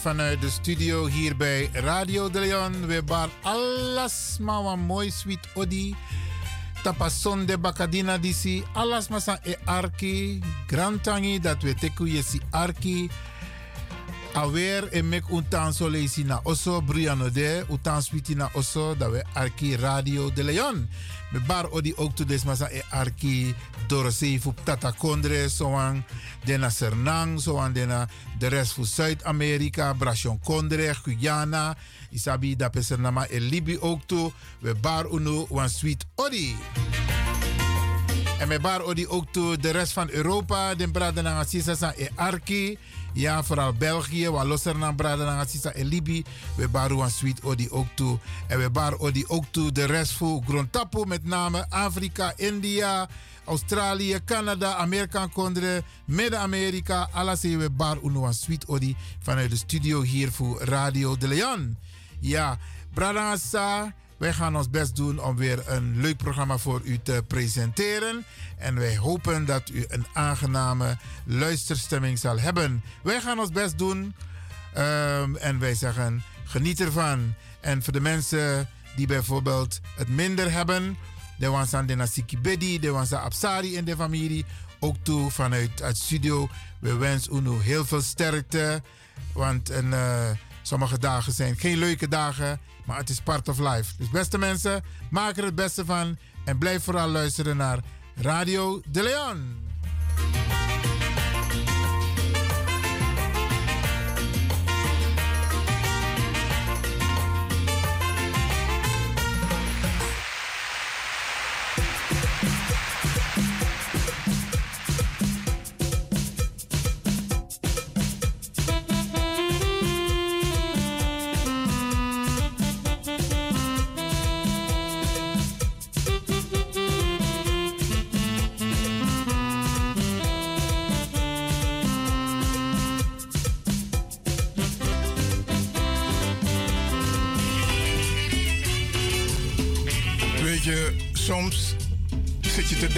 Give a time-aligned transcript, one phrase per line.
[0.00, 5.48] Vanuit de studio hier bij Radio de Leon, we bar alles maar wat mooi sweet
[5.54, 5.94] odi.
[6.82, 13.10] Tapason de Bacadina disi, alles maar e arki, grantangi dat we teku yesi arki.
[14.40, 19.10] Awer e mek untan so leisi na oso Briano de, utan switi na oso dat
[19.12, 20.88] we arki Radio de Leon.
[21.32, 23.54] Me bar odi ook to des masa e arki
[23.88, 26.04] dorosei fu tata kondre soan
[26.44, 31.76] dena Sernang, soan dena de rest fu Zuid-Amerika, Bration Kondre, Guyana,
[32.10, 34.32] isabi da pesernama e Libi ook to.
[34.62, 36.56] We bar unu wan sweet odi.
[38.40, 42.08] En me bar odi ook to de rest van Europa, den braden na sisa e
[42.14, 42.78] arki.
[43.12, 46.24] Ja, vooral België, waar losser naar braden na sisa e Libi.
[46.56, 48.18] We bar wan sweet odi ook toe.
[48.48, 53.08] En we bar odi ook toe de rest voor Grontapu, met name Afrika, India,
[53.44, 57.08] Australië, Canada, Amerika, Kondre, Midden-Amerika.
[57.12, 61.76] Alles we bar uno wan sweet odi vanuit de studio hier voor Radio de Leon.
[62.20, 62.58] Ja,
[62.94, 68.24] Bradangasa, wij gaan ons best doen om weer een leuk programma voor u te presenteren.
[68.58, 72.82] En wij hopen dat u een aangename luisterstemming zal hebben.
[73.02, 74.14] Wij gaan ons best doen.
[74.74, 77.34] Ehm, en wij zeggen, geniet ervan.
[77.60, 80.96] En voor de mensen die bijvoorbeeld het minder hebben...
[81.38, 84.44] De wansan de Nasiki Bedi, de wansan Absari in de familie.
[84.78, 86.48] Ook toe vanuit het studio.
[86.78, 88.82] We wensen u heel veel sterkte.
[89.32, 90.30] Want een, uh,
[90.62, 92.60] sommige dagen zijn geen leuke dagen.
[92.84, 93.94] Maar het is part of life.
[93.98, 96.18] Dus beste mensen, maak er het beste van.
[96.44, 97.78] En blijf vooral luisteren naar
[98.14, 99.68] Radio De Leon.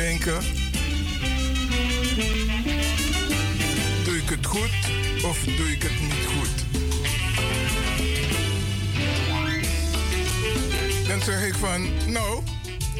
[0.03, 0.43] Denken:
[4.05, 4.71] doe ik het goed
[5.25, 6.49] of doe ik het niet goed?
[11.09, 12.43] Dan zeg ik van, nou,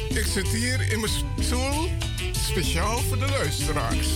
[0.09, 1.89] ik zit hier in mijn stoel
[2.31, 4.07] speciaal voor de luisteraars.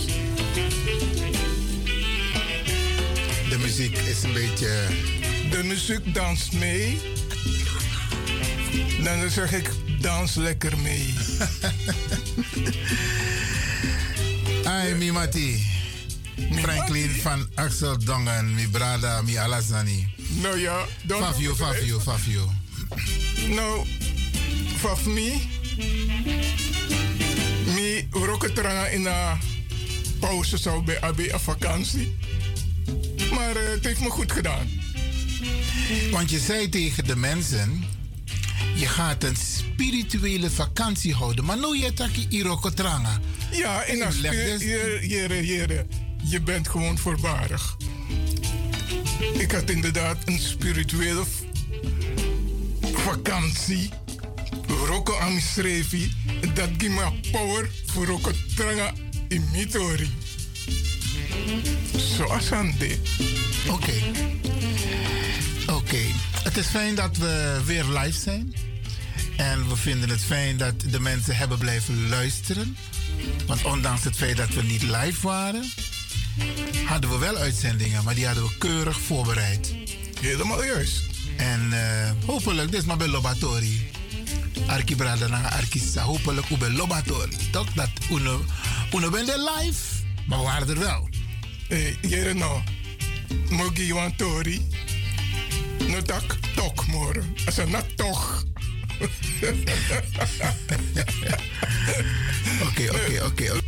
[3.48, 4.86] De muziek is een beetje.
[5.50, 6.98] De muziek danst mee.
[9.02, 9.70] Dan zeg ik,
[10.00, 11.14] dans lekker mee.
[14.64, 15.66] Ai, mi mati.
[16.52, 20.08] Franklin van Axel Dongen, mi brada, mi alasani.
[20.42, 21.22] Nou ja, dan...
[21.22, 22.52] Fafio, Fafio, Fafio.
[23.48, 23.86] Nou,
[24.76, 25.36] faf me.
[27.74, 29.38] Mi roketranga in een
[30.20, 32.16] pauze zou bij AB een vakantie.
[33.30, 34.68] Maar uh, het heeft me goed gedaan.
[36.10, 37.84] Want je zei tegen de mensen,
[38.78, 41.44] je gaat een spirituele vakantie houden.
[41.44, 43.20] Maar nu je taki irokotranga.
[43.50, 45.86] Ja, en als je, jere, jere,
[46.24, 47.76] je bent gewoon voorbarig.
[49.32, 51.24] Ik had inderdaad een spirituele
[52.92, 53.90] vakantie.
[54.86, 56.12] Roko amisrevi.
[56.54, 58.92] Dat geeft me power voor rokotranga
[59.28, 60.10] in mitori.
[62.16, 62.98] Zoals aan dit.
[63.68, 63.92] Oké.
[65.72, 66.00] Oké.
[66.42, 68.54] Het is fijn dat we weer live zijn.
[69.38, 72.76] En we vinden het fijn dat de mensen hebben blijven luisteren.
[73.46, 75.64] Want ondanks het feit dat we niet live waren,
[76.84, 79.74] hadden we wel uitzendingen, maar die hadden we keurig voorbereid.
[80.20, 81.04] Helemaal juist.
[81.36, 83.90] En uh, hopelijk, dit is maar bij Lobatori.
[84.66, 87.28] Arki brada na arki sa hopelijk ube lobator.
[87.50, 87.90] Toch dat
[89.10, 89.80] ben de live,
[90.26, 91.08] maar we waren er wel.
[91.68, 92.62] Eh, jere no.
[93.50, 94.68] Mogi tori.
[95.88, 97.22] No tak tok moro.
[97.46, 98.44] Asa na toch.
[102.68, 103.60] Oké, oké, oké.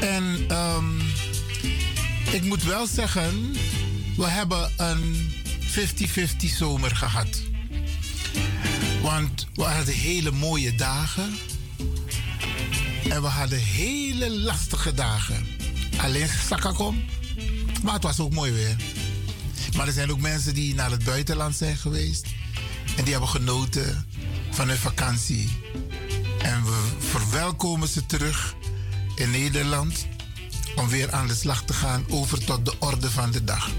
[0.00, 1.00] En um,
[2.32, 3.52] ik moet wel zeggen,
[4.16, 7.42] we hebben een 50-50 zomer gehad.
[9.02, 11.38] Want we hadden hele mooie dagen.
[13.08, 15.46] En we hadden hele lastige dagen.
[15.96, 16.28] Alleen
[16.74, 17.04] kom.
[17.82, 18.76] Maar het was ook mooi weer.
[19.78, 22.26] Maar er zijn ook mensen die naar het buitenland zijn geweest.
[22.96, 24.06] En die hebben genoten
[24.50, 25.58] van hun vakantie.
[26.38, 28.54] En we verwelkomen ze terug
[29.16, 30.06] in Nederland.
[30.76, 33.70] Om weer aan de slag te gaan over tot de orde van de dag.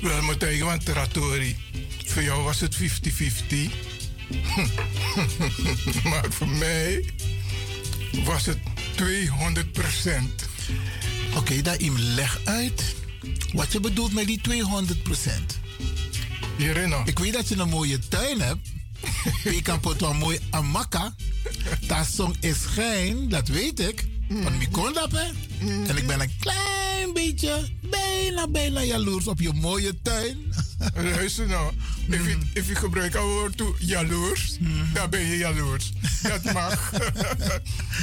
[0.00, 1.56] Wel, moet je want Teratori.
[2.06, 2.78] Voor jou was het 50-50.
[6.10, 7.12] maar voor mij
[8.24, 8.58] was het
[8.94, 10.44] 200 procent.
[11.28, 12.96] Oké, okay, daar leg uit
[13.52, 15.58] wat je bedoelt met die 200 procent.
[17.04, 18.68] Ik weet dat je een mooie tuin hebt.
[19.56, 21.14] je kan pot mooi amaka.
[21.86, 24.06] Dat song is geen, dat weet ik.
[24.28, 25.26] Want ik kon dat, hè.
[25.86, 30.36] En ik ben een klein beetje, bijna, bijna jaloers op je mooie tuin.
[30.94, 31.72] Luister nou,
[32.08, 34.92] if je, if je gebruikt het woord jaloers, mm.
[34.92, 35.92] dan ben je jaloers.
[36.22, 36.90] Dat mag.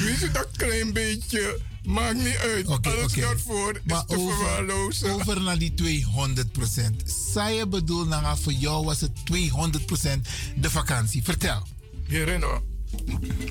[0.03, 2.67] Weet je dat klein beetje Maakt niet uit.
[2.67, 3.23] Okay, Alles okay.
[3.23, 7.03] daarvoor maar is over, over naar die 200 procent.
[7.33, 11.23] Zij je bedoel, nou, voor jou was het 200 procent de vakantie.
[11.23, 11.67] Vertel.
[12.07, 12.63] Hierino,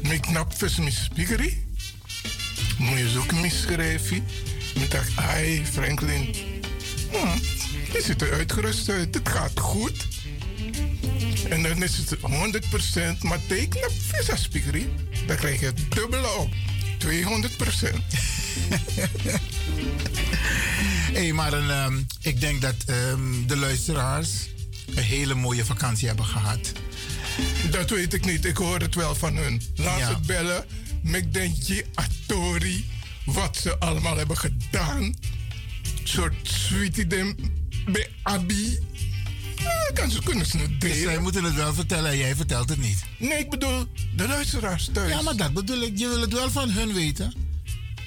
[0.03, 1.67] mijn knap vis mijn speakerie.
[2.79, 4.25] Moet je zoeken misschrijven.
[4.75, 6.35] Ik dacht, hey Franklin,
[7.11, 7.39] hm,
[7.93, 9.15] je ziet er uitgerust uit.
[9.15, 10.07] Het gaat goed.
[11.49, 14.89] En dan is het 100%, maar teken op vis speakerie.
[15.27, 16.53] Dan krijg je het dubbele op.
[17.05, 18.03] 200 procent.
[21.17, 24.31] hey, maar een, um, ik denk dat um, de luisteraars
[24.95, 26.73] een hele mooie vakantie hebben gehad.
[27.71, 28.45] Dat weet ik niet.
[28.45, 29.63] Ik hoor het wel van hun.
[29.75, 30.09] Laat ja.
[30.09, 30.65] het bellen.
[31.03, 32.89] Mekdentje, Atori.
[33.25, 35.15] Wat ze allemaal hebben gedaan.
[36.05, 37.07] soort sweetie
[37.87, 38.79] bij Abi.
[39.57, 40.97] Ja, kan ze kunnen ze het delen.
[40.97, 43.05] Dus zij moeten het wel vertellen en jij vertelt het niet.
[43.19, 43.87] Nee, ik bedoel
[44.17, 45.11] de luisteraars thuis.
[45.11, 45.99] Ja, maar dat bedoel ik.
[45.99, 47.45] Je wil het wel van hun weten.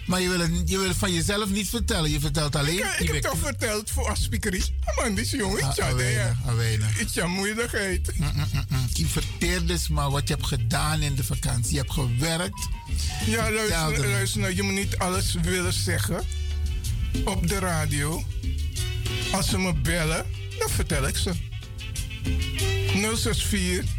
[0.08, 2.10] Maar je wil, het, je wil het van jezelf niet vertellen.
[2.10, 2.76] Je vertelt alleen...
[2.76, 4.64] Ja, ik heb toch verteld voor aspikerie.
[4.86, 5.64] Oh man, die jongen.
[5.64, 7.00] Ah, ja, weinig, weinig.
[7.00, 8.12] Iets aan moeilijkheid.
[8.18, 8.88] Mm, mm, mm, mm.
[8.94, 11.72] Je verteert dus maar wat je hebt gedaan in de vakantie.
[11.72, 12.68] Je hebt gewerkt.
[13.26, 14.56] Ja, luister, luister nou.
[14.56, 16.24] Je moet niet alles willen zeggen.
[17.26, 18.24] Op de radio.
[19.32, 20.26] Als ze me bellen,
[20.60, 21.32] dan vertel ik ze.
[23.16, 23.96] 064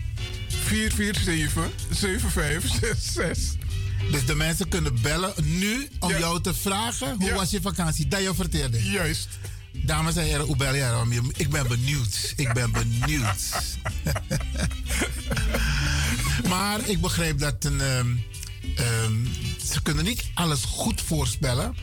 [0.48, 3.66] 447 7566.
[4.10, 8.08] Dus de mensen kunnen bellen nu om jou te vragen hoe was je vakantie?
[8.08, 8.82] Dat je vertelde.
[8.90, 9.28] Juist.
[9.72, 12.32] Dames en heren, hoe bel je Ik ben benieuwd.
[12.36, 13.42] Ik ben benieuwd.
[16.52, 18.24] maar ik begrijp dat een, um,
[19.04, 19.28] um,
[19.64, 21.76] ze kunnen niet alles goed voorspellen.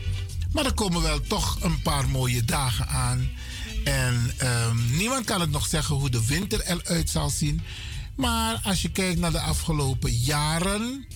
[0.52, 3.30] Maar er komen wel toch een paar mooie dagen aan.
[3.86, 7.62] En um, niemand kan het nog zeggen hoe de winter eruit zal zien.
[8.16, 11.06] Maar als je kijkt naar de afgelopen jaren,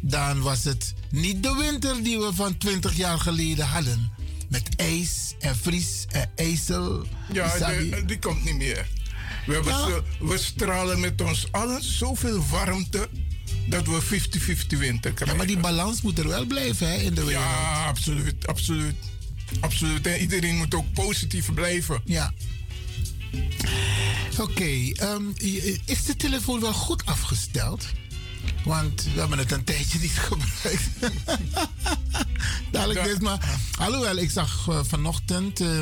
[0.00, 4.12] dan was het niet de winter die we van 20 jaar geleden hadden.
[4.48, 7.06] Met ijs en vries en ijzel.
[7.32, 8.86] Ja, die, die komt niet meer.
[9.46, 13.08] We, hebben zo, we stralen met ons allen zoveel warmte
[13.68, 15.26] dat we 50-50 winter krijgen.
[15.26, 17.44] Ja, maar die balans moet er wel blijven hè, in de wereld.
[17.44, 18.94] Ja, absoluut, absoluut.
[19.60, 20.06] Absoluut.
[20.06, 22.00] En iedereen moet ook positief blijven.
[22.04, 22.32] Ja.
[24.32, 27.86] Oké, okay, um, ehm, is de telefoon wel goed afgesteld?
[28.64, 30.88] Want we hebben het een tijdje niet gebruikt.
[32.70, 33.58] Dadelijk is maar.
[33.78, 35.80] Alhoewel, ik zag uh, vanochtend uh,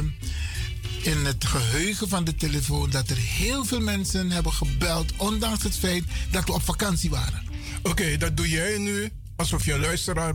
[1.02, 5.76] in het geheugen van de telefoon dat er heel veel mensen hebben gebeld, ondanks het
[5.76, 7.42] feit dat we op vakantie waren.
[7.78, 10.34] Oké, okay, dat doe jij nu alsof je luisteraar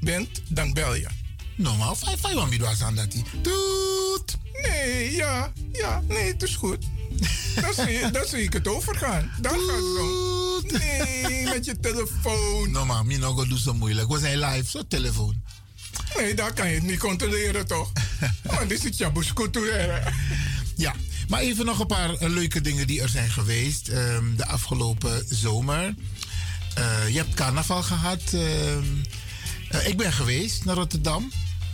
[0.00, 1.21] bent, dan bel je.
[1.56, 3.22] Normaal, vijf, vijf, want was aan dat hij.
[3.42, 4.36] Doet!
[4.62, 6.78] Nee, ja, ja, nee, het is goed.
[8.12, 9.30] dan, zie, ik het overgaan.
[9.40, 10.78] Dan gaat het zo.
[10.78, 12.70] Nee, met je telefoon.
[12.70, 14.08] No, maar mi nog doe zo moeilijk.
[14.08, 15.42] We zijn live, zo telefoon.
[16.16, 17.92] Nee, daar kan je het niet controleren, toch?
[18.42, 20.02] Want dit is Jabus culturele.
[20.76, 20.94] Ja,
[21.28, 25.24] maar even nog een paar eh, leuke dingen die er zijn geweest um, de afgelopen
[25.28, 25.94] zomer.
[26.78, 28.22] Uh, je hebt carnaval gehad.
[28.34, 28.40] Uh,
[29.74, 31.32] uh, ik ben geweest naar Rotterdam.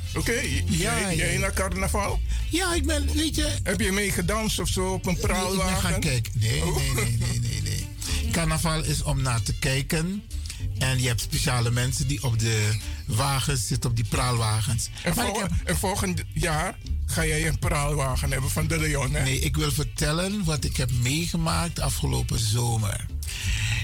[0.09, 2.21] Oké, okay, ja, jij, jij naar carnaval?
[2.50, 3.55] Ja, ik ben, weet je...
[3.62, 5.57] Heb je mee gedanst of zo op een praalwagen?
[5.57, 6.33] Nee, ik ben gaan kijken.
[6.35, 6.76] Nee, oh.
[6.76, 8.31] nee, nee, nee, nee, nee.
[8.31, 10.23] carnaval is om naar te kijken.
[10.78, 12.76] En je hebt speciale mensen die op de
[13.07, 14.88] wagens zitten, op die praalwagens.
[15.02, 15.14] En,
[15.64, 19.23] en volgend jaar ga jij een praalwagen hebben van de Leon, hè?
[19.23, 23.07] Nee, ik wil vertellen wat ik heb meegemaakt afgelopen zomer.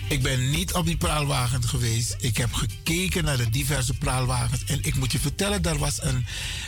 [0.09, 2.17] Ik ben niet op die praalwagen geweest.
[2.19, 4.65] Ik heb gekeken naar de diverse praalwagens.
[4.65, 6.27] En ik moet je vertellen, daar was een,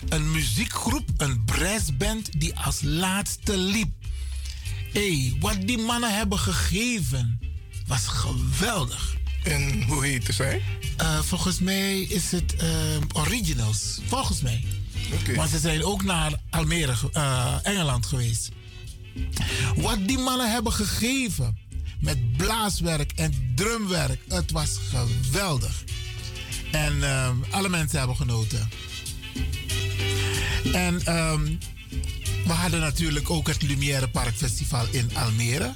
[0.09, 3.89] een muziekgroep, een brassband, die als laatste liep.
[4.93, 7.41] Hé, hey, wat die mannen hebben gegeven
[7.87, 9.17] was geweldig.
[9.43, 10.63] En hoe heette zij?
[11.01, 12.71] Uh, volgens mij is het uh,
[13.13, 14.01] Originals.
[14.07, 14.65] Volgens mij.
[15.21, 15.35] Okay.
[15.35, 18.51] Want ze zijn ook naar Almere, uh, Engeland geweest.
[19.77, 21.59] Wat die mannen hebben gegeven
[22.01, 24.21] met blaaswerk en drumwerk.
[24.29, 25.85] Het was geweldig.
[26.73, 28.69] En um, alle mensen hebben genoten.
[30.73, 31.59] En um,
[32.47, 35.73] we hadden natuurlijk ook het Lumière Park Festival in Almere.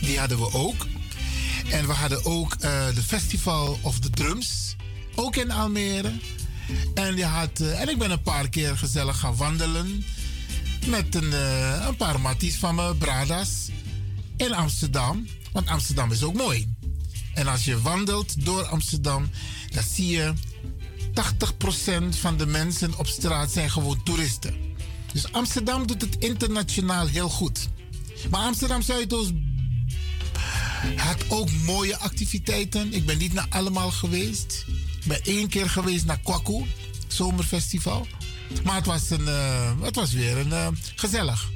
[0.00, 0.86] Die hadden we ook.
[1.70, 4.76] En we hadden ook uh, de Festival of the Drums.
[5.14, 6.12] Ook in Almere.
[6.94, 10.04] En, je had, uh, en ik ben een paar keer gezellig gaan wandelen.
[10.86, 13.68] Met een, uh, een paar matties van me, Bradas.
[14.40, 15.26] In Amsterdam.
[15.52, 16.74] Want Amsterdam is ook mooi.
[17.34, 19.30] En als je wandelt door Amsterdam,
[19.70, 20.32] dan zie je
[22.12, 24.54] 80% van de mensen op straat zijn gewoon toeristen.
[25.12, 27.68] Dus Amsterdam doet het internationaal heel goed.
[28.30, 29.32] Maar Amsterdam Zuidoost
[30.96, 32.92] had ook mooie activiteiten.
[32.92, 34.64] Ik ben niet naar allemaal geweest.
[35.00, 36.64] Ik ben één keer geweest naar Kwaku,
[37.06, 38.06] zomerfestival.
[38.64, 41.48] Maar het was, een, uh, het was weer een, uh, gezellig.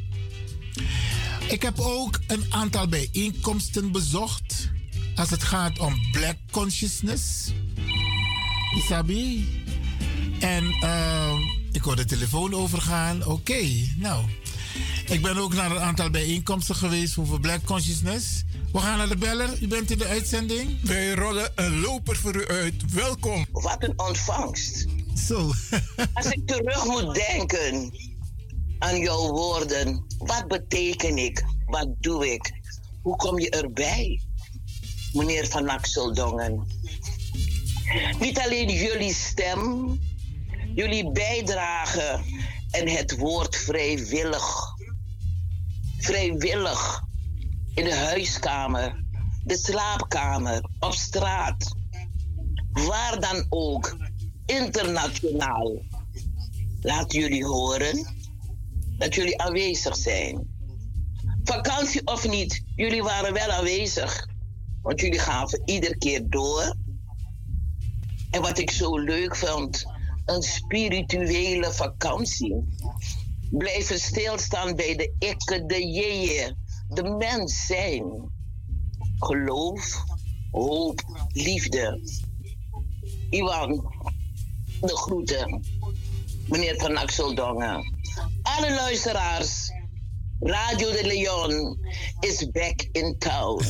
[1.48, 4.70] Ik heb ook een aantal bijeenkomsten bezocht.
[5.14, 7.52] Als het gaat om Black Consciousness.
[8.76, 9.62] Isabi.
[10.40, 11.32] En uh,
[11.72, 13.20] ik hoor de telefoon overgaan.
[13.20, 14.24] Oké, okay, nou.
[15.06, 18.42] Ik ben ook naar een aantal bijeenkomsten geweest over Black Consciousness.
[18.72, 19.62] We gaan naar de beller.
[19.62, 20.78] U bent in de uitzending.
[20.82, 22.92] Wij rollen een loper voor u uit.
[22.92, 23.46] Welkom.
[23.52, 24.86] Wat een ontvangst.
[25.26, 25.52] Zo.
[26.14, 27.92] Als ik terug moet denken
[28.84, 30.06] aan jouw woorden.
[30.18, 31.44] Wat beteken ik?
[31.66, 32.52] Wat doe ik?
[33.02, 34.20] Hoe kom je erbij?
[35.12, 35.80] Meneer Van
[36.14, 36.66] Dongen?
[38.18, 39.98] Niet alleen jullie stem,
[40.74, 42.20] jullie bijdrage
[42.70, 44.74] en het woord vrijwillig.
[45.98, 47.02] Vrijwillig
[47.74, 49.04] in de huiskamer,
[49.44, 51.74] de slaapkamer, op straat.
[52.72, 53.96] Waar dan ook,
[54.46, 55.82] internationaal.
[56.80, 58.22] Laat jullie horen
[58.98, 60.46] dat jullie aanwezig zijn.
[61.44, 64.28] Vakantie of niet, jullie waren wel aanwezig.
[64.82, 66.76] Want jullie gaven iedere keer door.
[68.30, 69.84] En wat ik zo leuk vond,
[70.24, 72.64] een spirituele vakantie.
[73.50, 76.56] Blijven stilstaan bij de ikke, de jeeën,
[76.88, 78.32] de mens zijn.
[79.18, 80.04] Geloof,
[80.50, 82.00] hoop, liefde.
[83.30, 83.94] Iwan,
[84.80, 85.64] de groeten.
[86.48, 87.93] Meneer Van Axeldongen
[88.56, 89.72] alle luisteraars.
[90.40, 91.78] Radio de Leon
[92.20, 93.62] is back in town.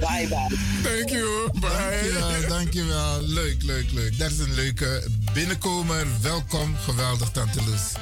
[0.00, 0.56] bye bye.
[0.82, 1.50] Thank you.
[1.60, 1.68] Bye.
[1.68, 3.22] Dankjewel, dankjewel.
[3.22, 4.18] Leuk, leuk, leuk.
[4.18, 6.06] Dat is een leuke binnenkomer.
[6.22, 6.76] Welkom.
[6.76, 7.92] Geweldig, Tante Loes.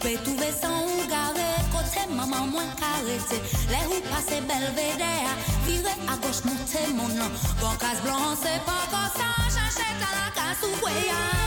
[0.00, 3.38] Pe touve san ou gare Kote maman mwen karete
[3.70, 5.34] Le ou pase belvedere
[5.66, 10.74] Vire a goch monte mon an Bon kas blan se pa kosan Chanche talaka sou
[10.82, 11.39] kweya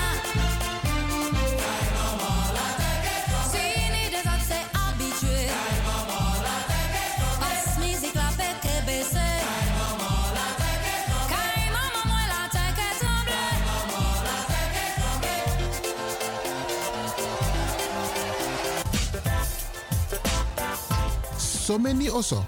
[21.64, 22.46] so many oso,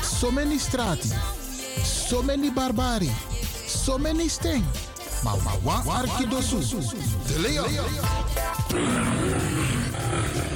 [0.00, 1.12] so many strati,
[1.84, 3.10] so many barbari,
[3.66, 4.64] so many sting.
[5.22, 6.02] Maar wa
[7.26, 7.68] de leon.
[10.34, 10.53] special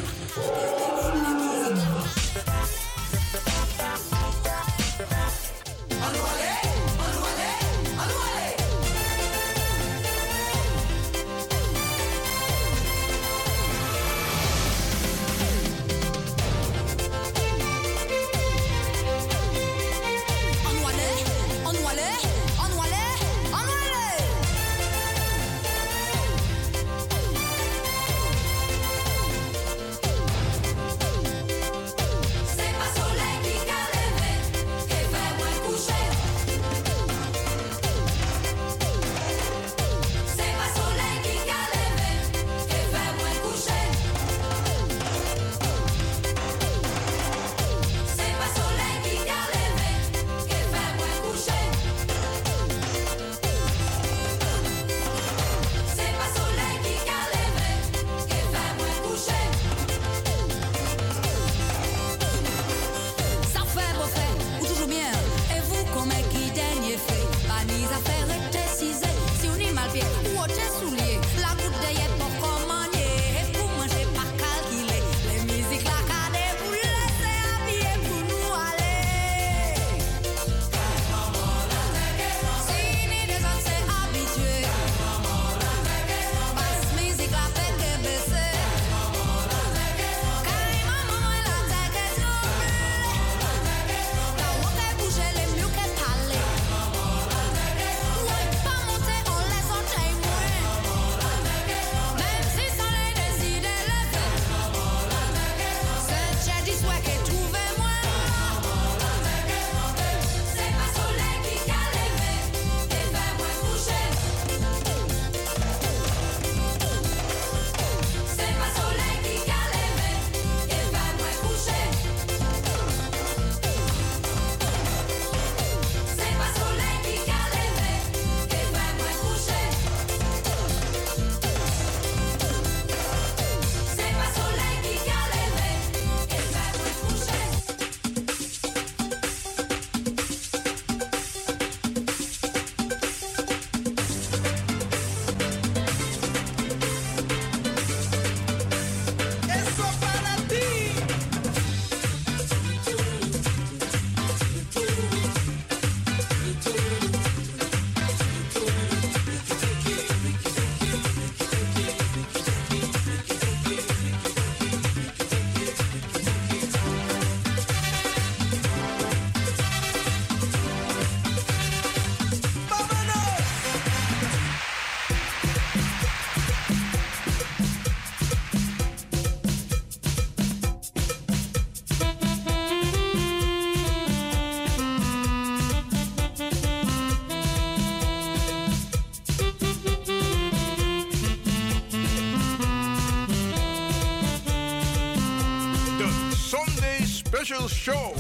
[197.49, 198.18] show.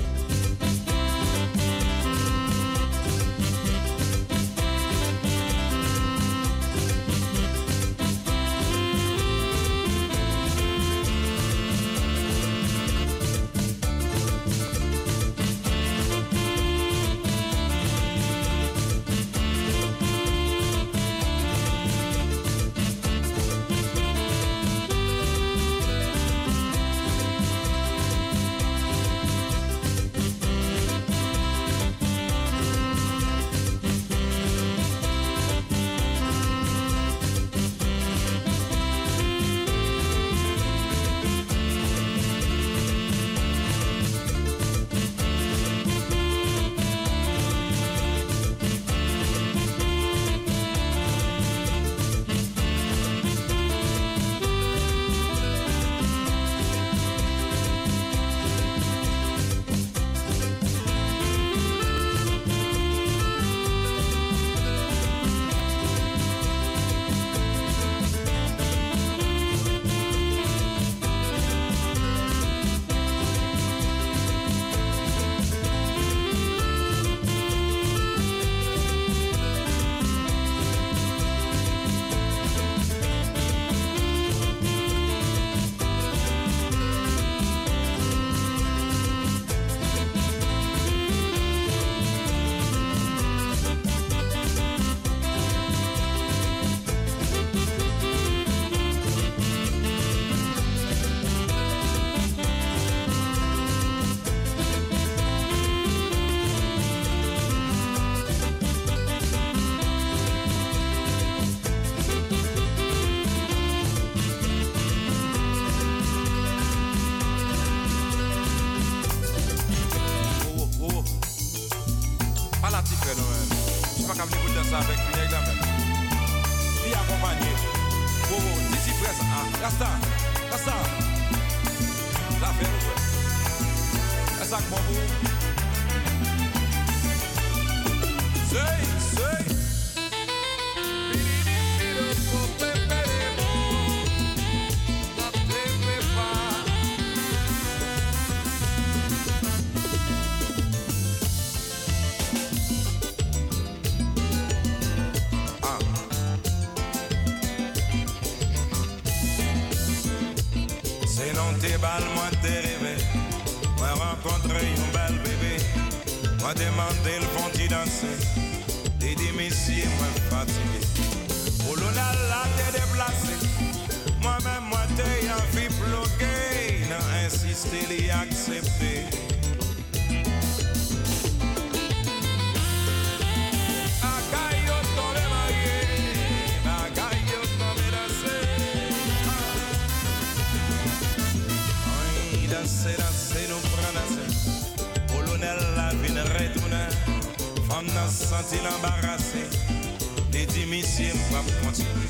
[200.58, 202.08] si misye mwa kontinue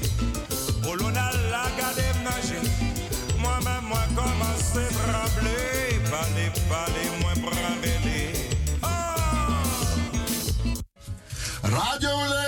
[0.91, 2.61] O lona la gade mnaje
[3.41, 5.57] Mwen men mwen komanse brable
[6.11, 8.33] Pale, pale, mwen brambele
[11.63, 12.48] Radio Le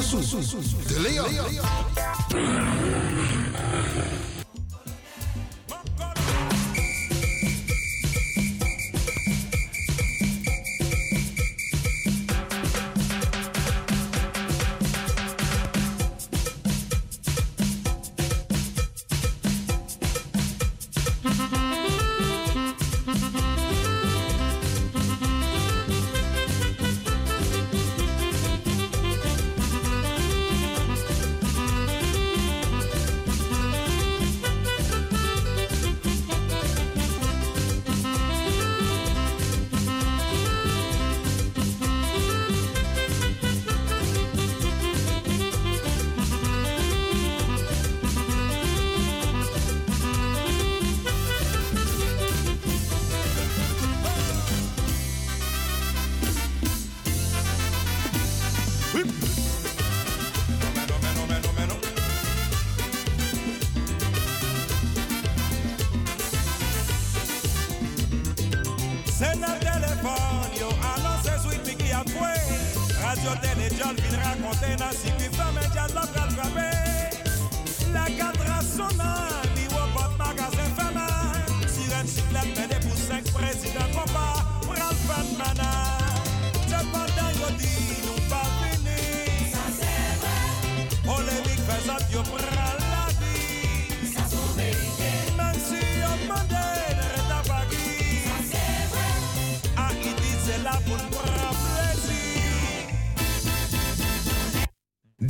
[0.00, 2.59] De Leon.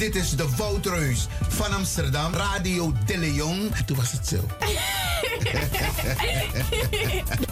[0.01, 3.71] Dit is de Woutreus van Amsterdam, Radio De Leon.
[3.75, 4.37] En toen was het zo.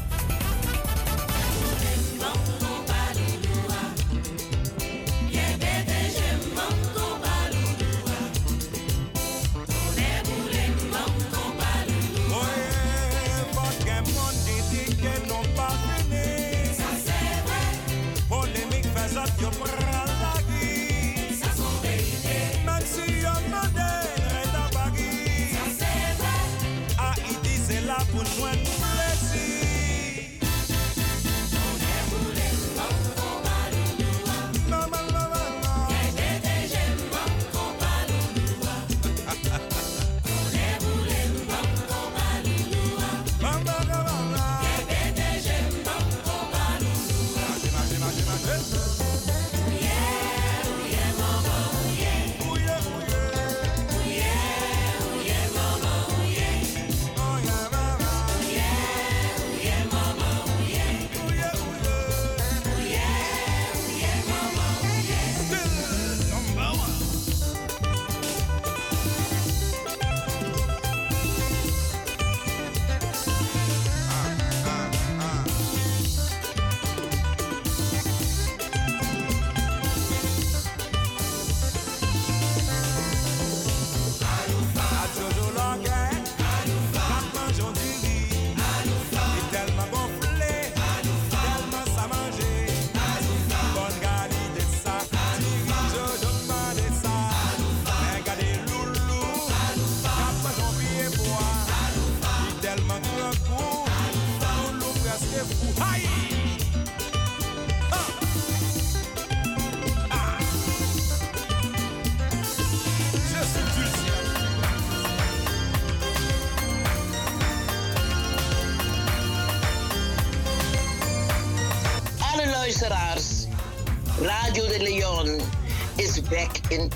[126.71, 126.89] is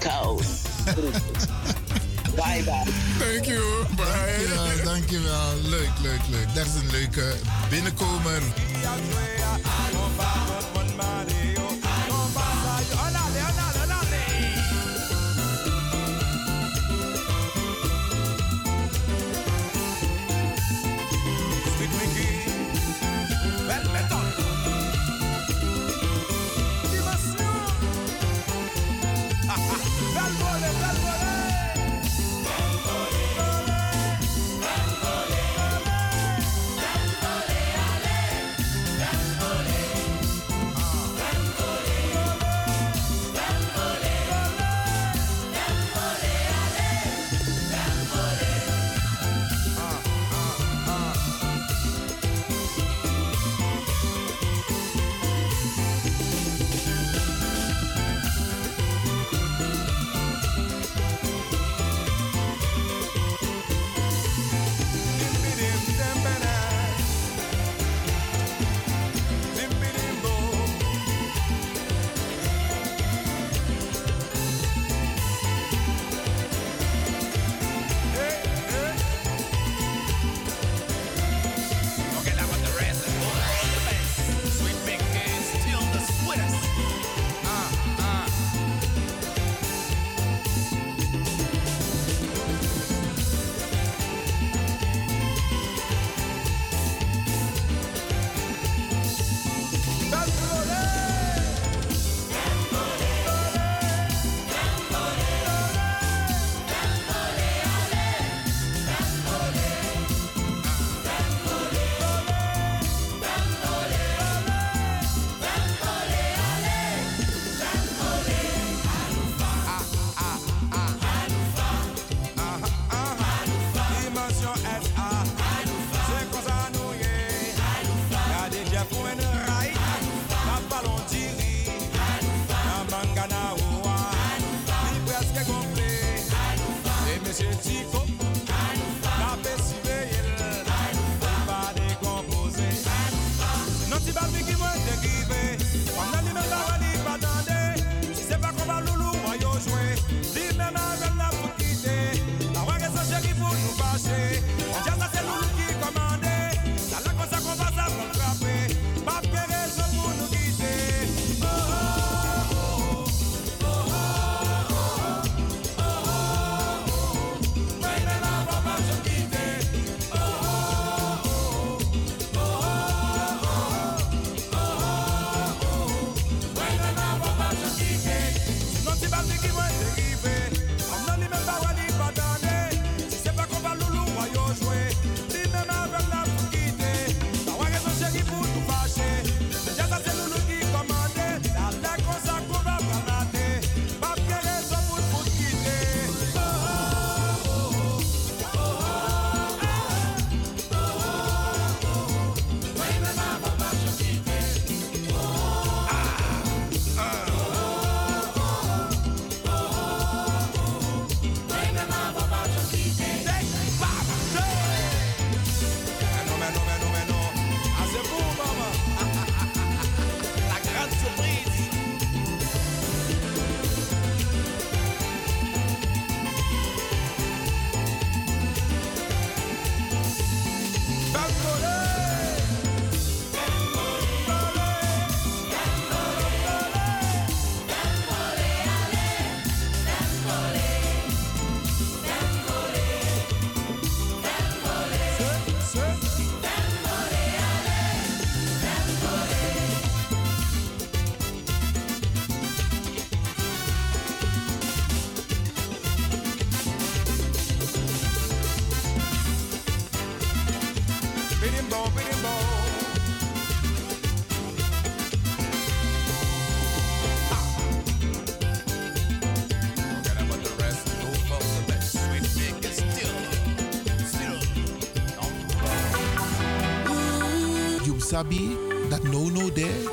[278.23, 278.57] Sabi,
[278.89, 279.85] dat no no de,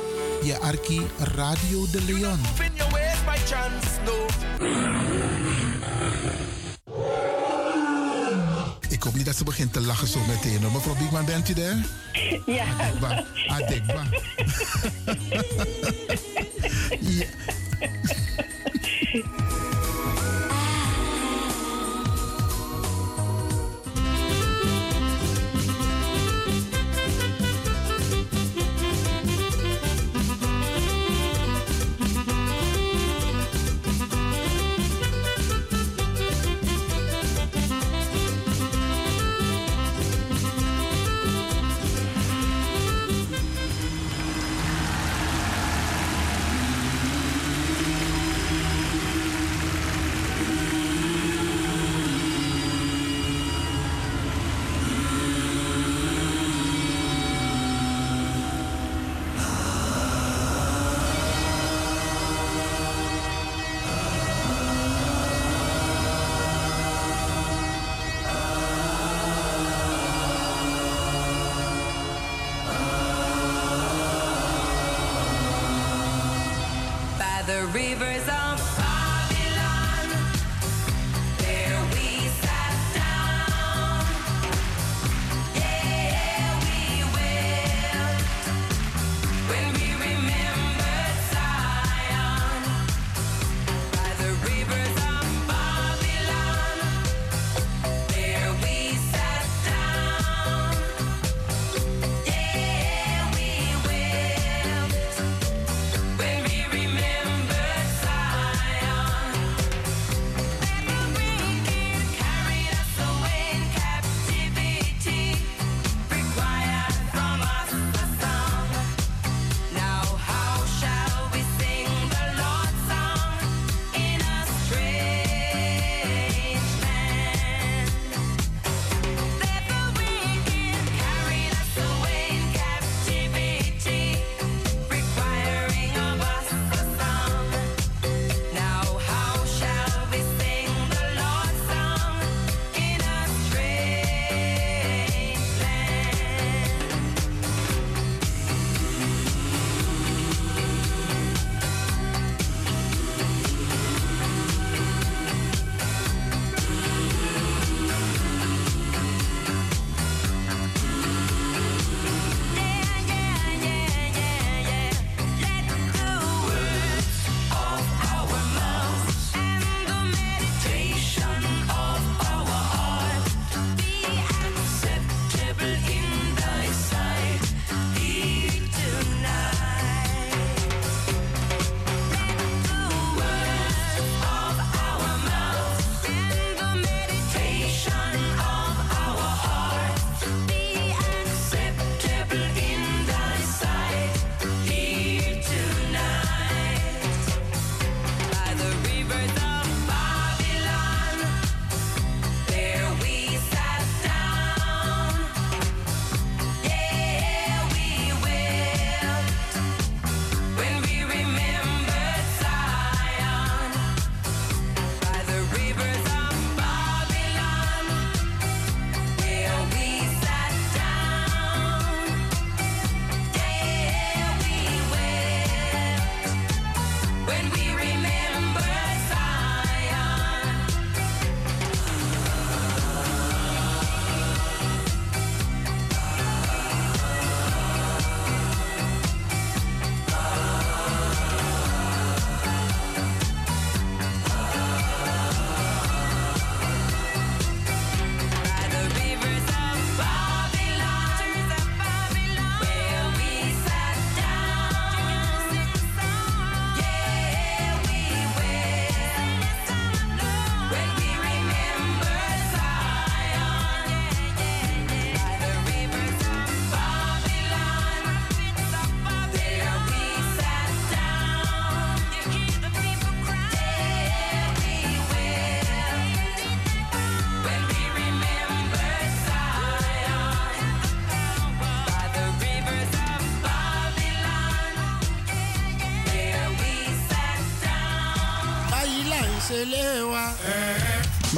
[0.42, 2.40] je arki Radio de Leon.
[8.88, 10.62] Ik hoop niet dat ze begint te lachen zo meteen.
[10.62, 10.72] Hoor.
[10.72, 11.76] Mevrouw Biekman, bent u daar?
[12.46, 12.64] Ja.
[12.78, 13.24] Adekba.
[13.48, 14.02] Adekba.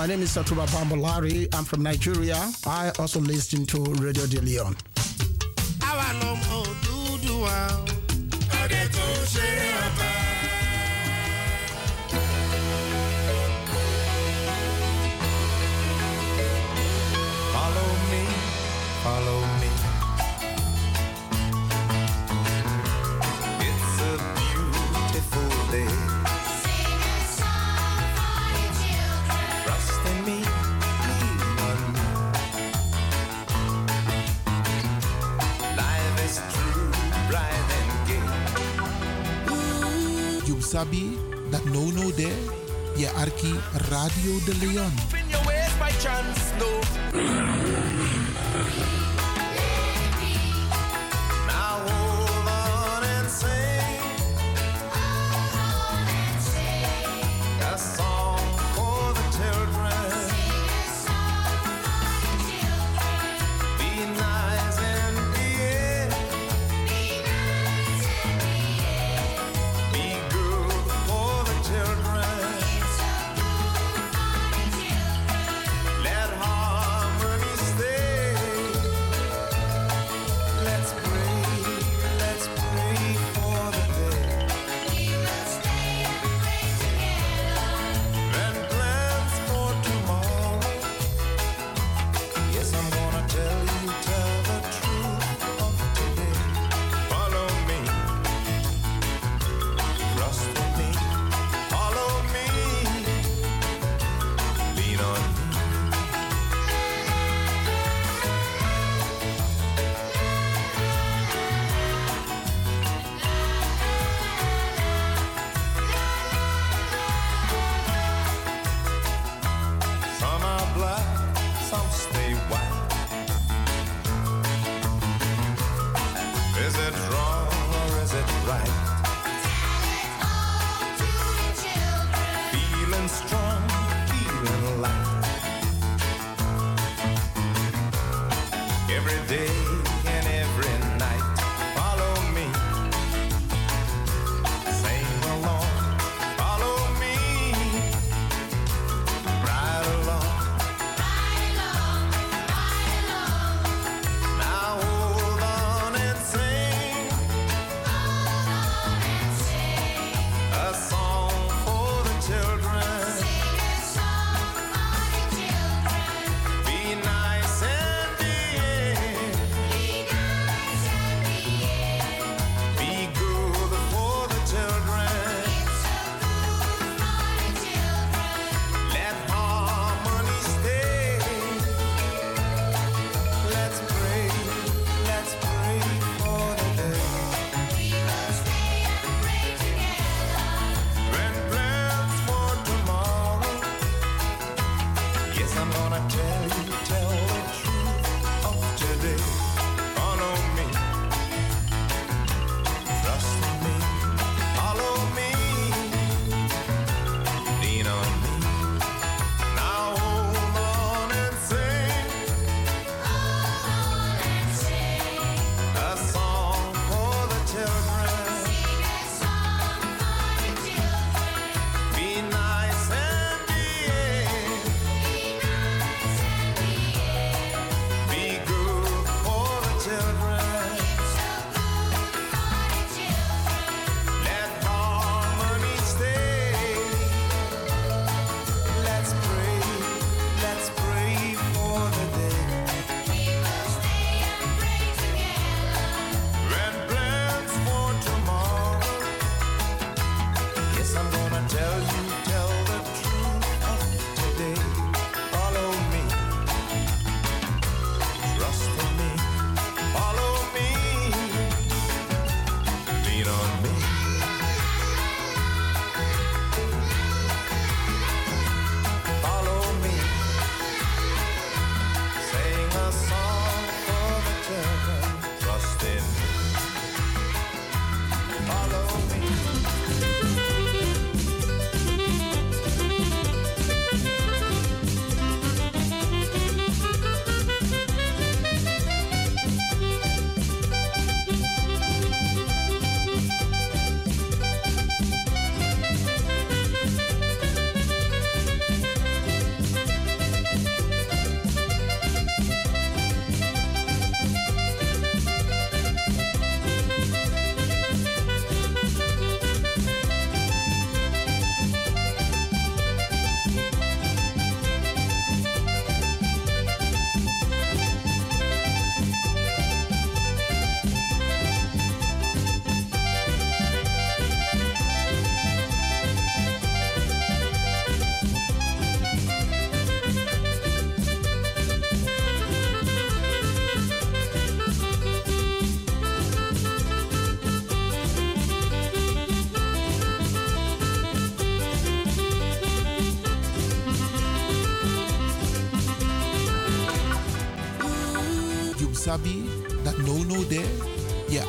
[0.02, 1.46] My name is Satura Bambolari.
[1.54, 2.50] I'm from Nigeria.
[2.66, 4.74] I also listen to Radio De Leon.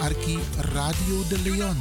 [0.04, 0.38] Arki
[0.74, 1.78] Radio de Leon.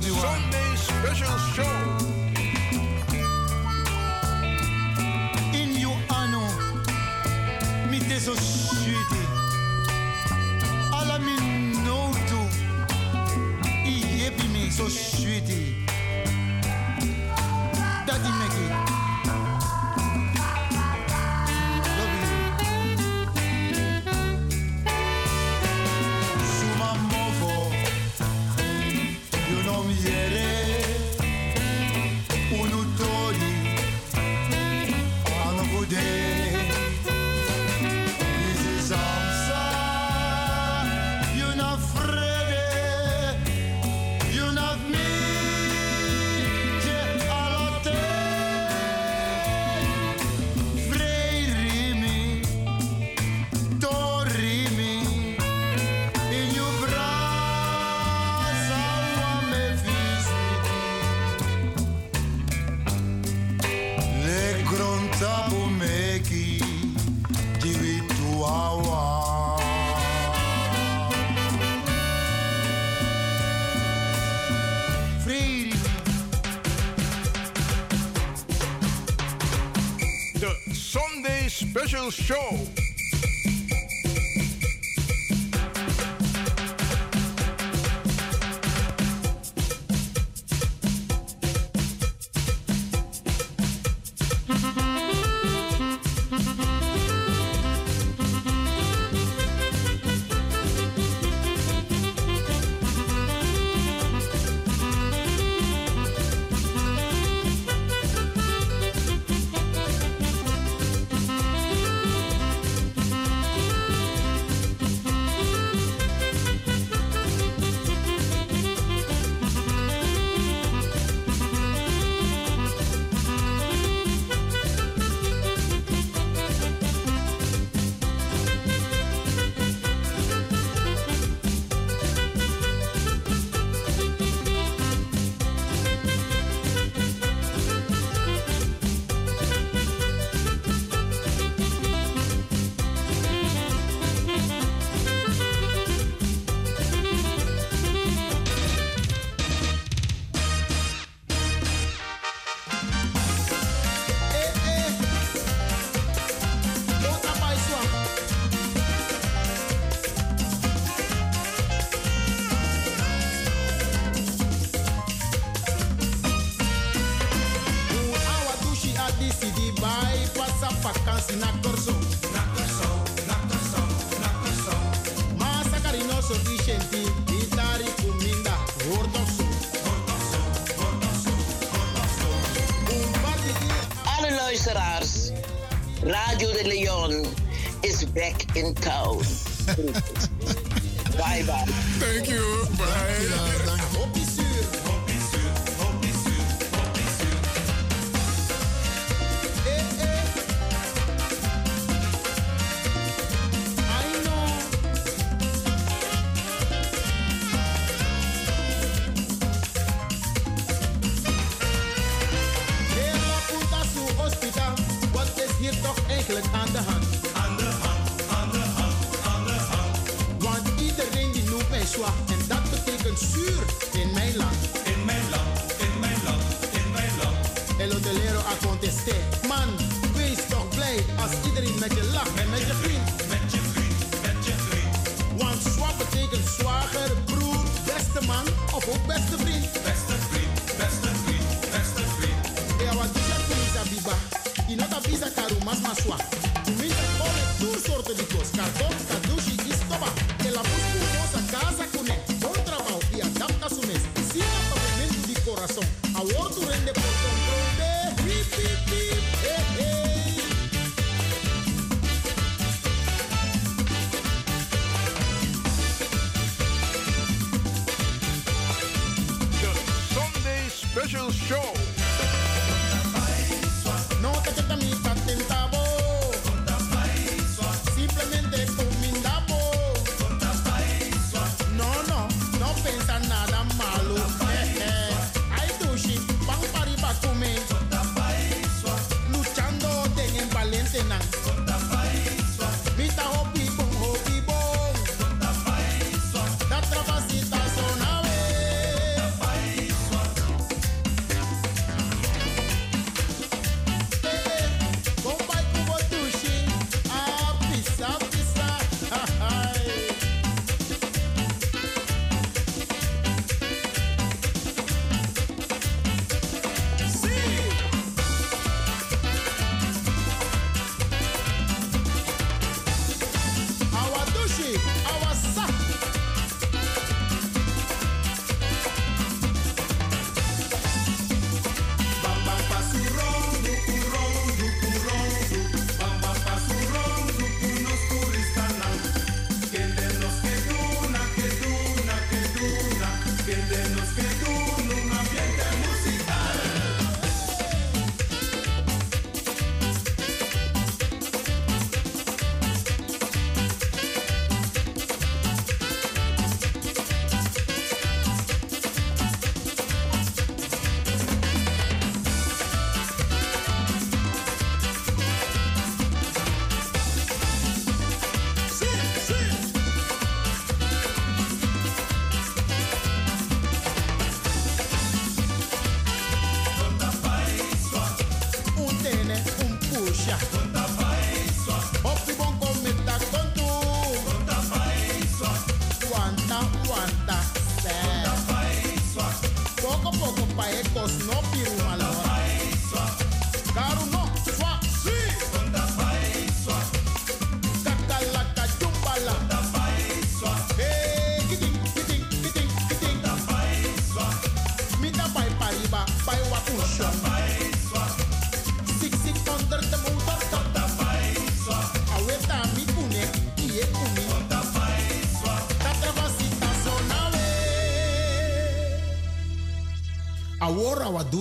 [0.00, 2.07] Sunday special show.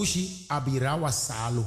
[0.08, 1.66] hoje abrirá o assalo.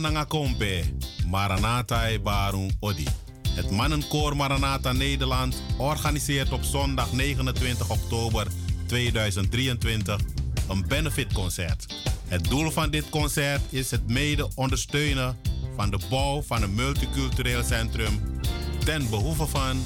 [0.00, 0.84] Nanga kompe,
[1.26, 2.20] Maranatha e
[2.80, 3.06] Odi.
[3.54, 8.46] Het mannenkoor Maranatha Nederland organiseert op zondag 29 oktober
[8.86, 10.20] 2023
[10.68, 11.94] een benefitconcert.
[12.26, 15.36] Het doel van dit concert is het mede ondersteunen
[15.76, 18.40] van de bouw van een multicultureel centrum
[18.84, 19.82] ten behoeve van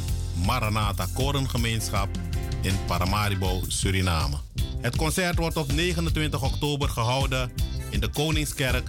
[0.46, 2.08] Maranatha Korengemeenschap
[2.60, 4.36] in Paramaribo, Suriname.
[4.80, 7.52] Het concert wordt op 29 oktober gehouden
[7.90, 8.88] in de Koningskerk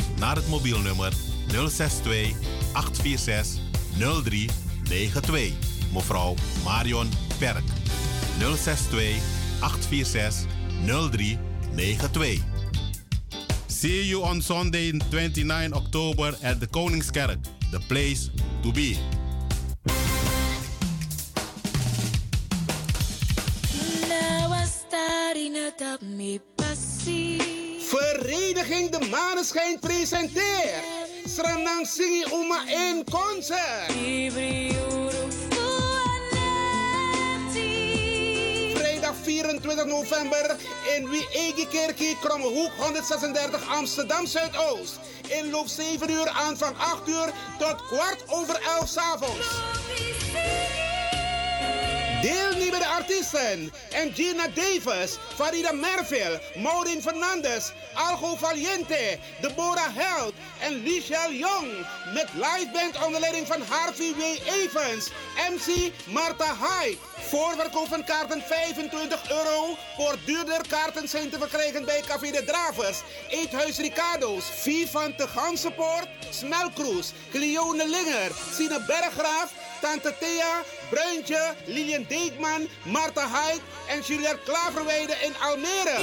[0.21, 1.13] naar het mobielnummer
[1.47, 2.35] 062
[2.73, 3.61] 846
[3.97, 5.53] 0392.
[5.93, 7.09] Mevrouw Marion
[7.39, 7.63] Perk.
[8.39, 9.21] 062
[9.59, 10.45] 846
[10.85, 12.43] 0392.
[13.67, 17.39] See you on Sunday 29 October at the Koningskerk,
[17.71, 18.29] the place
[18.61, 18.97] to be.
[24.07, 25.55] Now I starting
[26.17, 27.40] me passie.
[27.91, 30.83] Vereniging De Maneschijn presenteert
[31.25, 33.91] Sranang Singi Uma in concert.
[38.73, 40.55] Vrijdag 24 november
[40.95, 44.99] in Wiegekerkie, Krommehoek 136 Amsterdam Zuidoost.
[45.27, 49.47] Inloop 7 uur, aanvang 8 uur tot kwart over 11 's avonds.
[52.71, 53.71] Deelnemende artiesten:
[54.13, 61.85] Gina Davis, Farida Merville, Maureen Fernandes, Algo Valiente, Deborah Held en Lichelle Jong.
[62.13, 64.21] Met liveband onder leiding van Harvey W.
[64.47, 65.09] Evans,
[65.49, 66.97] MC Marta Hyde.
[67.29, 69.77] Voorverkoop van kaarten 25 euro.
[69.95, 76.07] Voor duurder kaarten zijn te verkrijgen bij Café de Dravers, Eethuis Ricardo's, Vivan de Gansenpoort,
[76.29, 83.27] Smelkroes, Cleone Linger, Sine Berggraaf, Tante Thea, Bruintje, Lilian Deekman, Marta
[83.87, 85.99] en Juliette Klaverweide in Almere.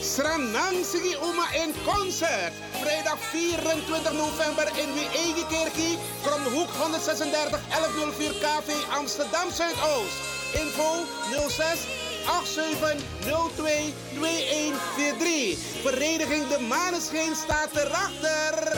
[0.00, 2.52] Sranang Sigi Uma in concert.
[2.80, 10.18] Vrijdag 24 november in Wiegekerkie, Kromhoek 136 1104 KV Amsterdam Zuidoost.
[10.54, 11.04] Info
[11.48, 11.78] 06
[12.26, 15.58] 8702 2143.
[15.82, 18.76] Vereniging De Maneschijn staat erachter.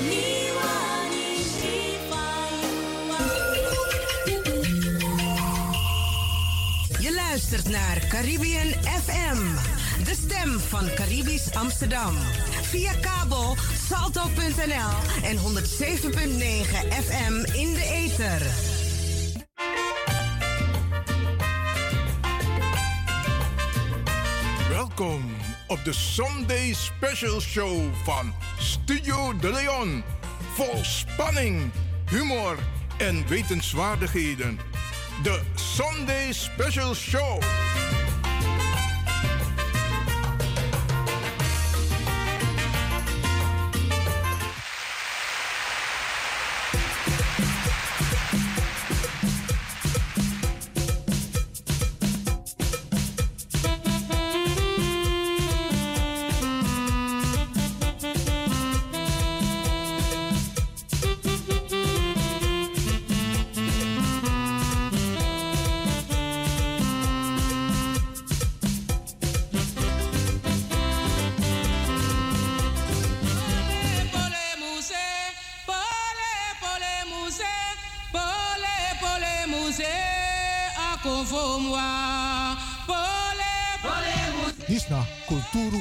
[7.39, 9.39] Luistert naar Caribbean FM,
[10.05, 12.17] de stem van Caribisch Amsterdam.
[12.63, 13.57] Via kabel
[13.89, 15.43] salto.nl en 107.9
[17.05, 18.43] FM in de ether.
[24.69, 25.25] Welkom
[25.67, 30.03] op de Sunday Special Show van Studio De Leon.
[30.55, 31.71] Vol spanning,
[32.11, 32.59] humor
[32.97, 34.59] en wetenswaardigheden.
[35.25, 37.41] De Sunday Special Show.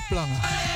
[0.10, 0.67] 不让啊！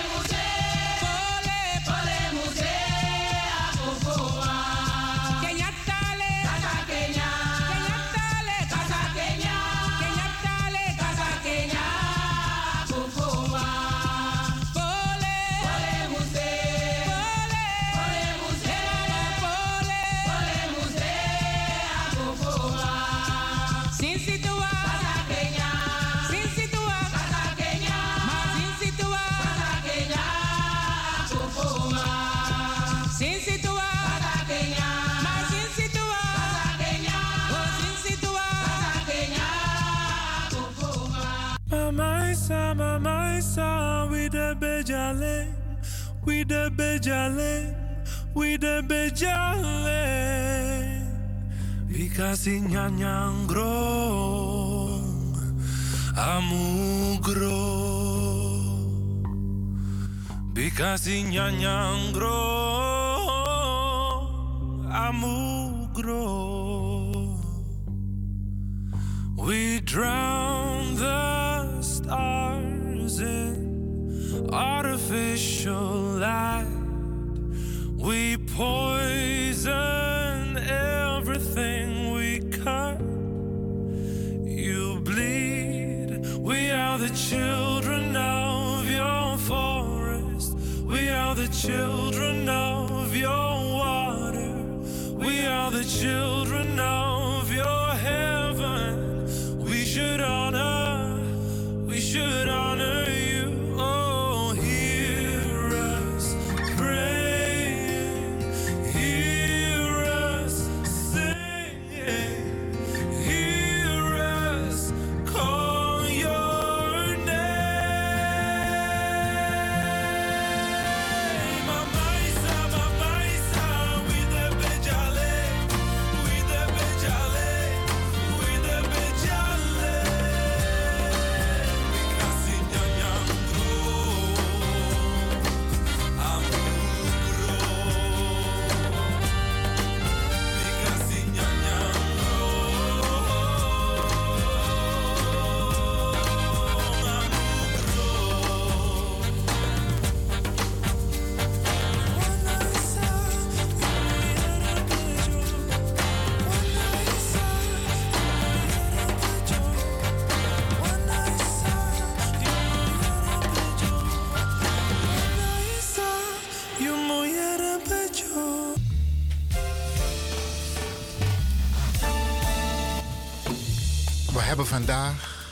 [174.68, 175.46] Hebben vandaag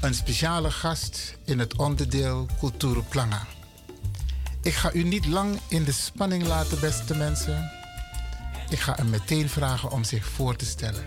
[0.00, 3.46] een speciale gast in het onderdeel Cultuur Planga.
[4.62, 7.70] Ik ga u niet lang in de spanning laten, beste mensen.
[8.70, 11.04] Ik ga hem meteen vragen om zich voor te stellen.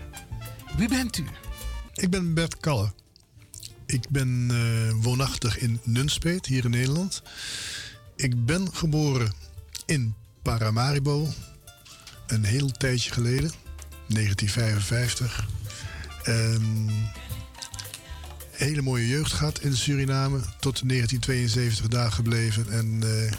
[0.76, 1.26] Wie bent u?
[1.94, 2.92] Ik ben Bert Kalle.
[3.86, 7.22] Ik ben eh, woonachtig in Nunspeet, hier in Nederland.
[8.16, 9.32] Ik ben geboren
[9.84, 11.28] in Paramaribo,
[12.26, 13.50] een heel tijdje geleden,
[14.06, 15.55] 1955.
[16.26, 16.88] Ehm,
[18.50, 22.70] hele mooie jeugd gehad in Suriname, tot 1972 daar gebleven.
[22.70, 23.32] En eh,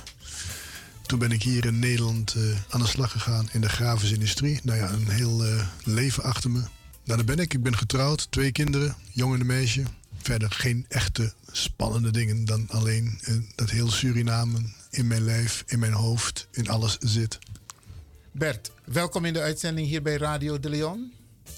[1.01, 4.59] toen ben ik hier in Nederland eh, aan de slag gegaan in de grafische.
[4.63, 6.59] Nou ja, een heel eh, leven achter me.
[7.03, 7.53] Nou, daar ben ik.
[7.53, 9.83] Ik ben getrouwd, twee kinderen, jongen en een meisje.
[10.17, 13.19] Verder geen echte spannende dingen dan alleen
[13.55, 14.59] dat heel Suriname
[14.89, 17.39] in mijn lijf, in mijn hoofd, in alles zit.
[18.31, 21.11] Bert, welkom in de uitzending hier bij Radio de Leon.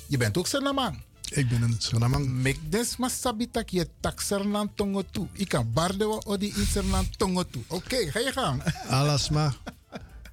[0.07, 1.07] Je bent ook Surinamang.
[1.29, 2.29] Ik ben een Surinamang.
[2.29, 5.27] Mekdes masabitak je tak Sernan tongo toe.
[5.31, 7.63] Ik kan bardewa odi in Sernan tongo toe.
[7.67, 8.63] Oké, ga je gang.
[8.99, 9.53] Alasma,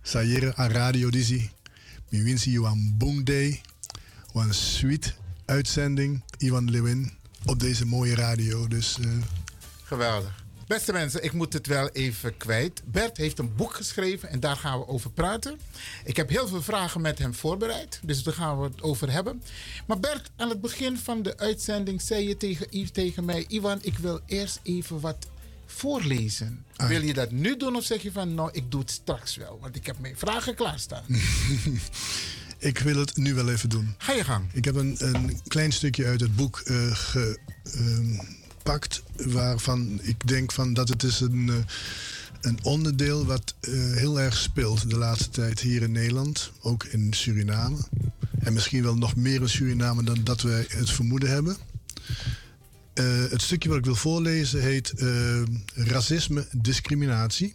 [0.02, 1.50] sayere aan Radio Dizzy.
[2.08, 3.60] Mi winsi you aan Boom Day.
[4.32, 7.12] Een sweet uitzending, Ivan Lewin,
[7.44, 8.68] op deze mooie radio.
[8.68, 9.08] Dus eh,
[9.84, 10.45] Geweldig.
[10.66, 12.82] Beste mensen, ik moet het wel even kwijt.
[12.84, 15.58] Bert heeft een boek geschreven en daar gaan we over praten.
[16.04, 19.42] Ik heb heel veel vragen met hem voorbereid, dus daar gaan we het over hebben.
[19.86, 23.44] Maar Bert, aan het begin van de uitzending zei je tegen, Yves, tegen mij...
[23.48, 25.26] Ivan, ik wil eerst even wat
[25.66, 26.64] voorlezen.
[26.76, 26.88] Ah.
[26.88, 28.34] Wil je dat nu doen of zeg je van...
[28.34, 31.04] nou, ik doe het straks wel, want ik heb mijn vragen klaarstaan.
[32.58, 33.94] ik wil het nu wel even doen.
[33.98, 34.52] Ga je gang.
[34.52, 36.96] Ik heb een, een klein stukje uit het boek eh,
[38.66, 41.56] gepakt, waarvan ik denk van dat het is een, eh,
[42.40, 47.12] een onderdeel wat eh, heel erg speelt de laatste tijd hier in Nederland, ook in
[47.12, 47.76] Suriname.
[48.38, 51.56] En misschien wel nog meer in Suriname dan dat wij het vermoeden hebben.
[52.94, 55.42] Eh, het stukje wat ik wil voorlezen heet eh,
[55.74, 57.54] Racisme, discriminatie.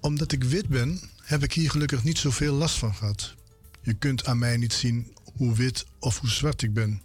[0.00, 3.34] Omdat ik wit ben, heb ik hier gelukkig niet zoveel last van gehad.
[3.82, 7.02] Je kunt aan mij niet zien hoe wit of hoe zwart ik ben.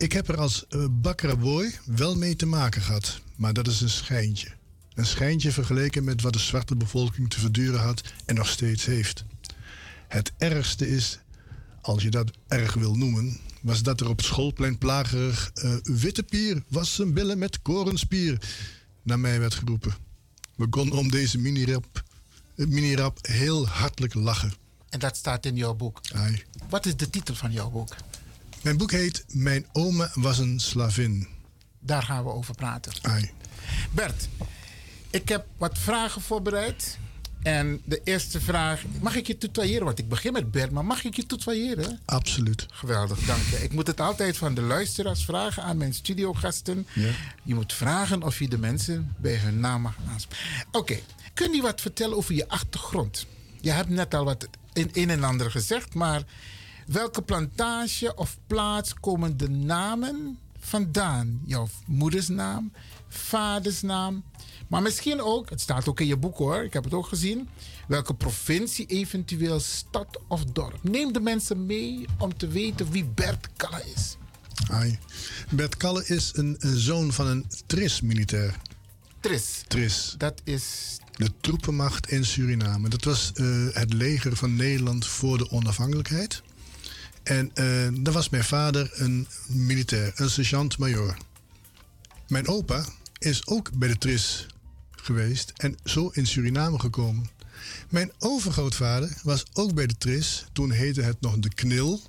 [0.00, 3.90] Ik heb er als uh, boy wel mee te maken gehad, maar dat is een
[3.90, 4.48] schijntje.
[4.94, 9.24] Een schijntje vergeleken met wat de zwarte bevolking te verduren had en nog steeds heeft.
[10.08, 11.18] Het ergste is,
[11.80, 16.22] als je dat erg wil noemen, was dat er op het schoolplein plagerig uh, witte
[16.22, 18.42] pier was zijn billen met korenspier
[19.02, 19.94] naar mij werd geroepen.
[20.56, 22.02] We konden om deze mini-rap
[22.54, 24.52] mini heel hartelijk lachen.
[24.88, 26.00] En dat staat in jouw boek.
[26.14, 26.44] Ai.
[26.68, 27.96] Wat is de titel van jouw boek?
[28.62, 31.28] Mijn boek heet Mijn oma was een slavin.
[31.78, 32.92] Daar gaan we over praten.
[33.02, 33.30] Ai.
[33.90, 34.28] Bert,
[35.10, 36.98] ik heb wat vragen voorbereid.
[37.42, 38.82] En de eerste vraag.
[39.00, 39.84] Mag ik je tutoyeren?
[39.84, 42.00] Want ik begin met Bert, maar mag ik je tutoyeren?
[42.04, 42.66] Absoluut.
[42.70, 43.62] Geweldig, dank je.
[43.62, 46.86] Ik moet het altijd van de luisteraars vragen aan mijn studiogasten.
[46.92, 47.10] Ja.
[47.42, 50.46] Je moet vragen of je de mensen bij hun naam mag aanspreken.
[50.72, 50.98] Oké,
[51.34, 53.26] kun je wat vertellen over je achtergrond?
[53.60, 56.22] Je hebt net al wat in een en ander gezegd, maar
[56.92, 61.40] welke plantage of plaats komen de namen vandaan?
[61.44, 62.72] Jouw moeders naam,
[63.08, 64.24] vaders naam,
[64.68, 67.48] maar misschien ook, het staat ook in je boek hoor, ik heb het ook gezien,
[67.88, 70.78] welke provincie, eventueel stad of dorp.
[70.82, 74.16] Neem de mensen mee om te weten wie Bert Kalle is.
[74.70, 74.98] Ai.
[75.50, 78.56] Bert Kalle is een, een zoon van een TRIS-militair.
[79.20, 79.62] Tris.
[79.68, 80.14] TRIS.
[80.18, 82.88] Dat is De troepenmacht in Suriname.
[82.88, 86.42] Dat was eh, het leger van Nederland voor de onafhankelijkheid.
[87.30, 91.16] En eh daar was mijn vader een militair, een sergeant-major.
[92.28, 92.84] Mijn opa
[93.18, 94.46] is ook bij de TRIS
[94.90, 97.30] geweest en zo in Suriname gekomen.
[97.88, 102.02] Mijn overgrootvader was ook bij de TRIS, toen heette het nog de KNIL,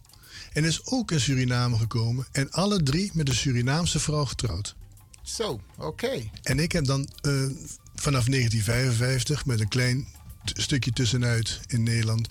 [0.53, 4.75] en is ook in Suriname gekomen en alle drie met een Surinaamse vrouw getrouwd.
[5.21, 6.29] Zo, oké.
[6.43, 7.31] En ik heb dan eh,
[7.95, 10.07] vanaf 1955 met een klein
[10.43, 12.27] stukje tussenuit in Nederland.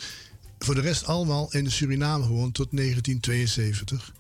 [0.65, 4.13] Voor de rest allemaal in Suriname gewoond tot 1972.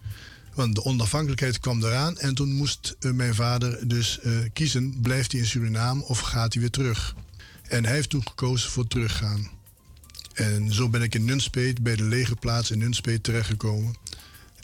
[0.54, 5.32] Want de onafhankelijkheid kwam eraan en toen moest eh, mijn vader dus eh, kiezen: blijft
[5.32, 7.14] hij in Suriname of gaat hij weer terug?
[7.62, 9.50] En hij heeft toen gekozen voor teruggaan.
[10.34, 13.94] En zo ben ik in Nunspeet, bij de legerplaats in Nunspeet terechtgekomen.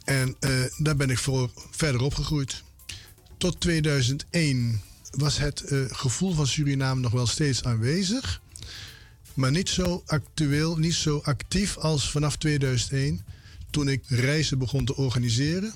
[0.04, 2.62] En eh, daar ben ik voor verder opgegroeid.
[3.38, 4.80] Tot 2001
[5.10, 8.40] was het gevoel van Suriname nog wel steeds aanwezig.
[9.36, 13.24] Maar niet zo actueel, niet zo actief als vanaf 2001.
[13.70, 15.74] Toen ik reizen begon te organiseren.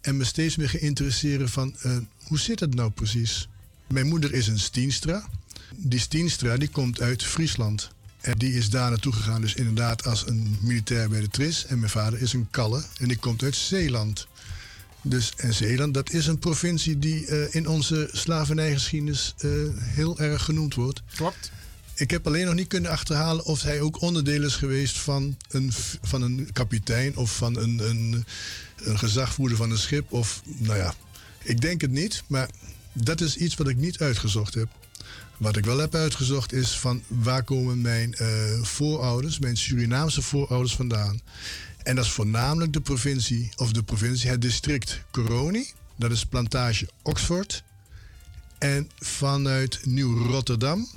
[0.00, 1.96] En me steeds meer geïnteresseerd van eh,
[2.26, 3.48] hoe zit het nou precies?
[3.86, 5.28] Mijn moeder is een Stienstra.
[5.76, 7.90] Die Stienstra die komt uit Friesland.
[8.20, 11.66] En die is daar naartoe gegaan, dus inderdaad als een militair bij de TRIS.
[11.66, 14.26] En mijn vader is een Kalle en die komt uit Zeeland.
[15.02, 20.44] Dus, en Zeeland, dat is een provincie die eh, in onze slavernijgeschiedenis eh, heel erg
[20.44, 21.02] genoemd wordt.
[21.14, 21.50] Klopt.
[22.00, 25.72] Ik heb alleen nog niet kunnen achterhalen of hij ook onderdeel is geweest van een,
[26.02, 28.24] van een kapitein of van een, een,
[28.76, 30.12] een gezagvoerder van een schip.
[30.12, 30.94] Of, nou ja,
[31.42, 32.50] ik denk het niet, maar
[32.92, 34.68] dat is iets wat ik niet uitgezocht heb.
[35.36, 40.74] Wat ik wel heb uitgezocht is van waar komen mijn eh, voorouders, mijn Surinaamse voorouders
[40.74, 41.20] vandaan.
[41.82, 45.66] En dat is voornamelijk de provincie, of de provincie, het district Coroni.
[45.96, 47.62] Dat is plantage Oxford.
[48.58, 50.88] En vanuit Nieuw-Rotterdam,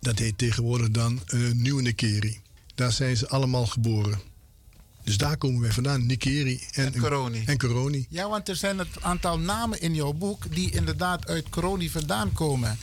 [0.00, 2.40] dat heet tegenwoordig dan eh Nieuw Nikeri.
[2.74, 4.20] Daar zijn ze allemaal geboren.
[5.04, 7.42] Dus daar komen wij vandaan, Nikeri en, En Coroni.
[7.46, 8.06] En Coroni.
[8.08, 12.32] Ja, want er zijn een aantal namen in jouw boek die inderdaad uit Coroni vandaan
[12.32, 12.78] komen.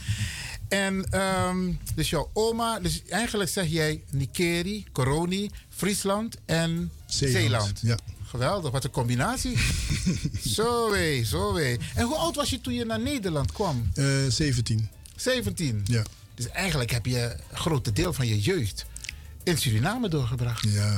[0.67, 7.41] En ehm, dus jouw oma, dus eigenlijk zeg jij Nikeri, Coroni, Friesland en Zeeland.
[7.41, 7.97] Zeeland, ja.
[8.23, 9.57] Geweldig, wat een combinatie.
[10.55, 11.77] zo wee, zo wee.
[11.95, 13.89] En hoe oud was je toen je naar Nederland kwam?
[13.93, 14.89] Eh 17.
[15.15, 15.81] 17.
[15.85, 16.03] Ja.
[16.37, 18.85] Dus eigenlijk heb je een grote deel van je jeugd
[19.43, 20.63] in Suriname doorgebracht.
[20.69, 20.97] Ja,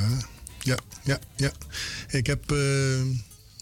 [0.59, 1.51] ja, ja, ja.
[2.07, 2.57] Ik heb eh,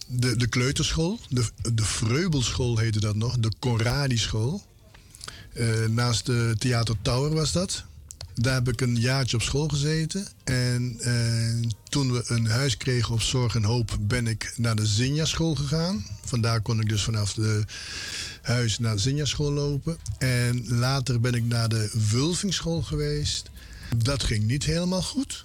[0.07, 4.61] de, de kleuterschool, de, de Vreubelschool heette dat nog, de Conradi-school.
[5.53, 7.83] Eh, naast de Theater Tower was dat.
[8.33, 10.27] Daar heb ik een jaartje op school gezeten.
[10.43, 14.85] En eh, toen we een huis kregen op Zorg en Hoop, ben ik naar de
[14.85, 16.05] Zinja-school gegaan.
[16.23, 17.63] Vandaar kon ik dus vanaf de
[18.47, 19.97] huis naar de Zinja-school lopen.
[20.17, 23.49] En later ben ik naar de Wulvingschool geweest.
[23.97, 25.43] Dat ging niet helemaal goed.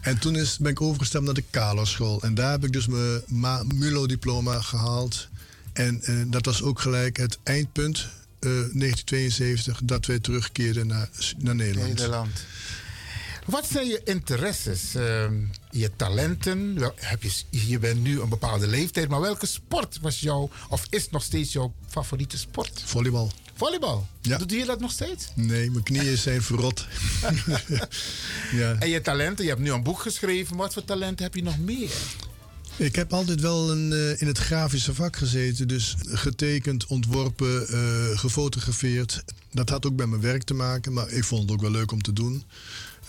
[0.00, 2.22] En toen is, ben ik overgestapt naar de Kalerschool.
[2.22, 5.28] En daar heb ik dus mijn ma- MULO-diploma gehaald.
[5.72, 7.98] En eh, dat was ook gelijk het eindpunt,
[8.38, 11.08] eh, 1972, dat wij terugkeerden naar,
[11.38, 11.88] naar Nederland.
[11.88, 12.30] Nederland.
[13.46, 15.34] Wat zijn je interesses, ehm,
[15.70, 16.78] je talenten?
[16.78, 20.86] Wel, heb je, je bent nu een bepaalde leeftijd, maar welke sport was jouw, of
[20.90, 22.82] is nog steeds jouw favoriete sport?
[22.84, 23.30] Volleybal.
[23.54, 24.06] Volleybal?
[24.20, 24.38] Ja.
[24.38, 25.28] Doe je dat nog steeds?
[25.34, 26.86] Nee, mijn knieën zijn verrot.
[28.60, 28.76] ja.
[28.78, 31.58] En je talenten, je hebt nu een boek geschreven, wat voor talenten heb je nog
[31.58, 31.90] meer?
[32.76, 35.68] Ik heb altijd wel een, eh, in het grafische vak gezeten.
[35.68, 39.24] Dus getekend, ontworpen, eh, gefotografeerd.
[39.50, 41.92] Dat had ook met mijn werk te maken, maar ik vond het ook wel leuk
[41.92, 42.44] om te doen.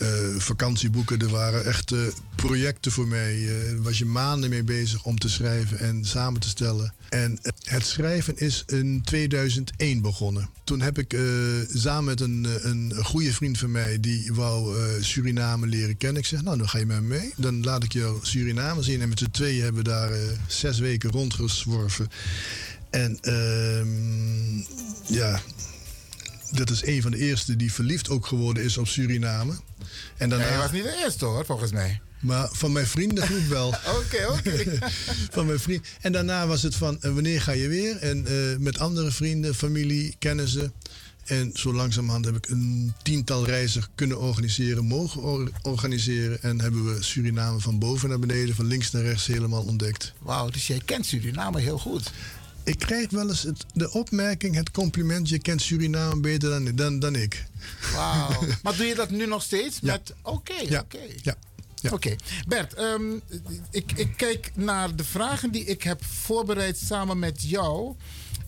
[0.03, 1.99] Eh, vakantieboeken, er waren echt eh,
[2.35, 3.45] projecten voor mij.
[3.45, 6.93] Daar was je maanden mee bezig om te schrijven en samen te stellen.
[7.09, 10.49] En het schrijven is in 2001 begonnen.
[10.63, 11.17] Toen heb ik
[11.73, 13.99] samen met een, een goede vriend van mij...
[13.99, 16.21] die wou Suriname leren kennen.
[16.21, 17.33] Ik zeg, nou, dan ga je met me mee.
[17.35, 19.01] Dan laat ik jou Suriname zien.
[19.01, 20.11] En met z'n tweeën hebben we daar
[20.47, 22.07] zes weken rondgezworven.
[22.89, 24.57] En ehm,
[25.13, 25.41] ja,
[26.57, 29.53] dat is een van de eerste die verliefd ook geworden is op Suriname.
[30.17, 32.01] En daarna, Hij was niet de eerste hoor, volgens mij.
[32.19, 33.67] maar van mijn vriendengroep wel.
[33.99, 34.77] Oké, oké.
[35.35, 35.85] van mijn vriend.
[36.01, 37.97] En daarna was het van eh, wanneer ga je weer?
[37.97, 40.73] En eh, met andere vrienden, familie, kennissen.
[41.23, 46.41] En zo langzamerhand heb ik een tiental reizen kunnen organiseren, mogen or- organiseren.
[46.41, 50.13] En hebben we Suriname van boven naar beneden, van links naar rechts helemaal ontdekt.
[50.19, 52.11] Wauw, dus jij kent Suriname heel goed.
[52.63, 56.99] Ik krijg wel eens het, de opmerking, het compliment: je kent Suriname beter dan, dan,
[56.99, 57.45] dan ik.
[57.93, 58.43] Wauw.
[58.63, 59.77] maar doe je dat nu nog steeds?
[59.81, 59.91] Ja.
[59.91, 60.79] Met, oké, Ja.
[60.79, 60.99] oké.
[61.21, 61.35] Ja.
[61.75, 61.89] Ja.
[61.91, 62.15] Oké,
[62.47, 63.13] Bert, ehm,
[63.71, 67.95] ik, ik kijk naar de vragen die ik heb voorbereid samen met jou.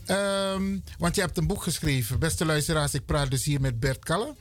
[0.05, 2.19] Ehm, want je hebt een boek geschreven.
[2.19, 4.35] Beste luisteraars, ik praat dus hier met Bert Kalle.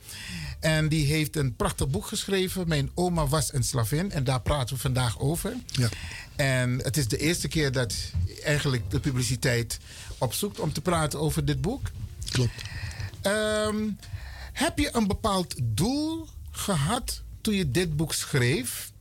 [0.59, 2.67] En die heeft een prachtig boek geschreven.
[2.67, 4.11] Mijn oma was een slavin.
[4.11, 5.53] En daar praten we vandaag over.
[5.65, 5.89] Ja.
[6.35, 7.95] En het is de eerste keer dat
[8.43, 9.79] eigenlijk de publiciteit
[10.17, 11.91] opzoekt om te praten over dit boek.
[12.31, 12.61] Klopt.
[13.21, 13.89] Ehm,
[14.53, 18.91] heb je een bepaald doel gehad toen je dit boek schreef?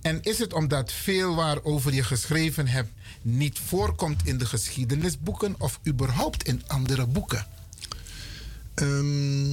[0.00, 5.80] En is het omdat veel waarover je geschreven hebt niet voorkomt in de geschiedenisboeken of
[5.86, 7.46] überhaupt in andere boeken?
[8.74, 9.48] Ehm,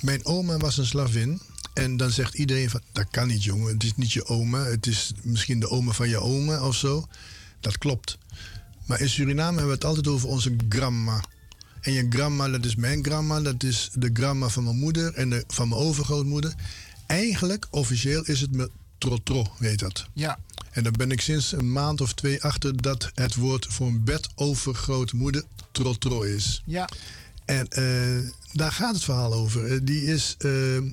[0.00, 1.40] mijn oma was een slavin.
[1.72, 3.72] En dan zegt iedereen van, dat kan niet jongen.
[3.72, 4.64] Het is niet je oma.
[4.64, 7.06] Het is misschien de oma van je oma of zo.
[7.60, 8.18] Dat klopt.
[8.86, 11.24] Maar in Suriname hebben we het altijd over onze grandma.
[11.80, 13.40] En je grandma, dat is mijn grandma.
[13.40, 16.54] Dat is de grandma van mijn moeder en de, van mijn overgrootmoeder.
[17.06, 20.06] Eigenlijk, officieel, is het me trotro, weet dat.
[20.12, 20.38] Ja.
[20.70, 24.04] En dan ben ik sinds een maand of twee achter dat het woord voor een
[24.04, 26.62] bedovergrootmoeder trotro is.
[26.64, 26.88] Ja.
[27.52, 29.72] En eh, daar gaat het verhaal over.
[29.72, 30.50] Eh, die is eh,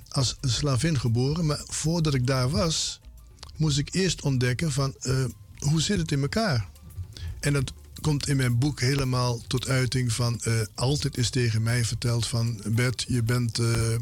[0.09, 2.99] als slavin geboren, maar voordat ik daar was,
[3.55, 4.95] moest ik eerst ontdekken van
[5.59, 6.67] hoe zit het in elkaar.
[7.39, 10.41] En dat komt in mijn boek helemaal tot uiting van
[10.75, 13.99] altijd is tegen mij verteld van Bert, je bent, we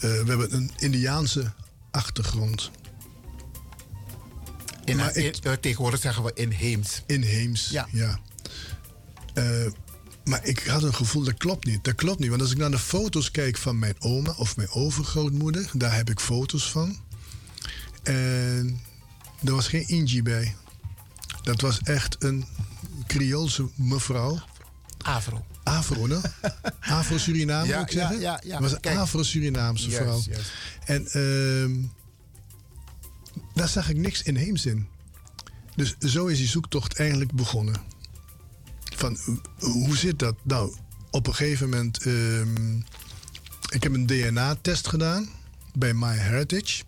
[0.00, 1.52] hebben een Indiaanse
[1.90, 2.70] achtergrond.
[4.84, 7.02] In, Maar in- eh, tegenwoordig zeggen we inheems.
[7.06, 8.18] Inheems, ja.
[9.34, 9.66] Eh,
[10.24, 11.84] maar ik had een gevoel, dat klopt niet.
[11.84, 12.28] Dat klopt niet.
[12.28, 16.10] Want als ik naar de foto's kijk van mijn oma of mijn overgrootmoeder, daar heb
[16.10, 16.96] ik foto's van.
[18.02, 18.80] En
[19.44, 20.56] er was geen Inji bij.
[21.42, 22.44] Dat was echt een
[23.06, 24.40] Creoolse mevrouw.
[24.98, 25.44] Afro.
[25.62, 26.20] Afro, ne?
[26.80, 28.20] Afro-Suriname, Ja, moet ik zeggen?
[28.20, 28.98] ja, ja, was een.
[28.98, 30.22] Afro-Surinaamse vrouw.
[30.84, 31.82] En ehm,
[33.54, 34.86] daar zag ik niks inheems in.
[35.76, 37.74] Dus zo is die zoektocht eigenlijk begonnen.
[39.02, 39.18] Van,
[39.58, 40.34] hoe zit dat?
[40.42, 40.74] Nou,
[41.10, 42.02] op een gegeven moment...
[42.02, 42.76] ehm,
[43.70, 45.28] ik heb een DNA-test gedaan
[45.72, 46.82] bij MyHeritage.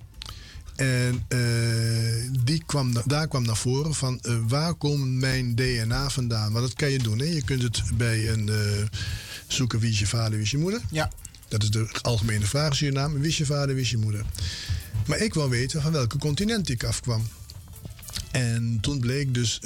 [0.76, 6.52] En eh, die kwam, daar kwam naar voren van eh, waar komt mijn DNA vandaan?
[6.52, 7.18] Want dat kan je doen.
[7.18, 7.24] Hè?
[7.24, 8.86] Je kunt het bij een eh,
[9.46, 10.80] zoeken wie is je vader, wie is je moeder.
[10.90, 11.10] Ja.
[11.48, 13.18] Dat is de algemene vraag in Suriname.
[13.18, 14.24] Wie is je vader, wie is je moeder?
[15.06, 17.26] Maar ik wou weten van welke continent ik afkwam.
[18.30, 19.60] En toen bleek dus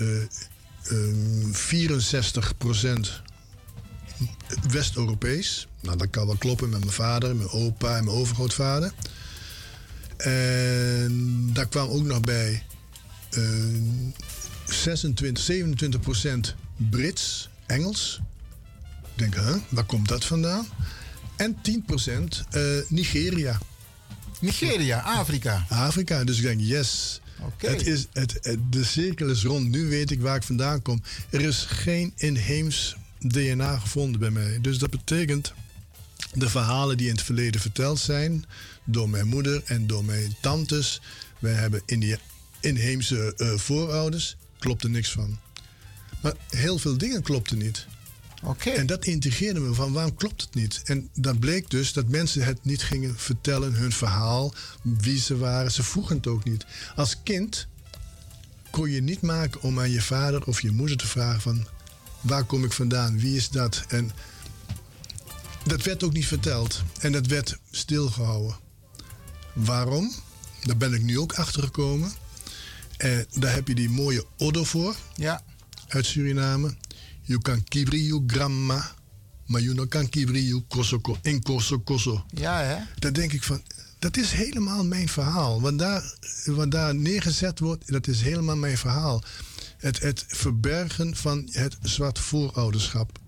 [0.89, 3.23] eh ehm, 64%
[4.71, 5.69] West-Europees.
[5.81, 8.93] Nou, dat kan wel kloppen met mijn vader, mijn opa en mijn overgrootvader.
[10.17, 12.63] En daar kwam ook nog bij
[13.31, 13.43] eh
[14.67, 18.21] 26, 27% Brits, Engels.
[19.03, 20.67] Ik denk, hè, waar komt dat vandaan?
[21.37, 23.59] En 10% eh, Nigeria.
[24.41, 25.67] Nigeria, Afrika.
[25.69, 27.21] Afrika, dus ik denk, yes.
[27.57, 29.69] Het is, het, de cirkel is rond.
[29.69, 31.03] Nu weet ik waar ik vandaan kom.
[31.31, 34.61] Er is geen inheems DNA gevonden bij mij.
[34.61, 35.53] Dus dat betekent
[36.33, 38.45] de verhalen die in het verleden verteld zijn
[38.85, 41.01] door mijn moeder en door mijn tantes.
[41.39, 41.83] Wij hebben
[42.61, 44.37] inheemse eh, voorouders.
[44.59, 45.39] Klopt er niks van.
[46.23, 47.87] Maar heel veel dingen klopten niet.
[48.65, 50.83] En dat intrigeerde me van waarom klopt het niet?
[50.85, 55.73] En dat bleek dus dat mensen het niet gingen vertellen, hun verhaal, wie ze waren.
[55.73, 56.67] Ze vroegen het ook niet.
[56.97, 57.67] Als kind
[58.71, 61.67] kon je niet maken om aan je vader of je moeder te vragen van
[62.21, 63.85] waar kom ik vandaan, wie is dat?
[63.89, 64.11] En
[65.65, 68.57] dat werd ook niet verteld en dat werd stilgehouden.
[69.53, 70.13] Waarom?
[70.63, 72.13] Daar ben ik nu ook achter gekomen.
[72.97, 74.97] En daar heb je die mooie Oddo voor.
[75.15, 75.43] Ja.
[75.89, 76.75] Uit Suriname.
[77.29, 78.95] Je kan kibriu gramma.
[79.47, 82.25] Maar je kan kibriu kosoko in koso koso.
[82.35, 82.77] Ja, hè?
[82.99, 83.63] Dan denk ik van,
[83.99, 85.61] dat is helemaal mijn verhaal.
[85.61, 86.15] Wat daar,
[86.45, 89.23] wat daar neergezet wordt, dat is helemaal mijn verhaal.
[89.77, 93.19] Het, het verbergen van het zwart voorouderschap.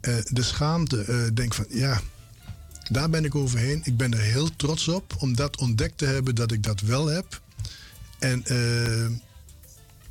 [0.00, 2.00] Eh, de schaamte, eh, denk van, ja,
[2.90, 3.80] daar ben ik overheen.
[3.84, 7.06] Ik ben er heel trots op om dat ontdekt te hebben dat ik dat wel
[7.06, 7.40] heb.
[8.18, 9.06] En eh,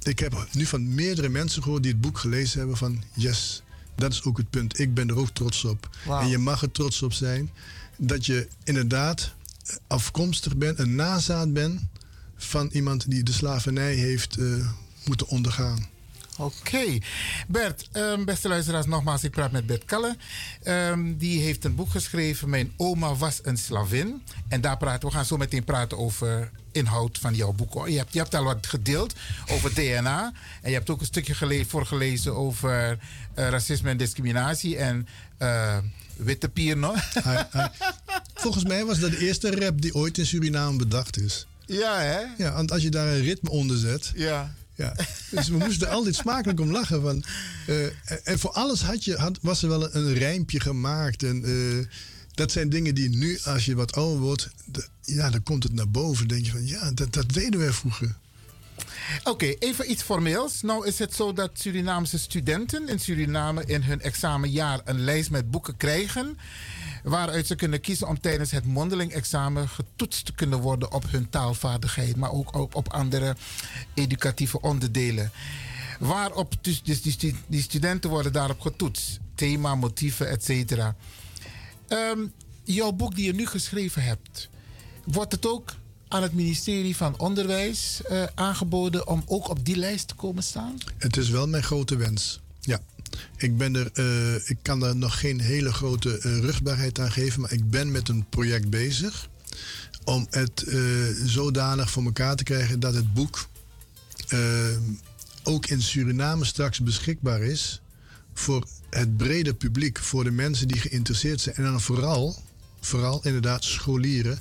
[0.04, 3.64] ik heb nu van meerdere mensen gehoord die het boek gelezen hebben van yes,
[3.96, 4.80] dat is ook het punt.
[4.80, 5.90] Ik ben er ook trots op.
[6.10, 7.52] En je mag er trots op zijn
[7.98, 9.34] dat je inderdaad
[9.88, 11.82] afkomstig bent, een nazaat bent
[12.36, 14.70] van iemand die de slavernij heeft eh,
[15.06, 15.88] moeten ondergaan.
[16.40, 16.98] Oké.
[17.48, 20.18] Bert, ehm, beste luisteraars, nogmaals, ik praat met Bert Kalle.
[20.64, 24.24] Ehm, die heeft een boek geschreven, Mijn oma was een slavin.
[24.48, 27.74] En daar praten we gaan zo meteen praten over inhoud van jouw boek.
[27.74, 27.90] hoor.
[27.90, 29.14] Je hebt, je hebt al wat gedeeld
[29.52, 30.34] over DNA.
[30.62, 32.98] En je hebt ook een stukje gele voorgelezen over
[33.34, 34.78] eh, racisme en discriminatie.
[34.78, 35.08] En
[35.38, 35.78] eh,
[36.16, 36.94] witte pier, no?
[38.34, 41.48] Volgens mij was dat de eerste rap die ooit in Suriname bedacht is.
[41.66, 42.20] Ja, hè?
[42.44, 44.12] Ja, want als je daar een ritme onder zet.
[44.16, 44.54] Ja.
[44.80, 44.96] Ja,
[45.32, 47.02] dus we moesten altijd smakelijk om lachen.
[47.02, 47.24] Van,
[47.68, 47.86] eh,
[48.24, 51.24] en voor alles had je, had, was er wel een, rijmpje gemaakt.
[51.24, 51.86] En eh,
[52.34, 54.50] dat zijn dingen die nu, als je wat ouder wordt,
[55.02, 56.28] ja, dan komt het naar boven.
[56.28, 58.16] denk je van, ja, dat, dat deden wij vroeger.
[59.24, 60.62] Oké, even iets formeels.
[60.62, 65.52] Nou is het zo dat Surinaamse studenten in Suriname in hun examenjaar een lijst met
[65.52, 66.38] boeken krijgen.
[67.04, 71.30] Waaruit ze kunnen kiezen om tijdens het mondeling examen getoetst te kunnen worden op hun
[71.30, 73.36] taalvaardigheid, maar ook op, op andere
[73.94, 75.32] educatieve onderdelen.
[76.00, 79.20] Waarop dus, dus die, die studenten worden daarop getoetst.
[79.36, 80.96] Thema, motieven, et cetera.
[81.88, 82.20] Ehm,
[82.64, 84.50] jouw boek die je nu geschreven hebt,
[85.06, 85.76] wordt het ook
[86.08, 90.78] aan het ministerie van Onderwijs eh, aangeboden om ook op die lijst te komen staan?
[90.98, 92.40] Het is wel mijn grote wens.
[92.60, 92.80] Ja.
[93.38, 97.42] Ik, ben er, eh, ik kan daar nog geen hele grote eh, rugbaarheid aan geven,
[97.42, 99.30] maar ik ben met een project bezig
[100.04, 100.80] om het eh,
[101.26, 103.48] zodanig voor elkaar te krijgen dat het boek
[105.44, 107.82] ook in Suriname straks beschikbaar is
[108.34, 111.56] voor het brede publiek, voor de mensen die geïnteresseerd zijn.
[111.56, 112.44] En dan vooral,
[112.80, 114.40] vooral inderdaad scholieren.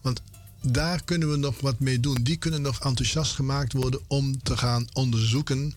[0.00, 0.22] Want
[0.62, 2.18] daar kunnen we nog wat mee doen.
[2.22, 5.74] Die kunnen nog enthousiast gemaakt worden om te gaan onderzoeken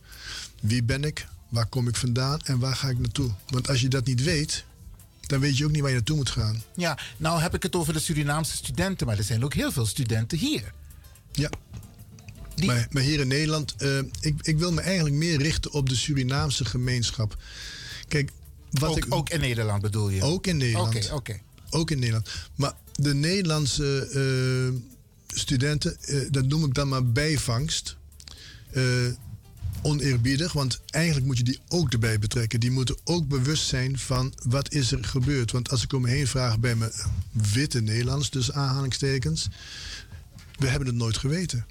[0.62, 3.32] wie ben ik, waar kom ik vandaan en waar ga ik naartoe.
[3.48, 4.66] Want als je dat niet weet,
[5.22, 6.64] dan weet je ook niet waar je naartoe moet gaan.
[6.76, 9.86] Ja, nou heb ik het over de Surinaamse studenten, maar er zijn ook heel veel
[9.86, 10.74] studenten hier.
[11.32, 11.50] Ja.
[12.66, 15.96] Maar, maar hier in Nederland, eh, ik, ik wil me eigenlijk meer richten op de
[15.96, 17.38] Surinaamse gemeenschap.
[18.08, 18.32] Kijk,
[18.70, 20.22] wat Ook, ik, ook in Nederland bedoel je?
[20.24, 20.96] Ook in Nederland.
[20.96, 21.40] Oké, oké.
[21.70, 22.30] Ook in Nederland.
[22.56, 24.82] Maar de Nederlandse eh,
[25.38, 27.96] studenten, eh, dat noem ik dan maar bijvangst.
[29.84, 32.60] Oneerbiedig, want eigenlijk moet je die ook erbij betrekken.
[32.60, 35.52] Die moeten ook bewust zijn van wat is er gebeurd.
[35.52, 36.92] Want als ik om me heen vraag bij mijn
[37.32, 39.48] witte Nederlands, dus aanhalingstekens,
[40.60, 41.66] we hebben het nooit geweten.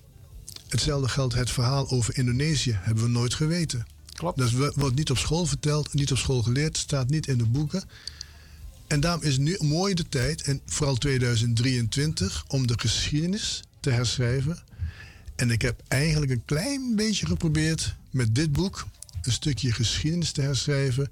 [0.69, 3.87] Hetzelfde geldt het verhaal over Indonesië, hebben we nooit geweten.
[4.13, 4.39] Klopt.
[4.39, 7.47] Dat wo- wordt niet op school verteld, niet op school geleerd, staat niet in de
[7.47, 7.85] boeken.
[8.87, 14.59] En daarom is nu mooi de tijd, en vooral 2023, om de geschiedenis te herschrijven.
[15.43, 18.87] En ik heb eigenlijk een klein beetje geprobeerd met dit boek
[19.23, 21.11] een stukje geschiedenis te herschrijven.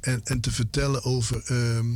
[0.00, 1.86] En, en te vertellen over ehm,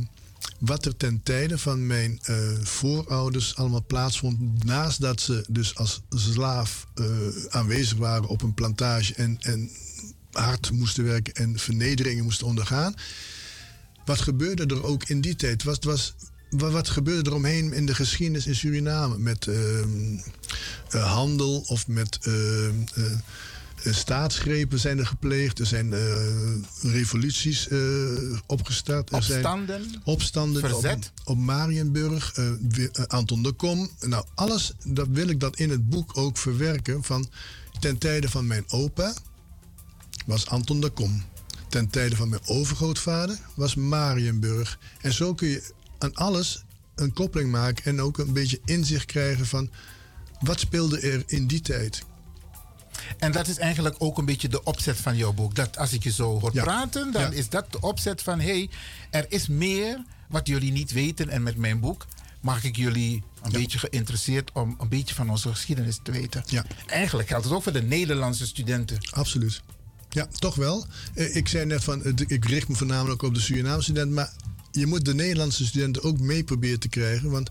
[0.59, 4.63] wat er ten tijde van mijn eh, voorouders allemaal plaatsvond.
[4.63, 7.05] Naast dat ze dus als slaaf eh,
[7.49, 9.69] aanwezig waren op een plantage en, en
[10.31, 12.95] hard moesten werken en vernederingen moesten ondergaan.
[14.05, 15.63] Wat gebeurde er ook in die tijd?
[15.63, 16.15] Was, was,
[16.49, 19.17] wa- wat gebeurde er omheen in de geschiedenis in Suriname?
[19.17, 20.17] Met ehm,
[20.89, 23.03] eh, handel of met ehm, eh,
[23.93, 25.59] staatsgrepen zijn er gepleegd.
[25.59, 26.01] Er zijn eh,
[26.81, 27.67] revoluties
[28.45, 29.11] opgestart.
[29.11, 30.01] Er zijn Opstanden?
[30.03, 31.11] opstanden Verzet?
[31.23, 32.33] Op, op Marienburg.
[33.07, 33.89] Anton de Kom.
[33.99, 37.03] Nou, alles dat wil ik dat in het boek ook verwerken.
[37.03, 37.29] Van
[37.79, 39.13] ten tijde van mijn opa
[40.25, 41.23] was Anton de Kom.
[41.69, 44.79] Ten tijde van mijn overgrootvader was Marienburg.
[45.01, 45.63] En zo kun je
[45.99, 46.63] aan alles
[46.95, 49.69] een koppeling maken en ook een beetje inzicht krijgen van
[50.39, 52.03] wat speelde er in die tijd.
[53.17, 55.55] En dat is eigenlijk ook een beetje de opzet van jouw boek.
[55.55, 56.63] Dat als ik je zo hoor Ja.
[56.63, 57.29] praten, dan Ja.
[57.29, 58.39] is dat de opzet van...
[58.39, 58.69] hé, hey,
[59.09, 61.29] er is meer wat jullie niet weten.
[61.29, 62.05] En met mijn boek
[62.41, 64.51] maak ik jullie een beetje geïnteresseerd...
[64.53, 66.43] om een beetje van onze geschiedenis te weten.
[66.47, 66.65] Ja.
[66.87, 68.97] Eigenlijk geldt het ook voor de Nederlandse studenten.
[69.11, 69.61] Absoluut.
[70.09, 70.85] Ja, toch wel.
[71.13, 74.31] Eh, Ik zei net van, ik richt me voornamelijk op de Surinaamse studenten, maar
[74.75, 77.49] je moet de Nederlandse studenten ook mee proberen te krijgen, want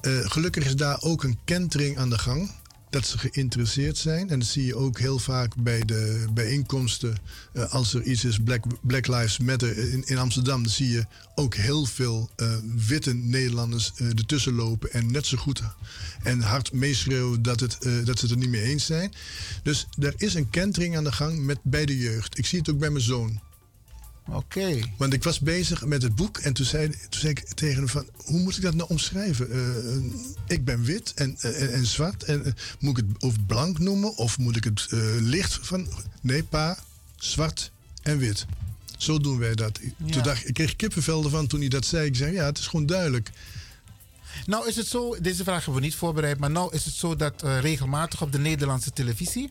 [0.00, 2.50] eh, gelukkig is daar ook een kentering aan de gang.
[2.90, 4.30] Dat ze geïnteresseerd zijn.
[4.30, 7.14] En dat zie je ook heel vaak bij de bijeenkomsten.
[7.52, 11.04] eh, als er iets is, Black, Black Lives Matter in, in Amsterdam, dan zie je
[11.34, 12.54] ook heel veel eh,
[12.86, 14.92] witte Nederlanders eh, ertussen lopen.
[14.92, 15.62] En net zo goed
[16.22, 19.12] en hard meeschreeuwen dat, het, eh, dat ze het er niet mee eens zijn.
[19.62, 22.38] Dus er is een kentering aan de gang met, bij de jeugd.
[22.38, 23.40] Ik zie het ook bij mijn zoon.
[24.28, 24.78] Oké.
[24.98, 27.88] Want ik was bezig met het boek en toen zei, toen zei ik tegen hem
[27.88, 28.06] van...
[28.16, 29.50] hoe moet ik dat nou omschrijven?
[29.50, 30.02] Eh, eh,
[30.46, 32.22] ik ben wit en, en, en zwart.
[32.22, 35.88] En, eh, moet ik het of blank noemen of moet ik het eh, licht van...
[36.20, 36.78] Nee, pa,
[37.16, 37.70] zwart
[38.02, 38.46] en wit.
[38.96, 39.78] Zo doen wij dat.
[40.10, 42.06] Toen dacht, ik- ik kreeg kippenvel ervan toen hij dat zei.
[42.06, 43.30] Ik zei, ja, het is gewoon duidelijk.
[44.46, 47.16] Nou is het zo, deze vraag hebben we niet voorbereid, maar nou is het zo
[47.16, 49.50] dat eh, regelmatig op de Nederlandse televisie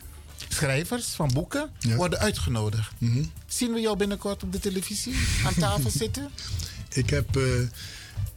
[0.49, 2.91] schrijvers van boeken worden uitgenodigd.
[2.97, 3.23] Mhm.
[3.47, 5.15] Zien we jou binnenkort op de televisie
[5.45, 6.30] aan tafel zitten?
[6.93, 7.43] Ik heb, eh,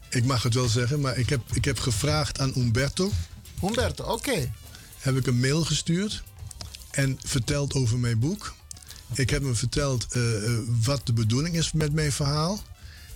[0.08, 3.10] ik mag het wel zeggen, maar ik heb, ik heb gevraagd aan Umberto.
[3.60, 4.52] Humberto, oké.
[4.98, 6.22] Heb ik een mail gestuurd
[6.90, 8.54] en verteld over mijn boek.
[9.12, 12.62] Ik heb hem verteld eh, eh, wat de bedoeling is met mijn verhaal.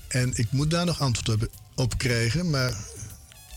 [0.08, 2.50] En ik moet daar nog antwoord op krijgen.
[2.50, 2.76] Maar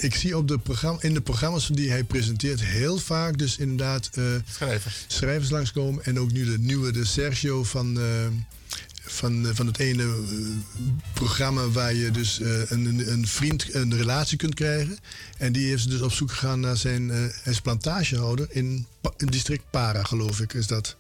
[0.04, 4.10] ik zie op de programma, in de programma's die hij presenteert heel vaak dus inderdaad
[4.14, 5.04] eh, schrijvers.
[5.08, 6.04] schrijvers langskomen.
[6.06, 8.06] En ook nu de nieuwe, de Sergio van, eh,
[9.02, 10.14] van, eh, van het ene
[11.14, 14.98] programma waar je dus een, een- vriend, een relatie kunt krijgen.
[15.38, 18.86] En die is dus op zoek gegaan naar zijn, eh, hij is plantagehouder in,
[19.18, 20.96] in district Para, geloof ik, is dat.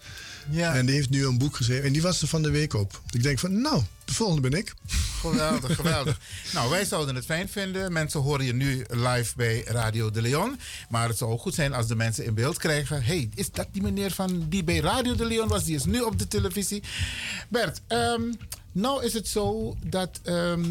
[0.50, 0.76] Ja.
[0.76, 3.02] En die heeft nu een boek geschreven en die was er van de week op.
[3.10, 4.74] Ik denk van, nou, de volgende ben ik.
[5.20, 6.20] Geweldig, geweldig.
[6.54, 7.94] Nou, wij zouden het fijn vinden.
[7.94, 10.60] Mensen horen je nu live bij Radio de Leon.
[10.90, 13.04] Maar het zou ook goed zijn als de mensen in beeld krijgen.
[13.04, 15.64] hey, is dat die meneer van die bij Radio de Leon was?
[15.64, 16.84] Die is nu op de televisie.
[17.50, 18.22] Bert, ehm,
[18.72, 20.66] nou is het zo dat ehm,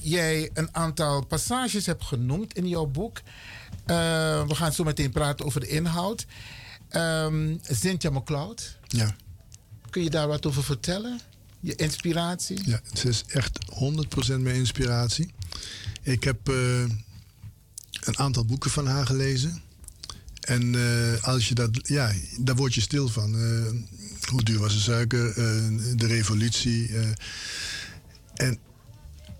[0.00, 3.20] jij een aantal passages hebt genoemd in jouw boek.
[3.86, 3.96] Eh,
[4.46, 6.26] we gaan zo meteen praten over de inhoud.
[6.88, 9.14] Ehm Cynthia McCloud, Ja.
[9.90, 11.20] kun je daar wat over vertellen?
[11.64, 12.60] Je inspiratie?
[12.64, 13.58] Ja, het is echt
[14.32, 15.30] 100% mijn inspiratie.
[16.02, 16.80] Ik heb eh,
[18.00, 19.62] een aantal boeken van haar gelezen.
[20.40, 23.34] En eh, als je dat, ja, daar word je stil van.
[23.34, 25.34] Eh, hoe duur was de suiker?
[25.96, 26.90] de revolutie.
[28.34, 28.58] en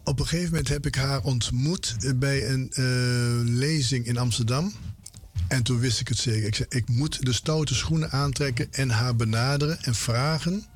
[0.04, 4.72] op een gegeven moment heb ik haar ontmoet bij een lezing in Amsterdam.
[5.48, 6.46] En toen wist ik het zeker.
[6.46, 10.66] Ik zei, ik moet de stoute schoenen aantrekken en haar benaderen en vragen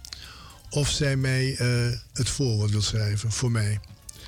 [0.70, 3.80] of zij mij eh, het voorwoord wil schrijven voor mij.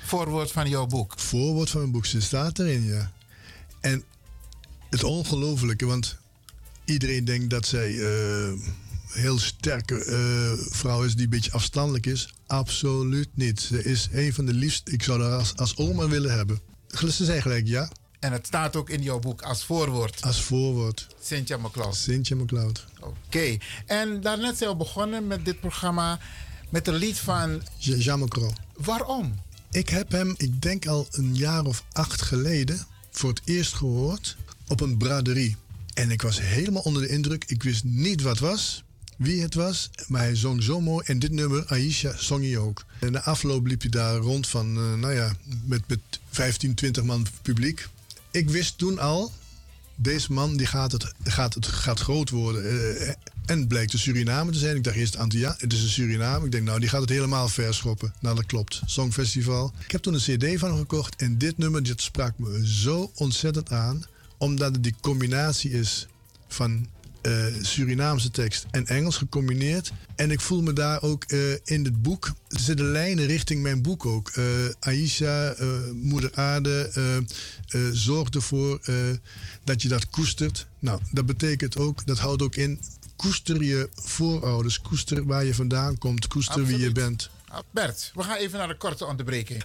[0.05, 1.13] Voorwoord van jouw boek?
[1.19, 2.05] Voorwoord van mijn boek.
[2.05, 3.11] Ze staat erin, ja.
[3.79, 4.03] En
[4.89, 6.17] het ongelofelijke, want
[6.85, 8.53] iedereen denkt dat zij eh
[9.11, 12.33] heel sterke eh, vrouw is die een beetje afstandelijk is.
[12.47, 13.61] Absoluut niet.
[13.61, 14.87] Ze is een van de liefst.
[14.89, 16.59] Ik zou haar als, als oma willen hebben.
[16.87, 17.91] Ze zei gelijk ja.
[18.21, 20.21] En het staat ook in jouw boek als voorwoord.
[20.21, 21.07] Als voorwoord.
[21.23, 21.95] Cynthia McCloud.
[21.95, 22.85] Cynthia McCloud.
[22.99, 23.57] Oké.
[23.85, 26.19] En daarnet zijn we begonnen met dit programma
[26.69, 27.61] met een lied van...
[27.77, 28.55] Je- Jean Macron.
[28.75, 29.35] Waarom?
[29.71, 34.37] Ik heb hem, ik denk al een jaar of acht geleden, voor het eerst gehoord
[34.67, 35.55] op een braderie.
[35.93, 37.43] En ik was helemaal onder de indruk.
[37.47, 38.83] Ik wist niet wat was,
[39.17, 41.05] wie het was, maar hij zong zo mooi.
[41.05, 42.85] En dit nummer, Aisha, zong hij ook.
[42.99, 45.33] En na afloop liep hij daar rond van, eh, nou ja,
[45.65, 45.99] met, met
[46.29, 47.87] 15, 20 man publiek.
[48.31, 49.31] Ik wist toen al,
[49.95, 52.63] deze man die gaat, het, gaat, het, gaat groot worden.
[52.65, 53.13] Eh,
[53.45, 54.75] en bleek de Suriname te zijn.
[54.75, 56.45] Ik dacht eerst Antillia, het is een Suriname.
[56.45, 58.13] Ik denk, nou, die gaat het helemaal verschoppen.
[58.19, 58.81] Nou, dat klopt.
[58.85, 59.73] Songfestival.
[59.85, 61.15] Ik heb toen een cd van hem gekocht.
[61.15, 64.03] En dit nummer, dit sprak me zo ontzettend aan.
[64.37, 66.07] Omdat het die combinatie is
[66.47, 66.87] van
[67.21, 69.91] eh, Surinaamse tekst en Engels gecombineerd.
[70.15, 72.25] En ik voel me daar ook eh, in het boek.
[72.47, 74.29] Er zitten lijnen richting mijn boek ook.
[74.29, 74.43] Eh,
[74.79, 77.23] Aisha, eh, Moeder Aarde, eh, eh,
[77.93, 78.95] zorg ervoor eh,
[79.63, 80.67] dat je dat koestert.
[80.79, 82.79] Nou, dat betekent ook, dat houdt ook in.
[83.15, 87.29] Koester je voorouders, koester waar je vandaan komt, koester wie je bent.
[87.47, 89.63] Ah, Bert, we gaan even naar een korte onderbreking.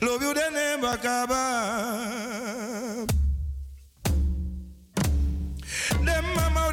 [6.04, 6.72] Dem mama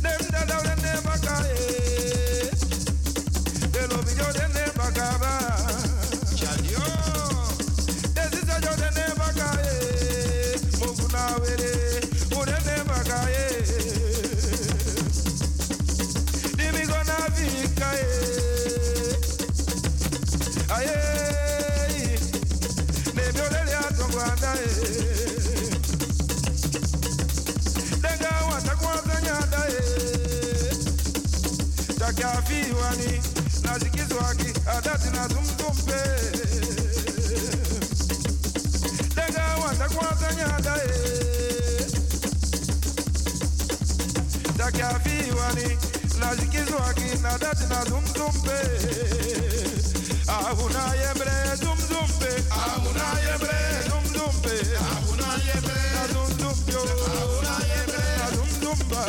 [0.03, 0.75] dende dawe
[4.35, 4.46] dende
[32.63, 33.21] fiwani
[33.63, 35.99] na zikizwaki adati na zumzumpe
[39.15, 41.87] daga wata kwata nyada e eh.
[44.57, 45.77] daga fiwani
[46.19, 48.57] na zikizwaki na dati na zumzumpe
[50.27, 52.29] ahuna yebre zumzumpe.
[52.51, 53.57] Ahuna yebre
[53.89, 54.53] zumzumpe.
[54.77, 54.85] Oh.
[54.85, 55.79] Ahuna yebre
[56.13, 56.81] zumzumpyo
[57.21, 58.03] ahuna yebre
[58.35, 59.03] zumzumba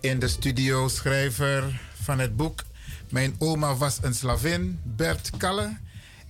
[0.00, 2.62] In de studio schrijver van het boek
[3.10, 5.76] Mijn oma was een slavin, Bert Kalle.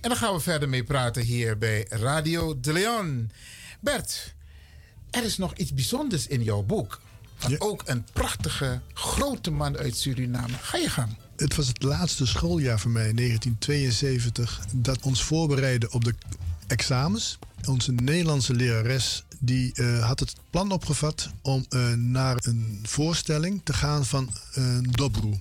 [0.01, 3.31] En daar gaan we verder mee praten hier bij Radio de Leon.
[3.79, 4.33] Bert,
[5.09, 7.01] er is nog iets bijzonders in jouw boek.
[7.39, 10.53] Want ook een prachtige, grote man uit Suriname.
[10.61, 11.17] Ga je gang.
[11.35, 16.13] Het was het laatste schooljaar voor mij, 1972, dat ons voorbereidde op de
[16.67, 17.39] examens.
[17.67, 23.73] Onze Nederlandse lerares die, eh, had het plan opgevat om eh, naar een voorstelling te
[23.73, 25.39] gaan van een Dobru.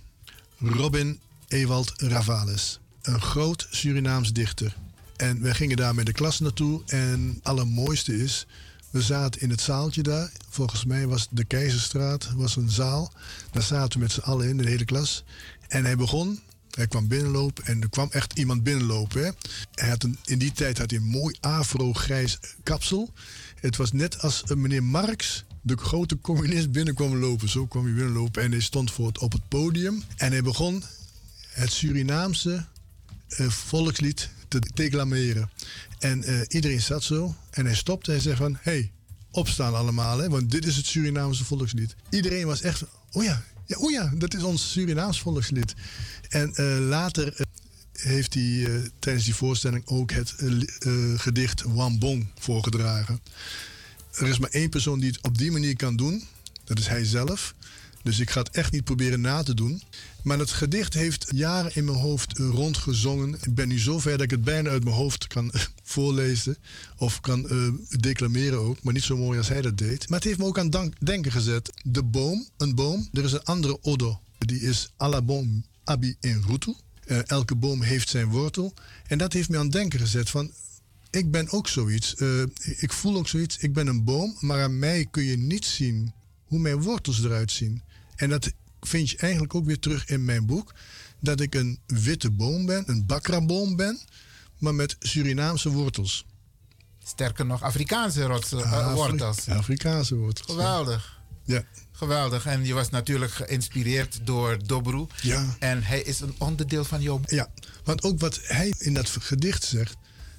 [0.58, 1.18] Robin
[1.48, 2.80] Ewald Ravales.
[3.02, 4.76] Een groot Surinaams dichter.
[5.16, 6.82] En wij gingen daar met de klas naartoe.
[6.86, 8.46] En het allermooiste is,
[8.90, 10.32] we zaten in het zaaltje daar.
[10.48, 13.12] Volgens mij was de Keizerstraat was een zaal.
[13.50, 15.24] Daar zaten we met z'n allen in, de hele klas.
[15.68, 16.40] En hij begon,
[16.70, 19.24] hij kwam binnenlopen en er kwam echt iemand binnenlopen.
[19.24, 19.30] Hè.
[19.74, 23.12] Hij had een, in die tijd had hij een mooi afro-grijs kapsel.
[23.54, 27.48] Het was net als eh, meneer Marx, de grote communist, binnenkwam lopen.
[27.48, 30.02] Zo kwam hij binnenlopen en hij stond voor het, op het podium.
[30.16, 30.82] En hij begon
[31.48, 32.66] het Surinaamse
[33.28, 35.50] eh, volkslied te declameren.
[35.98, 38.58] En eh, iedereen zat zo en hij stopte en zei van...
[38.60, 38.92] hey,
[39.30, 41.94] opstaan allemaal, hè, want dit is het Surinaamse volkslied.
[42.10, 42.84] Iedereen was echt...
[43.12, 45.74] Oh ja, ja, oh ja, dat is ons Surinaams volkslied.
[46.28, 47.46] En eh, later eh,
[47.92, 50.34] heeft hij eh, tijdens die voorstelling ook het
[51.16, 53.20] gedicht Wambong voorgedragen.
[54.12, 56.24] Er is maar één persoon die het op die manier kan doen.
[56.64, 57.54] Dat is hij zelf.
[58.02, 59.82] Dus ik ga het echt niet proberen na te doen.
[60.22, 63.34] Maar het gedicht heeft jaren in mijn hoofd rondgezongen.
[63.42, 66.56] Ik ben nu zover dat ik het bijna uit mijn hoofd kan eh, voorlezen.
[66.96, 68.82] Of kan eh, declameren ook.
[68.82, 70.08] Maar niet zo mooi als hij dat deed.
[70.08, 71.72] Maar het heeft me ook aan denken gezet.
[71.82, 73.08] De boom, een boom.
[73.12, 74.20] Er is een andere odo.
[74.38, 76.74] Die is alla boom abi in rutu.
[77.04, 78.74] Eh, elke boom heeft zijn wortel.
[79.06, 80.52] En dat heeft me aan denken gezet van...
[81.10, 82.14] Ik ben ook zoiets.
[82.76, 83.56] Ik voel ook zoiets.
[83.58, 86.12] Ik ben een boom, maar aan mij kun je niet zien
[86.44, 87.82] hoe mijn wortels eruit zien.
[88.16, 90.74] En dat vind je eigenlijk ook weer terug in mijn boek.
[91.20, 93.98] Dat ik een witte boom ben, een bakraboom ben,
[94.58, 96.24] maar met Surinaamse wortels.
[97.04, 99.48] Sterker nog, Afrikaanse eh, wortels.
[99.48, 100.46] Afrikaanse wortels.
[100.46, 101.20] Geweldig.
[101.44, 101.64] Ja.
[101.92, 102.46] Geweldig.
[102.46, 105.06] En je was natuurlijk geïnspireerd door Dobru.
[105.22, 105.56] Ja.
[105.58, 107.48] En hij is een onderdeel van jouw Ja,
[107.84, 109.96] want ook wat hij in dat gedicht zegt,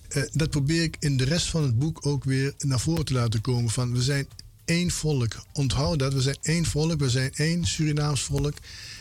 [0.08, 3.14] eh, dat probeer ik in de rest van het boek ook weer naar voren te
[3.14, 3.70] laten komen.
[3.70, 4.28] Van we zijn
[4.72, 5.34] één volk.
[5.54, 8.54] Onthoud dat, we zijn één volk, we zijn één Surinaams volk.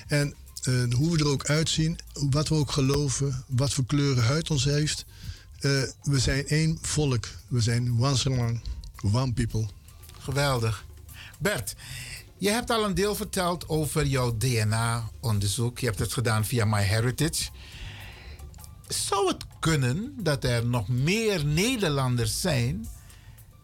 [0.06, 1.98] En eh, hoe we er ook uitzien,
[2.30, 5.04] wat we ook geloven, wat voor kleuren huid ons heeft.
[5.60, 7.28] eh, we zijn één volk.
[7.48, 8.60] We zijn one Srilang,
[9.12, 9.66] one people.
[10.18, 10.84] Geweldig.
[11.38, 11.74] Bert,
[12.38, 15.78] je hebt al een deel verteld over jouw DNA-onderzoek.
[15.78, 17.50] Je hebt het gedaan via MyHeritage.
[18.88, 22.86] Zou het kunnen dat er nog meer Nederlanders zijn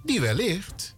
[0.02, 0.94] die wellicht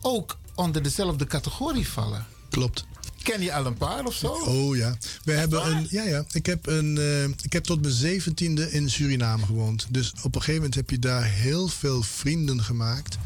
[0.00, 2.26] ook onder dezelfde categorie vallen?
[2.50, 2.86] Klopt.
[3.22, 4.28] Ken je al een paar of zo?
[4.28, 4.96] Oh ja.
[5.24, 6.24] We hebben een, ja, ja.
[6.32, 9.86] Ik, heb een, eh, ik heb tot mijn zeventiende in Suriname gewoond.
[9.90, 13.18] Dus op een gegeven moment heb je daar heel veel vrienden gemaakt.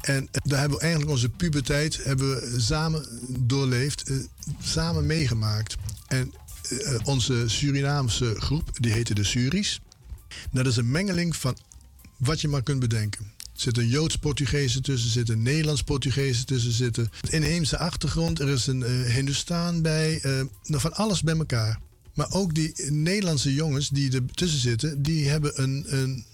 [0.00, 4.16] En daar hebben we eigenlijk onze puberteit hebben we samen doorleefd, eh,
[4.62, 5.76] samen meegemaakt.
[6.06, 6.32] En
[6.68, 9.80] eh, onze Surinaamse groep, die heette de Suris.
[10.50, 11.56] Dat is een mengeling van
[12.16, 13.32] wat je maar kunt bedenken.
[13.54, 18.66] Zit een Joods-Portugezen tussen, er zit een Nederlands-Portugezen tussen, zit een inheemse achtergrond, er is
[18.66, 20.30] een eh Hindustaan bij, eh,
[20.62, 21.78] nou, van alles bij elkaar.
[22.14, 26.24] Maar ook die Nederlandse jongens die er tussen zitten, die hebben een, een,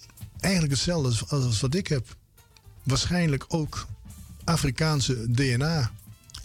[0.41, 2.17] eigenlijk hetzelfde als, als wat ik heb.
[2.83, 3.87] Waarschijnlijk ook
[4.45, 5.91] Afrikaanse DNA.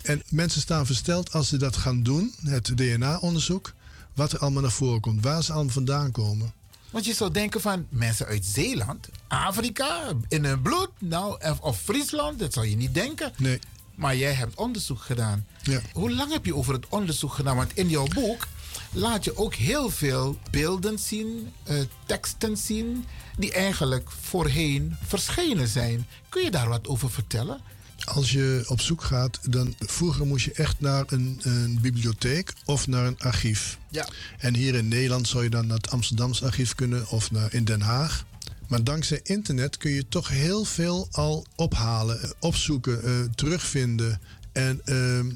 [0.02, 3.74] En mensen staan versteld als ze dat gaan doen, het DNA-onderzoek,
[4.14, 6.54] wat er allemaal naar voren komt, waar ze allemaal vandaan komen.
[6.96, 11.80] Want je zou denken van mensen uit Zeeland, Afrika, in hun bloed, nou, of, of
[11.82, 13.32] Friesland, dat zou je niet denken.
[13.38, 13.60] Nee.
[13.96, 15.46] Maar jij hebt onderzoek gedaan.
[15.64, 15.82] Ja.
[15.94, 17.56] Hoe lang heb je over het onderzoek gedaan?
[17.56, 18.48] Want in jouw boek
[18.92, 23.06] laat je ook heel veel beelden zien, eh, teksten zien,
[23.38, 26.08] die eigenlijk voorheen verschenen zijn.
[26.30, 27.62] Kun je daar wat over vertellen?
[28.06, 32.88] Als je op zoek gaat, dan vroeger moest je echt naar een, een bibliotheek of
[32.88, 33.78] naar een archief.
[33.90, 34.08] Ja.
[34.38, 37.64] En hier in Nederland zou je dan naar het Amsterdamse archief kunnen of naar in
[37.64, 38.26] Den Haag.
[38.68, 44.20] Maar dankzij internet kun je toch heel veel al ophalen, opzoeken, eh, terugvinden.
[44.52, 45.32] En ehm,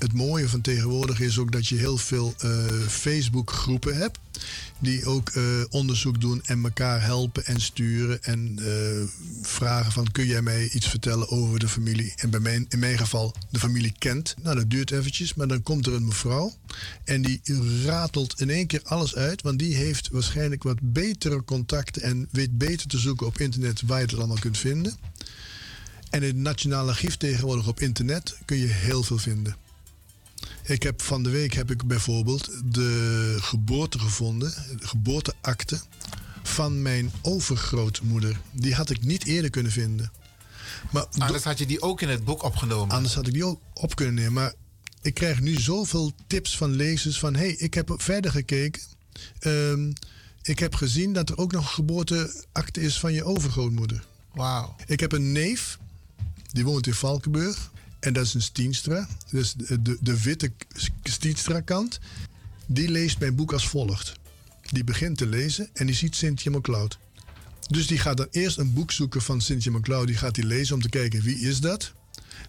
[0.00, 4.18] het mooie van tegenwoordig is ook dat je heel veel eh, Facebook-groepen hebt.
[4.78, 8.22] Die ook eh, onderzoek doen en elkaar helpen en sturen.
[8.22, 9.08] En eh,
[9.42, 12.12] vragen van kun jij mij iets vertellen over de familie.
[12.16, 14.34] En bij mij, in mijn geval de familie kent.
[14.42, 15.34] Nou dat duurt eventjes.
[15.34, 16.54] Maar dan komt er een mevrouw.
[17.04, 17.40] En die
[17.84, 19.42] ratelt in één keer alles uit.
[19.42, 22.02] Want die heeft waarschijnlijk wat betere contacten.
[22.02, 24.96] En weet beter te zoeken op internet waar je het allemaal kunt vinden.
[26.10, 29.68] En in het Nationaal Archief tegenwoordig op internet kun je heel veel vinden.
[30.70, 35.80] Ik heb van de week heb ik bijvoorbeeld de geboorte gevonden, de geboorteakte
[36.42, 38.40] van mijn overgrootmoeder.
[38.52, 40.12] Die had ik niet eerder kunnen vinden.
[40.90, 42.94] Maar Anders had je die ook in het boek opgenomen.
[42.94, 44.32] Anders had ik die ook op kunnen nemen.
[44.32, 44.52] Maar
[45.02, 47.34] ik krijg nu zoveel tips van lezers van...
[47.34, 48.82] hé, hey, ik heb verder gekeken.
[49.38, 49.92] Ehm,
[50.42, 54.04] ik heb gezien dat er ook nog een geboorteakte is van je overgrootmoeder.
[54.34, 54.76] Wauw.
[54.86, 55.78] Ik heb een neef,
[56.52, 57.70] die woont in Valkenburg.
[58.00, 59.08] En dat is een Stienstra.
[59.30, 60.52] Dus de, de, witte
[61.02, 61.98] Stienstra-kant.
[62.66, 64.12] Die leest mijn boek als volgt.
[64.70, 66.98] Die begint te lezen en die ziet Cynthia McCloud.
[67.68, 70.06] Dus die gaat dan eerst een boek zoeken van Cynthia McCloud.
[70.06, 71.92] Die gaat die lezen om te kijken wie is dat.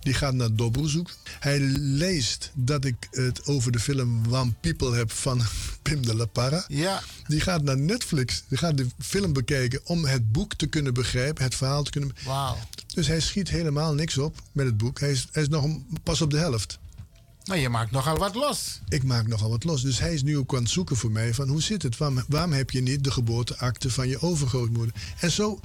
[0.01, 1.13] Die gaat naar Dobro zoeken.
[1.39, 5.41] Hij leest dat ik het over de film One People heb van
[5.81, 6.65] Pim de La Parra.
[6.67, 7.01] Ja.
[7.27, 8.43] Die gaat naar Netflix.
[8.47, 12.15] Die gaat de film bekijken om het boek te kunnen begrijpen, het verhaal te kunnen.
[12.25, 12.57] Wauw.
[12.93, 14.99] Dus hij schiet helemaal niks op met het boek.
[14.99, 16.79] Hij is, hij is nog een- pas op de helft.
[17.43, 18.79] Nou, je maakt nogal wat los.
[18.89, 19.81] Ik maak nogal wat los.
[19.81, 21.97] Dus hij is nu ook aan het zoeken voor mij van hoe zit het?
[21.97, 24.95] Waarom, waarom heb je niet de geboorteakte van je overgrootmoeder?
[25.19, 25.59] En zo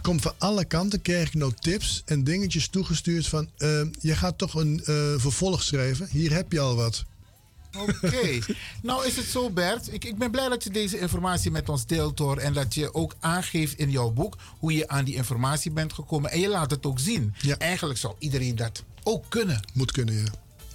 [0.00, 3.50] komt van alle kanten, krijg ik nou tips en dingetjes toegestuurd van...
[3.56, 6.08] eh, je gaat toch een eh, vervolg schrijven?
[6.10, 7.04] Hier heb je al wat.
[7.78, 8.38] Oké.
[8.82, 9.92] nou is het zo, Bert.
[9.92, 12.36] Ik, ik ben blij dat je deze informatie met ons deelt, hoor.
[12.36, 16.30] En dat je ook aangeeft in jouw boek hoe je aan die informatie bent gekomen.
[16.30, 17.34] En je laat het ook zien.
[17.58, 19.60] Eigenlijk zou iedereen dat ook kunnen.
[19.72, 20.30] Moet kunnen, ja.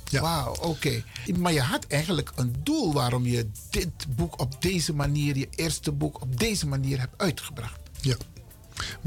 [0.10, 0.22] ja.
[0.22, 1.04] Wauw, oké.
[1.38, 5.92] Maar je had eigenlijk een doel waarom je dit boek op deze manier, je eerste
[5.92, 7.80] boek op deze manier hebt uitgebracht.
[8.02, 8.16] Ja.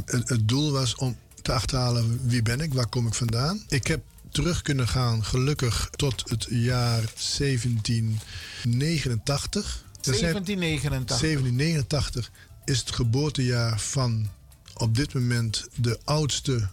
[0.04, 3.62] Het, het doel was om te achterhalen wie ben ik, waar kom ik vandaan.
[3.68, 7.02] Ik heb terug kunnen gaan, gelukkig, tot het jaar
[8.62, 9.84] 1789.
[10.02, 11.18] Er zijn- 1789.
[11.20, 12.30] 1789
[12.64, 14.28] is het geboortejaar van
[14.74, 16.68] op dit moment de oudste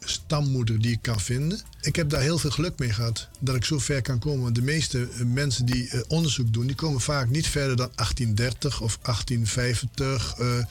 [0.00, 1.60] stammoeder die ik kan vinden.
[1.80, 4.42] Ik heb daar heel veel geluk mee gehad dat ik zo ver kan komen.
[4.42, 7.90] Want de meeste eh, mensen die eh, onderzoek doen, die komen vaak niet verder dan
[7.94, 10.34] 1830 of 1850.
[10.38, 10.64] eh,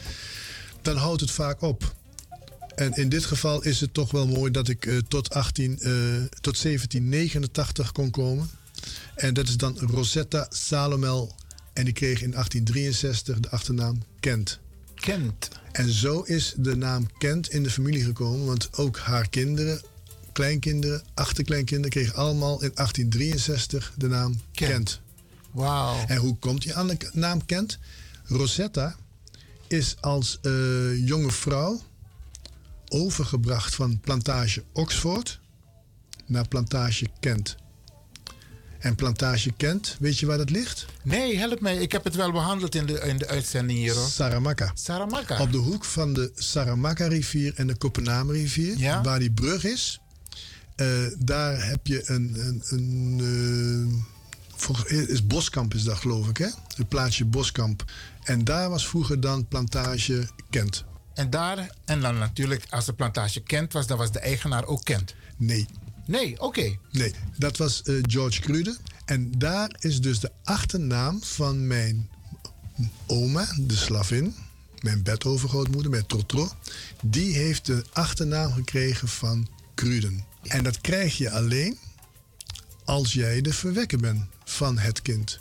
[0.82, 1.96] dan houdt het vaak op.
[2.76, 5.92] En in dit geval is het toch wel mooi dat ik eh, tot, 18, eh,
[6.42, 8.50] tot 1789 kon komen.
[9.16, 11.36] En dat is dan Rosetta Salomel.
[11.74, 14.60] En die kreeg in 1863 de achternaam Kent.
[14.96, 15.50] Kent.
[15.72, 18.46] En zo is de naam Kent in de familie gekomen.
[18.46, 19.82] Want ook haar kinderen,
[20.32, 21.90] kleinkinderen, achterkleinkinderen...
[21.90, 25.02] kregen allemaal in 1863 de naam Kent.
[25.52, 26.06] Wauw.
[26.08, 27.80] En hoe komt hij aan de naam Kent?
[28.26, 28.96] Rosetta
[29.70, 31.82] is als eh, jonge vrouw
[32.88, 35.40] overgebracht van plantage Oxford
[36.26, 37.56] naar plantage Kent.
[38.80, 40.86] En plantage Kent, weet je waar dat ligt?
[41.04, 41.78] Nee, help mij.
[41.78, 43.96] Ik heb het wel behandeld in de, in de uitzending hier.
[43.96, 44.08] Hoor.
[44.08, 44.72] Saramaka.
[44.74, 45.40] Saramaka.
[45.42, 49.02] Op de hoek van de Saramaka-rivier en de Kopenhaam-rivier, Ja?
[49.04, 50.00] waar die brug is,
[50.76, 50.88] eh,
[51.18, 52.36] daar heb je een.
[52.40, 54.04] een, een
[54.88, 56.48] eh, is Boskamp is dat, geloof ik, hè?
[56.76, 57.84] Het plaatsje Boskamp.
[58.30, 60.86] En daar was vroeger dan plantage Kent.
[61.14, 64.84] En daar, en dan natuurlijk, als de plantage Kent was, dan was de eigenaar ook
[64.84, 65.16] Kent.
[65.38, 65.66] Nee.
[66.06, 66.78] Nee, oké.
[66.92, 68.78] Nee, dat was eh, George Krude.
[69.06, 72.10] En daar is dus de achternaam van mijn
[73.08, 74.36] oma, de slavin,
[74.80, 76.52] mijn bedovergrootmoeder, mijn Trotro.
[77.04, 80.26] Die heeft de achternaam gekregen van Kruden.
[80.44, 81.78] En dat krijg je alleen
[82.86, 85.40] als jij de verwekker bent van het kind.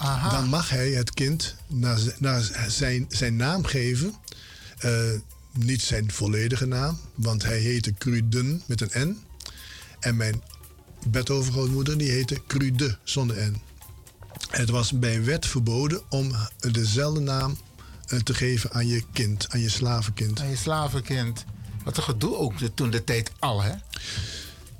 [0.00, 0.30] Aha.
[0.30, 1.98] Dan mag hij het kind naar,
[2.68, 4.14] zijn, zijn naam geven.
[4.78, 4.92] Eh,
[5.52, 9.22] niet zijn volledige naam, want hij heette Cruden met een N.
[10.00, 10.42] En mijn
[11.08, 13.60] bedovergrootmoeder die heette Crude zonder N.
[14.50, 16.32] Het was bij wet verboden om
[16.72, 17.58] dezelfde naam
[18.06, 20.40] eh, te geven aan je kind, aan je slavenkind.
[20.40, 21.44] Aan je slavenkind.
[21.84, 23.72] Wat een gedoe ook de- toen de tijd al, hè?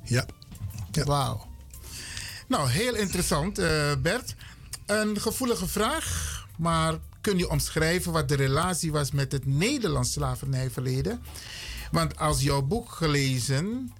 [0.03, 0.25] Ja.
[0.91, 1.47] Wauw.
[2.47, 4.35] Nou, heel interessant, eh, Bert.
[4.91, 11.21] Een gevoelige vraag, maar kun je omschrijven wat de relatie was met het Nederlands slavernijverleden?
[11.91, 13.93] Want als jouw boek gelezen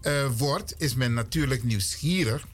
[0.00, 2.46] eh, wordt, is men natuurlijk nieuwsgierig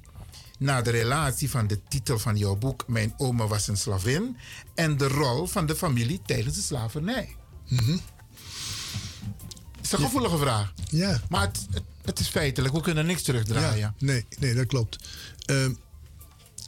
[0.59, 4.37] naar de relatie van de titel van jouw boek Mijn oma was een slavin
[4.75, 7.37] en de rol van de familie tijdens de slavernij.
[7.69, 7.91] Mhm.
[9.77, 10.73] Het is een gevoelige vraag.
[10.91, 11.21] Ja.
[11.29, 13.79] Maar het, het, het is feitelijk, we kunnen niks terugdraaien.
[13.79, 15.09] Ja, nee, nee, dat klopt.
[15.45, 15.73] Ehm,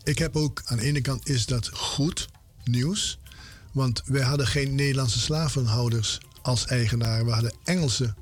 [0.07, 2.29] ik heb ook, aan de ene kant is dat goed
[2.65, 3.19] nieuws.
[3.73, 7.25] Want wij hadden geen Nederlandse slavenhouders als eigenaar.
[7.25, 8.15] We hadden Engelse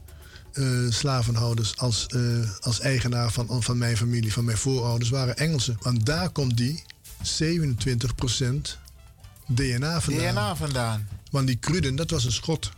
[0.52, 2.20] eh, slavenhouders als, eh,
[2.60, 5.76] als eigenaar van, van mijn familie, van mijn voorouders, waren Engelsen.
[5.80, 6.82] Want daar komt die
[7.22, 8.78] 27%
[9.46, 10.32] DNA vandaan.
[10.32, 11.08] DNA vandaan.
[11.30, 12.70] Want die Cruden, dat was een schot.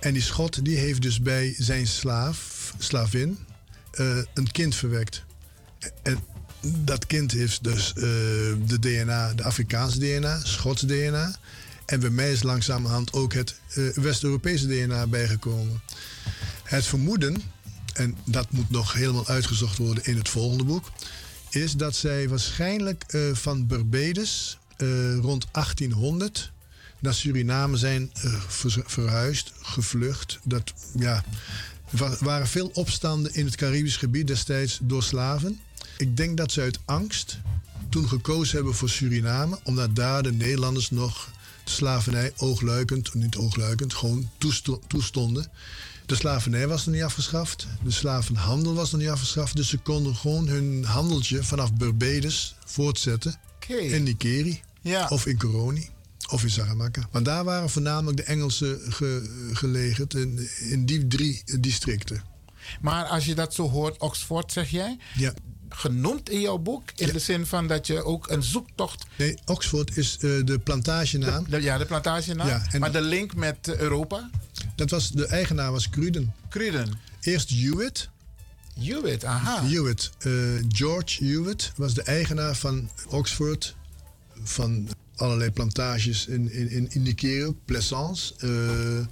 [0.00, 3.38] En die schot die heeft dus bij zijn slaaf, slavin,
[3.90, 5.24] eh, een kind verwekt.
[6.02, 6.18] En
[6.62, 8.02] dat kind heeft dus eh,
[8.66, 11.36] de DNA, de Afrikaanse DNA, Schots DNA.
[11.86, 15.80] En bij mij is langzamerhand ook het eh, West-Europese DNA bijgekomen.
[16.62, 17.42] Het vermoeden,
[17.92, 20.90] en dat moet nog helemaal uitgezocht worden in het volgende boek,
[21.50, 24.58] is dat zij waarschijnlijk eh, van Barbados
[25.20, 26.52] rond 1800
[26.98, 28.10] naar Suriname zijn
[28.48, 30.38] ver- verhuisd, gevlucht.
[30.44, 31.24] Dat, ja,
[31.90, 35.60] wa- waren veel opstanden in het Caribisch gebied destijds door slaven.
[36.00, 37.38] Ik denk dat ze uit angst
[37.88, 41.30] toen gekozen hebben voor Suriname, omdat daar de Nederlanders nog
[41.64, 45.46] de slavernij oogluikend, niet oogluikend, gewoon toesto- toestonden.
[46.06, 50.14] De slavernij was nog niet afgeschaft, de slavenhandel was nog niet afgeschaft, dus ze konden
[50.16, 53.34] gewoon hun handeltje vanaf Barbados voortzetten
[53.68, 55.06] in Nikeri Ja.
[55.08, 55.88] of in Coroni
[56.30, 57.08] of in Saramaka.
[57.10, 62.22] Want daar waren voornamelijk de Engelsen ge- gelegerd in, in die drie districten.
[62.80, 65.34] Maar als je dat zo hoort, Oxford zeg jij, Ja.
[65.74, 69.06] Genoemd in jouw boek, in de zin van dat je ook een zoektocht.
[69.16, 71.46] Nee, Oxford is eh, de plantagenaam.
[71.48, 72.48] De- ja, de plantagenaam.
[72.48, 74.30] Ja, maar de link met eh, Europa?
[74.76, 76.34] Dat was, de eigenaar was Cruden.
[76.48, 77.00] Cruden.
[77.20, 78.08] Eerst Hewitt.
[78.80, 79.64] Hewitt, aha.
[79.66, 80.10] Hewitt.
[80.18, 80.32] eh,
[80.68, 83.74] George Hewitt was de eigenaar van Oxford.
[84.42, 88.34] Van allerlei plantages in, in, in, in Plaisance.
[88.38, 89.06] eh,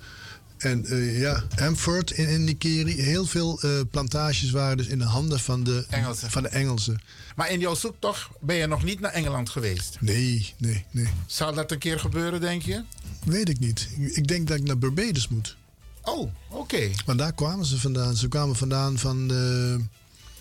[0.59, 3.02] en eh, ja, Amford in, in Nikeri.
[3.02, 6.30] Heel veel eh, plantages waren dus in de handen van de Engelsen.
[6.30, 7.01] Van de Engelsen.
[7.36, 9.97] Maar in jouw zoektocht ben je nog niet naar Engeland geweest.
[10.01, 11.09] Nee, nee, nee.
[11.26, 12.82] Zal dat een keer gebeuren, denk je?
[13.24, 13.89] Weet ik niet.
[13.98, 15.56] Ik denk dat ik naar Barbados moet.
[16.02, 16.90] Oh, oké.
[17.05, 18.16] Want daar kwamen ze vandaan.
[18.16, 19.85] Ze kwamen vandaan van, eh,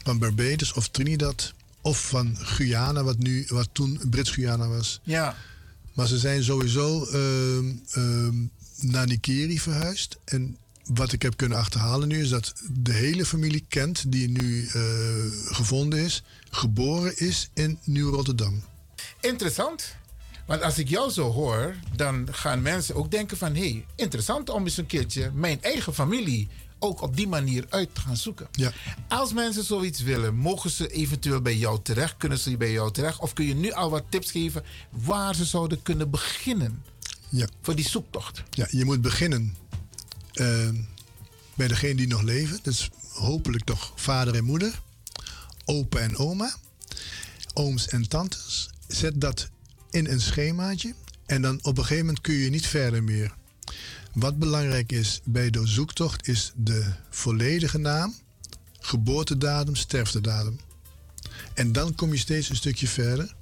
[0.03, 1.53] van Barbados of Trinidad.
[1.81, 4.99] Of van Guyana, wat, nu, wat toen Brits-Guyana was.
[5.03, 5.35] Ja.
[5.93, 8.35] Maar ze zijn sowieso ehm, ehm,
[8.79, 10.17] naar Nikeri verhuisd.
[10.25, 10.57] En
[10.93, 14.81] wat ik heb kunnen achterhalen nu is dat de hele familie Kent, die nu eh,
[15.45, 18.63] gevonden is, geboren is in Nieuw-Rotterdam.
[19.21, 19.95] Interessant.
[20.45, 23.55] Want als ik jou zo hoor, dan gaan mensen ook denken van...
[23.55, 26.47] hé, hey, interessant om eens een keertje mijn eigen familie
[26.79, 28.47] ook op die manier uit te gaan zoeken.
[28.51, 28.71] Ja.
[29.07, 32.15] Als mensen zoiets willen, mogen ze eventueel bij jou terecht?
[32.17, 33.19] Kunnen ze bij jou terecht?
[33.19, 36.83] Of kun je nu al wat tips geven waar ze zouden kunnen beginnen
[37.29, 37.47] Ja.
[37.61, 38.43] voor die zoektocht?
[38.49, 39.55] Ja, je moet beginnen
[40.33, 40.69] eh,
[41.55, 42.59] bij degene die nog leven.
[42.63, 44.81] Dus hopelijk toch vader en moeder,
[45.65, 46.55] opa en oma,
[47.53, 48.69] ooms en tantes.
[48.87, 49.49] Zet dat
[49.89, 50.93] in een schemaatje
[51.25, 53.35] en dan op een gegeven moment kun je niet verder meer.
[54.13, 58.15] Wat belangrijk is bij de zoektocht is de volledige naam,
[58.79, 60.59] geboortedatum, sterftedatum.
[61.53, 63.35] En dan kom je steeds een stukje verder.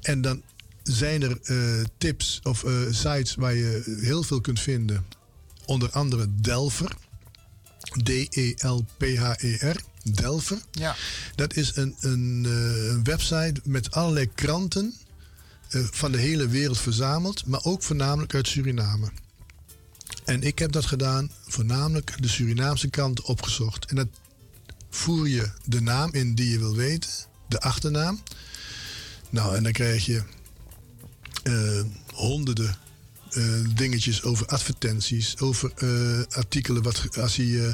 [0.00, 0.42] En dan
[0.82, 5.06] zijn er eh, tips of eh, sites waar je heel veel kunt vinden.
[5.64, 6.96] Onder andere Delver.
[8.04, 9.80] E D-E-L-P-H-E-R.
[10.02, 10.58] Delver.
[10.70, 10.96] Ja.
[11.34, 14.94] Dat is een, een, eh, website met allerlei kranten
[15.90, 19.10] van de hele wereld verzameld, maar ook voornamelijk uit Suriname.
[20.24, 23.84] En ik heb dat gedaan, voornamelijk de Surinaamse kranten opgezocht.
[23.84, 24.08] En dat
[24.90, 27.10] voer je de naam in die je wil weten,
[27.48, 28.22] de achternaam.
[29.30, 30.22] Nou, en dan krijg je
[32.14, 32.76] honderden
[33.30, 33.44] eh,
[33.74, 37.72] dingetjes over advertenties, over eh, artikelen, wat, als hij eh,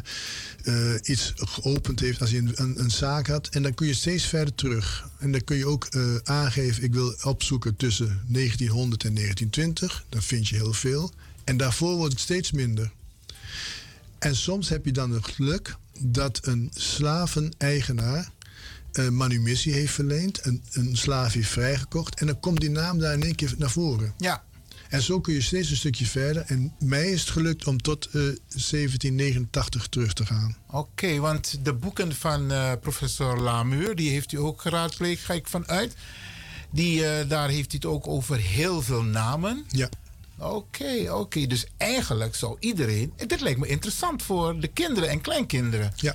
[0.66, 3.48] eh, iets geopend heeft, als hij een, een, zaak had.
[3.48, 5.08] En dan kun je steeds verder terug.
[5.18, 10.04] En dan kun je ook eh, aangeven, ik wil opzoeken tussen 1900 en 1920.
[10.08, 11.12] Dan vind je heel veel.
[11.44, 12.90] En daarvoor wordt het steeds minder.
[14.18, 18.30] En soms heb je dan het geluk dat een slaveneigenaar
[18.96, 23.12] eh, manumissie heeft verleend, een, een slaaf heeft vrijgekocht en dan komt die naam daar
[23.12, 24.14] in één keer naar voren.
[24.18, 24.44] Ja.
[24.88, 26.42] En zo kun je steeds een stukje verder.
[26.46, 30.56] En mij is het gelukt om tot eh, 1789 terug te gaan.
[30.70, 35.48] Oké, want de boeken van eh, professor Lamuur, die heeft u ook geraadpleegd, ga ik
[35.48, 35.94] vanuit.
[36.70, 39.64] Die, eh, daar heeft hij het ook over heel veel namen.
[39.68, 39.88] Ja.
[40.38, 41.46] Oké, oké.
[41.46, 43.12] Dus eigenlijk zou iedereen...
[43.16, 45.92] en Dit lijkt me interessant voor de kinderen en kleinkinderen.
[45.96, 46.14] Ja.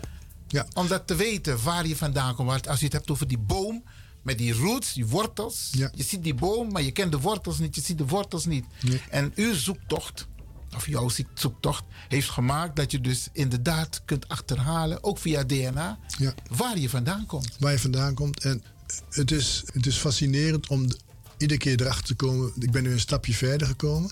[0.52, 0.66] Ja.
[0.74, 2.50] Om dat te weten waar je vandaan komt.
[2.50, 3.84] Want Als je het hebt over die boom
[4.22, 5.70] met die roots, die wortels.
[5.72, 5.92] Ja.
[5.96, 7.76] Je ziet die boom, maar je kent de wortels niet.
[7.76, 8.66] Je ziet de wortels niet.
[8.82, 9.02] Nee.
[9.10, 10.28] En uw zoektocht,
[10.76, 16.34] of jouw zoektocht, heeft gemaakt dat je dus inderdaad kunt achterhalen, ook via DNA, Ja.
[16.50, 17.56] waar je vandaan komt.
[17.60, 18.44] waar je vandaan komt.
[18.44, 18.64] En
[19.10, 20.98] het is, het is fascinerend om de-
[21.38, 22.52] iedere keer erachter te komen.
[22.60, 24.12] Ik ben nu een stapje verder gekomen.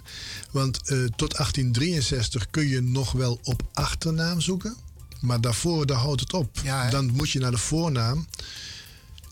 [0.52, 4.76] Want eh, tot 1863 kun je nog wel op achternaam zoeken.
[5.22, 6.62] Maar daarvoor, daar houdt het op.
[6.90, 8.28] Dan moet je naar de voornaam.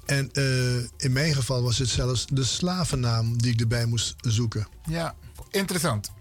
[0.05, 4.67] En eh, in mijn geval was het zelfs de slavennaam die ik erbij moest zoeken.
[4.89, 5.15] Ja,
[5.51, 6.11] interessant.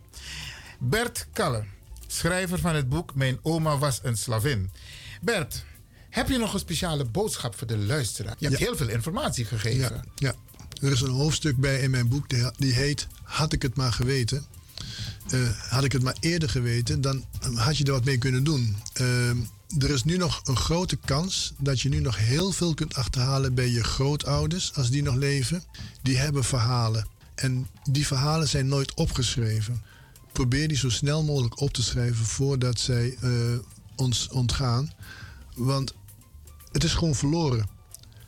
[0.79, 1.65] Bert Kalle,
[2.07, 4.71] schrijver van het boek Mijn oma was een slavin.
[5.21, 5.65] Bert,
[6.11, 8.35] heb je nog een speciale boodschap voor de luisteraar?
[8.39, 8.67] Je hebt Ja.
[8.67, 9.81] heel veel informatie gegeven.
[9.81, 10.35] Ja, ja,
[10.87, 14.47] er is een hoofdstuk bij in mijn boek die, heet Had ik het maar geweten.
[15.31, 17.25] Eh, had ik het maar eerder geweten, dan
[17.55, 18.77] had je er wat mee kunnen doen.
[18.93, 19.31] Eh,
[19.79, 23.55] er is nu nog een grote kans dat je nu nog heel veel kunt achterhalen
[23.55, 25.63] bij je grootouders, als die nog leven.
[26.03, 27.07] Die hebben verhalen.
[27.35, 29.83] En die verhalen zijn nooit opgeschreven.
[30.33, 33.31] Probeer die zo snel mogelijk op te schrijven voordat zij eh,
[33.97, 34.93] ons ontgaan.
[35.55, 35.95] Want
[36.73, 37.69] het is gewoon verloren.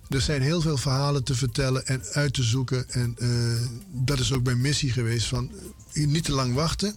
[0.09, 2.91] Er zijn heel veel verhalen te vertellen en uit te zoeken.
[2.91, 5.27] En eh, dat is ook mijn missie geweest.
[5.27, 5.51] Van,
[5.93, 6.97] eh, niet te lang wachten.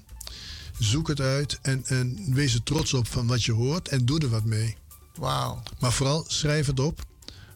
[0.81, 4.19] Zoek het uit en, en wees er trots op van wat je hoort en doe
[4.19, 4.75] er wat mee.
[5.15, 5.63] Wauw.
[5.79, 7.05] Maar vooral schrijf het op.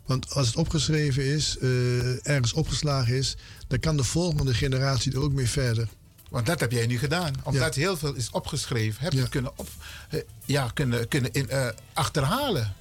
[0.06, 3.36] Want als het opgeschreven is, eh, ergens opgeslagen is,
[3.68, 5.88] dan kan de volgende generatie er ook mee verder.
[6.30, 7.34] Want dat heb jij nu gedaan.
[7.44, 9.70] Omdat heel veel is opgeschreven, heb je het kunnen, op,
[10.10, 12.76] eh, ja, kunnen, kunnen in, eh, achterhalen.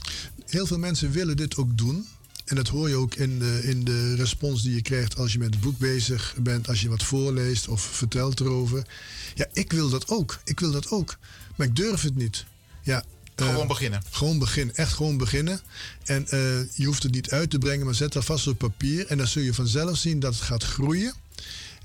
[0.46, 2.06] Heel veel mensen willen dit ook doen.
[2.44, 5.38] En dat hoor je ook in de, in de respons die je krijgt als je
[5.38, 8.86] met het boek bezig bent, als je wat voorleest of vertelt erover.
[9.34, 10.40] Ja, ik wil dat ook.
[10.44, 11.16] Ik wil dat ook.
[11.56, 12.44] Maar ik durf het niet.
[12.82, 13.04] Ja,
[13.34, 14.02] eh, Gewoon beginnen.
[14.10, 14.74] Gewoon beginnen.
[14.74, 15.60] Echt gewoon beginnen.
[16.04, 19.06] En eh, je hoeft het niet uit te brengen, maar zet dat vast op papier.
[19.06, 21.14] En dan zul je vanzelf zien dat het gaat groeien.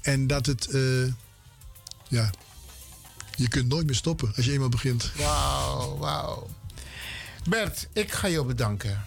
[0.02, 1.06] En dat het, eh,
[2.08, 2.30] ja,
[3.36, 5.12] je kunt nooit meer stoppen als je eenmaal begint.
[5.18, 6.50] Wauw, wauw.
[7.50, 9.06] Bert, ik ga jou bedanken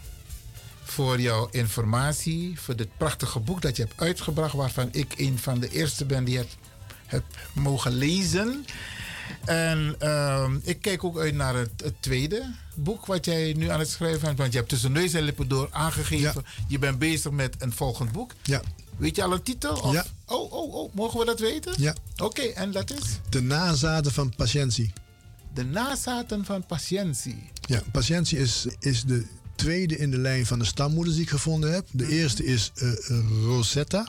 [0.92, 5.60] voor jouw informatie, voor dit prachtige boek dat je hebt uitgebracht, waarvan ik een van
[5.60, 6.56] de eerste ben die het
[7.06, 8.64] heb mogen lezen.
[9.44, 13.78] En ehm, ik kijk ook uit naar het, het tweede boek wat jij nu aan
[13.78, 14.38] het schrijven bent.
[14.38, 16.44] Want je hebt tussen neus en lippen door aangegeven.
[16.68, 18.32] Je bent bezig met een volgend boek.
[18.42, 18.62] Ja.
[18.96, 19.76] Weet je al een titel?
[19.76, 19.92] Of?
[19.92, 20.04] Ja.
[20.26, 21.74] Oh, oh, oh, mogen we dat weten?
[21.76, 21.94] Ja.
[22.16, 23.18] Oké, en dat is?
[23.28, 24.92] De nazaten van patiëntie.
[25.54, 27.50] De nazaten van patiëntie.
[27.60, 31.72] Ja, patiëntie is, is de tweede in de lijn van de stammoeders die ik gevonden
[31.72, 31.86] heb.
[31.90, 32.92] De eerste is eh,
[33.44, 34.08] Rosetta.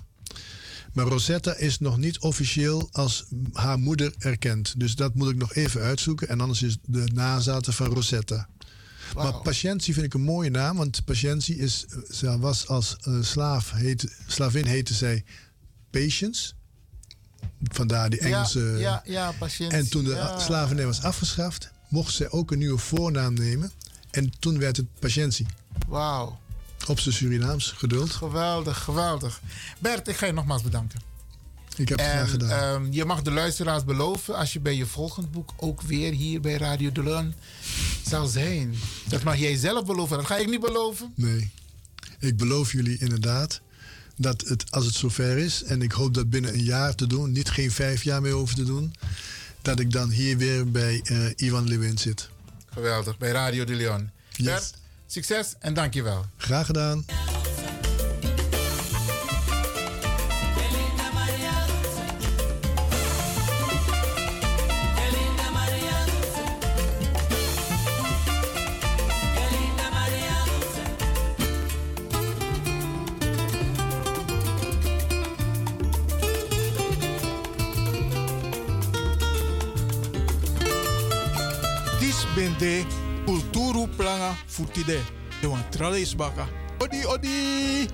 [0.93, 4.79] Maar Rosetta is nog niet officieel als haar moeder erkend.
[4.79, 6.29] Dus dat moet ik nog even uitzoeken.
[6.29, 8.47] En anders is de nazaten van Rosetta.
[9.15, 10.77] Maar patiëntie vind ik een mooie naam.
[10.77, 15.23] Want patiëntie is, ze was als eh, slaaf, heet, slavin heette zij
[15.89, 16.53] Patience.
[17.63, 18.59] Vandaar die Engelse...
[18.59, 19.77] Ja, ja, ja, patiëntie.
[19.77, 20.39] En toen de ja.
[20.39, 23.71] slavernij was afgeschaft, mocht zij ook een nieuwe voornaam nemen.
[24.13, 25.45] En toen werd het patiëntie.
[25.87, 26.39] Wauw.
[26.87, 28.11] Op zijn Surinaams, geduld.
[28.11, 29.41] Geweldig, geweldig.
[29.79, 31.01] Bert, ik ga je nogmaals bedanken.
[31.75, 32.49] Ik heb het graag gedaan.
[32.49, 36.41] ehm, je mag de luisteraars beloven als je bij je volgend boek ook weer hier
[36.41, 37.33] bij Radio de Leon
[38.07, 38.75] zal zijn.
[39.07, 40.17] Dat mag jij zelf beloven.
[40.17, 41.11] Dat ga ik niet beloven.
[41.15, 41.51] Nee.
[42.19, 43.61] Ik beloof jullie inderdaad
[44.17, 47.31] dat het, als het zover is, en ik hoop dat binnen een jaar te doen,
[47.31, 48.93] niet geen vijf jaar meer over te doen,
[49.61, 52.29] dat ik dan hier weer bij eh, Ivan Lewin zit.
[52.73, 54.11] Geweldig, bij Radio de Leon.
[54.37, 54.73] Bert,
[55.07, 56.25] succes en dankjewel.
[56.37, 57.05] Graag gedaan.
[84.13, 84.99] Planga futide.
[85.41, 86.47] De wan trales baka.
[86.79, 87.87] Odi odi.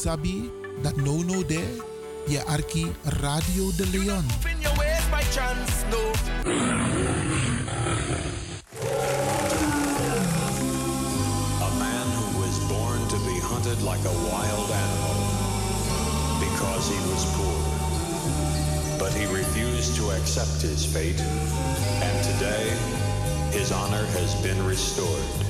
[0.00, 0.48] sabi
[0.80, 1.76] that no no there,
[2.26, 2.88] ye arki
[3.20, 4.24] Radio de Leon.
[11.60, 15.20] A man who was born to be hunted like a wild animal
[16.48, 17.60] because he was poor.
[18.98, 22.72] But he refused to accept his fate, and today
[23.52, 25.49] his honor has been restored.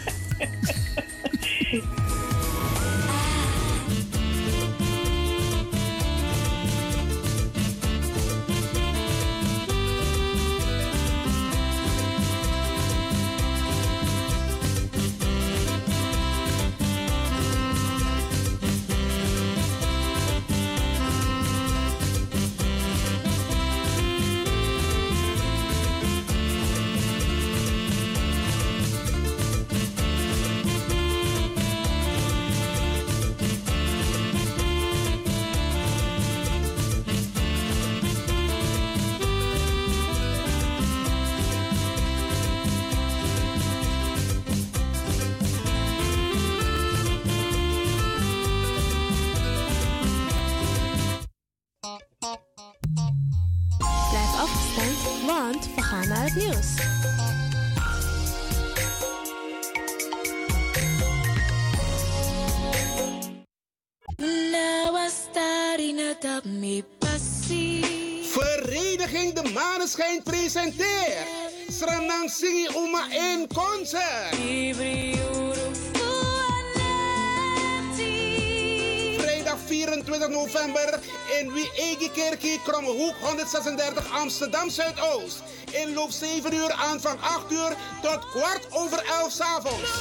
[82.81, 85.43] Krommehoek 136 Amsterdam Zuidoost.
[85.71, 89.91] Inloop 7 uur, aanvang 8 uur tot kwart over 11 's avonds.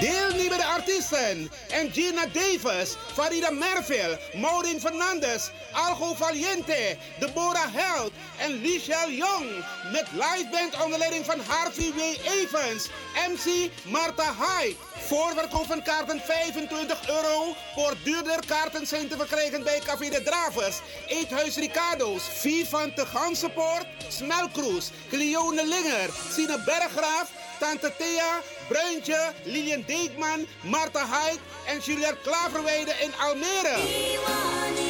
[0.00, 1.50] Deelnemende artiesten:
[1.92, 8.12] Gina Davis, Farida Merville, Maureen Fernandes, Algo Valiente, Deborah Held
[8.46, 9.46] en Lichelle Jong.
[9.92, 12.00] Met liveband onder leiding van Harvey W.
[12.40, 12.88] Evans,
[13.28, 14.76] MC Marta Hyde.
[15.06, 17.54] Voorverkoop van kaarten 25 euro.
[17.74, 23.86] Voor duurder kaarten zijn te verkrijgen bij Café de Dravers, Eethuis Ricardo's, Vivan de Gansenpoort,
[24.08, 32.94] Smelkroes, Cleone Linger, Sine Berggraaf, Tante Thea, Bruintje, Lilian Deekman, Marta Hyde en Juliette Klaverweide
[33.00, 34.85] in Almere.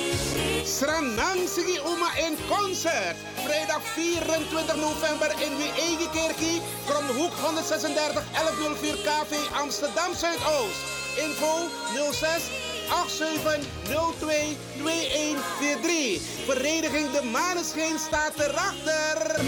[0.66, 3.16] Sranang Sigi Uma in concert.
[3.44, 10.82] Vrijdag 24 november in Wiegekerkie, Kromhoek 136 1104 KV Amsterdam Zuidoost.
[11.22, 12.50] Info 06
[12.90, 16.20] 8702 2143.
[16.46, 19.44] Vereniging De Maneschijn staat erachter.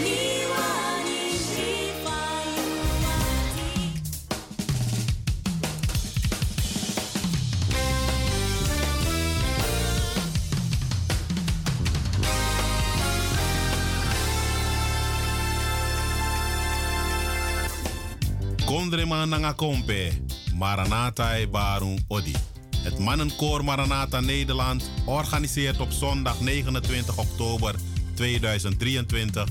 [18.69, 20.11] Kondrema nanga kompe,
[20.55, 22.35] Maranatha e Barung Odi.
[22.83, 27.75] Het mannenkoor Maranatha Nederland organiseert op zondag 29 oktober
[28.13, 29.47] 2023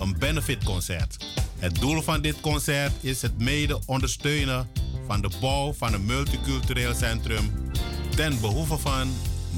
[0.00, 1.26] een benefitconcert.
[1.58, 4.68] Het doel van dit concert is het mede ondersteunen
[5.06, 7.70] van de bouw van een multicultureel centrum
[8.16, 9.12] ten behoeve van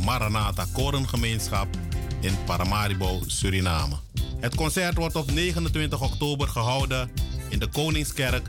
[0.05, 1.69] Maranatha Korengemeenschap
[2.21, 3.95] in Paramaribo, Suriname.
[4.41, 7.11] Het concert wordt op 29 oktober gehouden
[7.49, 8.49] in de Koningskerk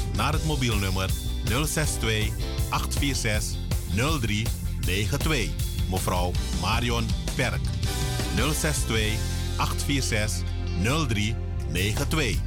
[0.15, 1.09] naar het mobielnummer
[1.43, 2.29] 062
[2.69, 3.59] 846
[3.93, 5.49] 0392.
[5.89, 6.31] Mevrouw
[6.61, 7.05] Marion
[7.35, 7.61] Perk.
[8.35, 9.19] 062
[9.57, 10.43] 846
[10.83, 12.39] 0392.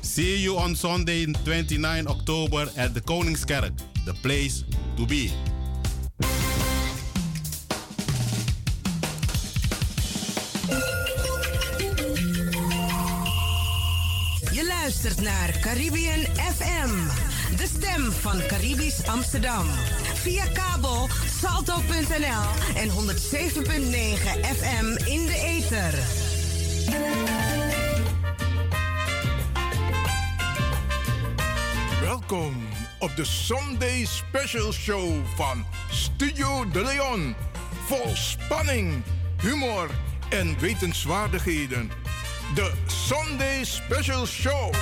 [0.00, 3.72] See you on Sunday 29 October at the Koningskerk,
[4.04, 4.64] the place
[4.96, 5.30] to be.
[15.02, 16.90] Luistert naar Caribbean FM,
[17.56, 19.66] de stem van Caribisch Amsterdam.
[20.14, 21.08] Via kabel
[21.40, 22.94] salto.nl en 107.9
[24.56, 25.94] FM in de ether.
[32.00, 32.68] Welkom
[32.98, 37.34] op de Sunday Special Show van Studio De Leon.
[37.86, 39.02] Vol spanning,
[39.42, 39.90] humor
[40.28, 42.07] en wetenswaardigheden.
[42.54, 44.72] De Sunday Special Show.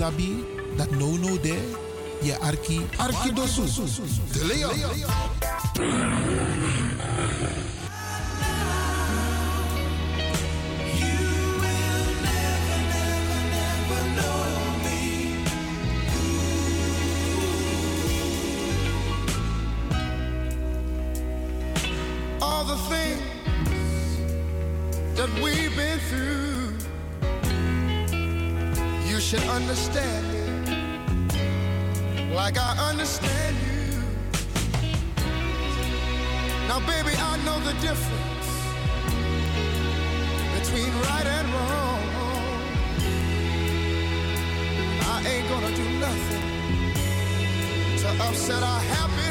[0.00, 0.44] sabi
[0.76, 1.60] dat no no there.
[2.22, 3.64] Je arki arki dosu.
[4.32, 4.70] De leo
[29.50, 30.76] understanding
[32.32, 33.70] like I understand you.
[36.68, 38.48] Now, baby, I know the difference
[40.56, 42.02] between right and wrong.
[45.14, 46.44] I ain't gonna do nothing
[48.02, 49.29] to upset our happiness.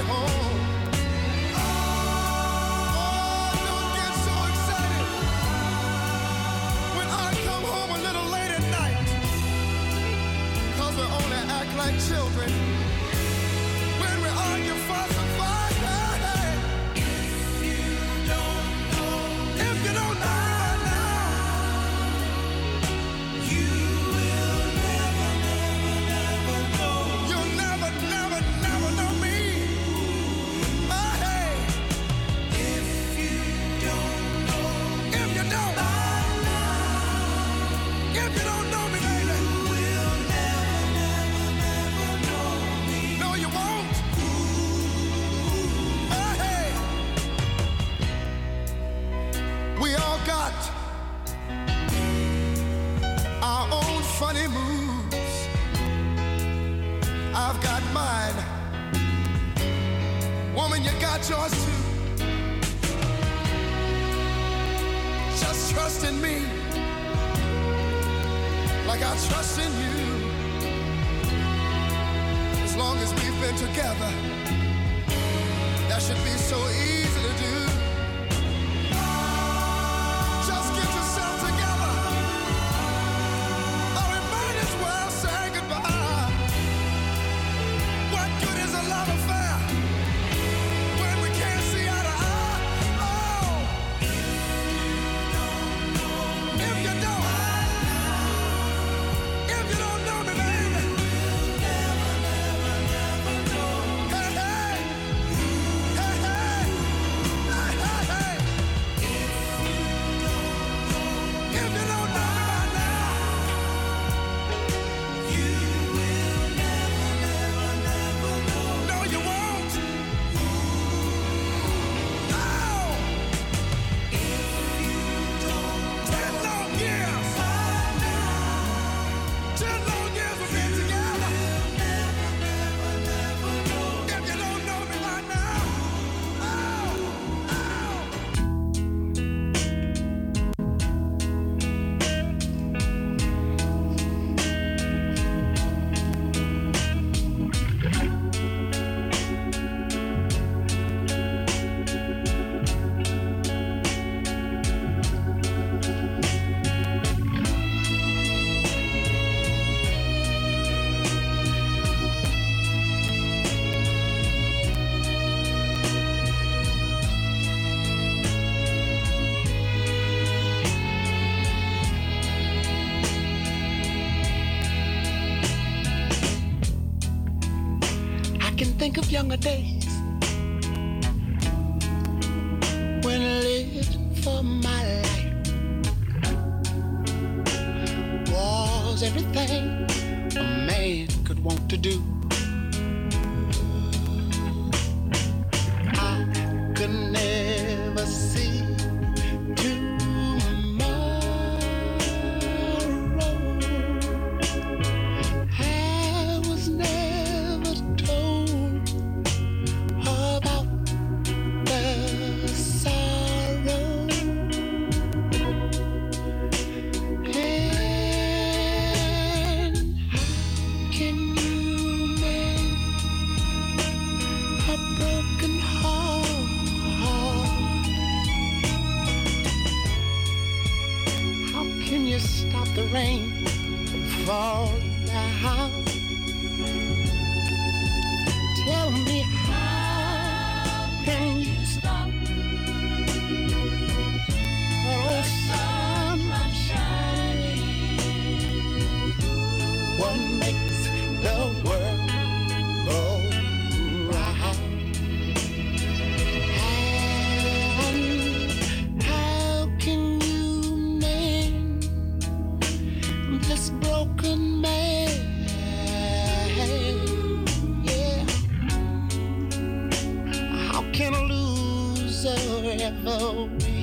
[179.11, 179.68] young a day.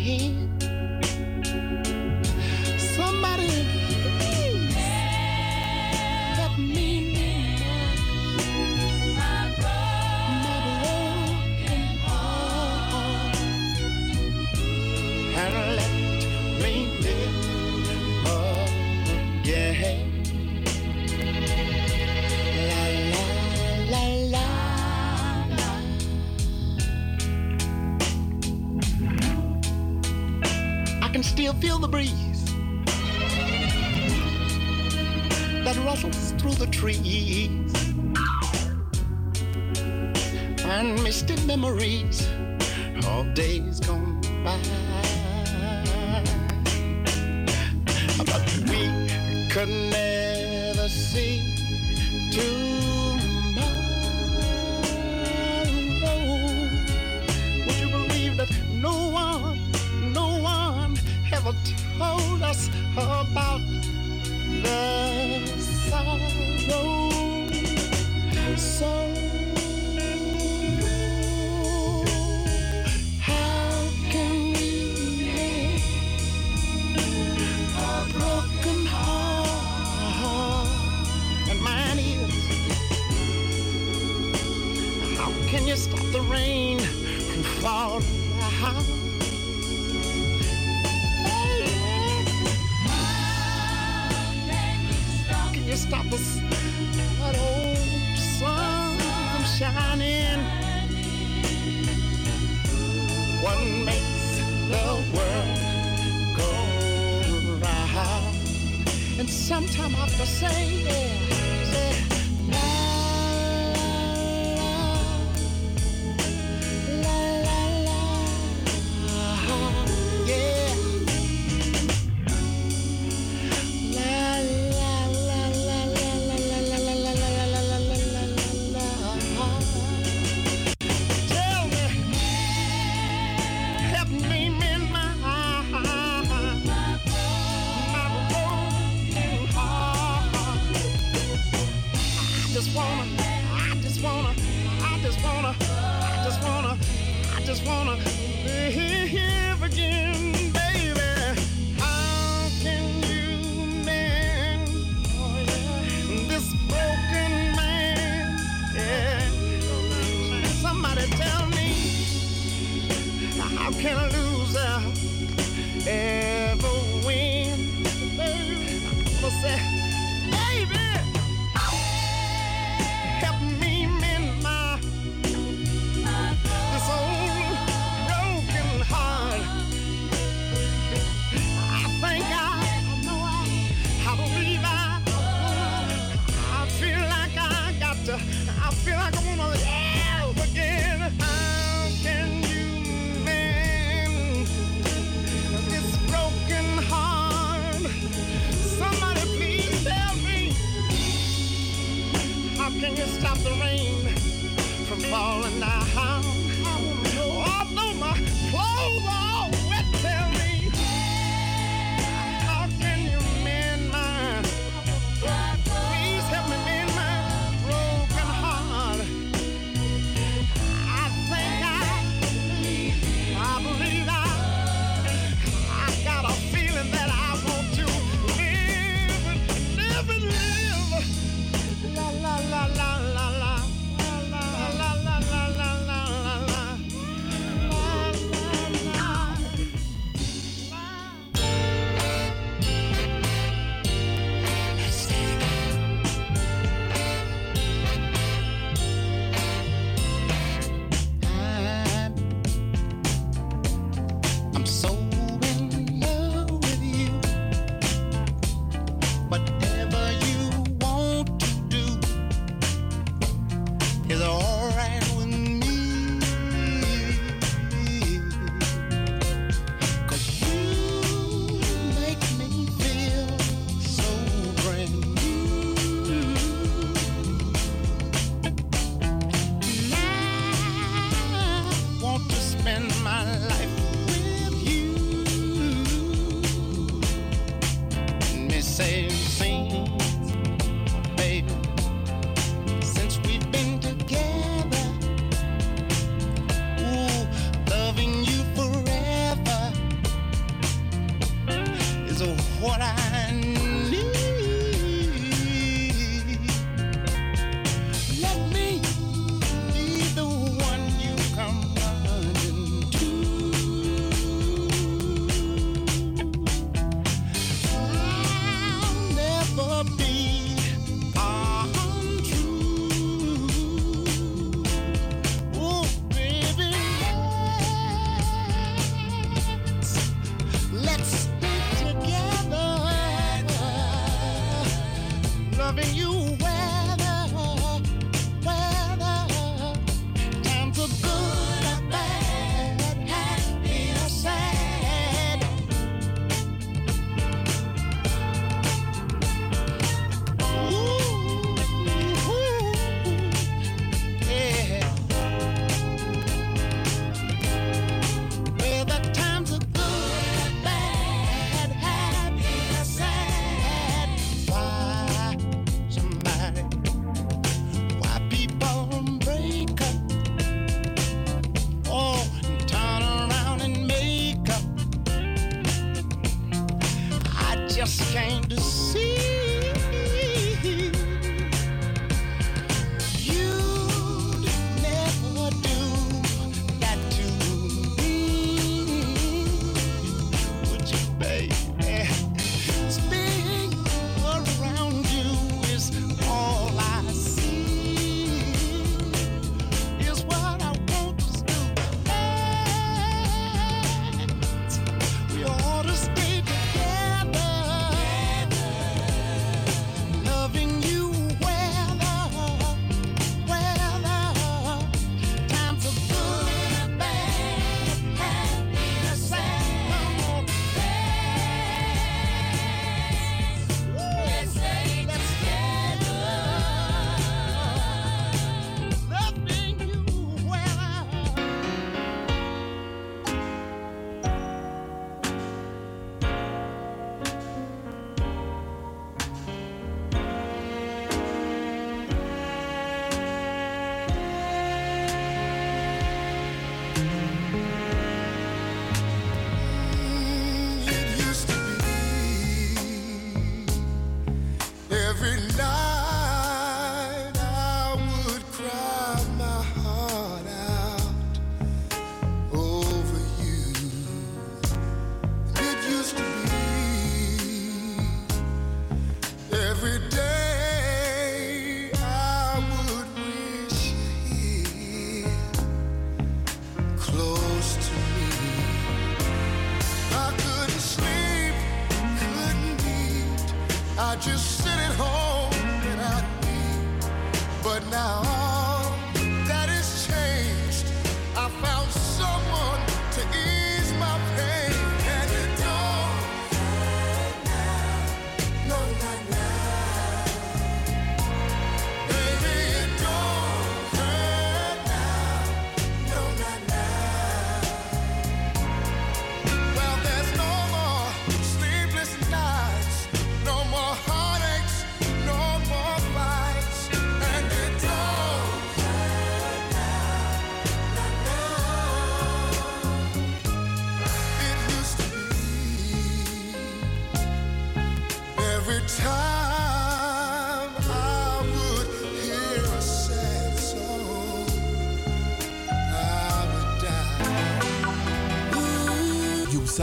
[0.06, 0.45] hand.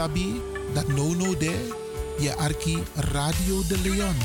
[0.04, 4.16] Dat that no no there, arki Radio De Leon.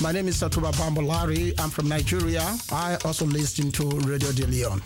[0.00, 1.52] My name is Satuba Bambolari.
[1.60, 2.42] I'm from Nigeria.
[2.72, 4.80] I also listen to Radio De Leon.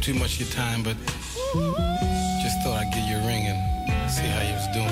[0.00, 0.96] too much of your time, but
[2.42, 4.88] just thought I'd get you a ring and see how you was doing.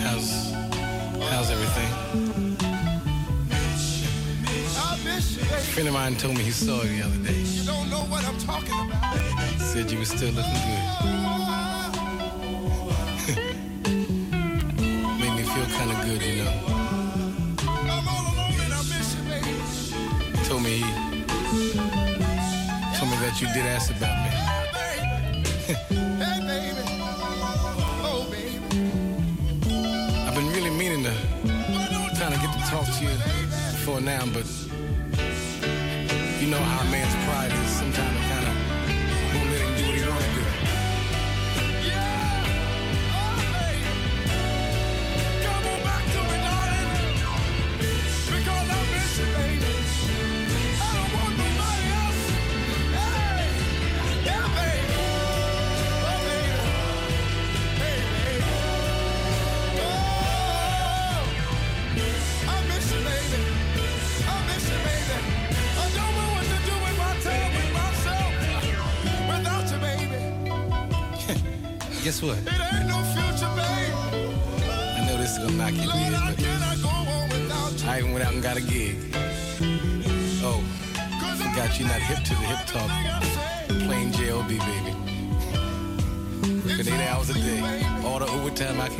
[0.00, 0.52] How's
[1.30, 1.90] how's everything?
[5.52, 6.96] A friend of mine told me he saw you.
[6.96, 7.15] the other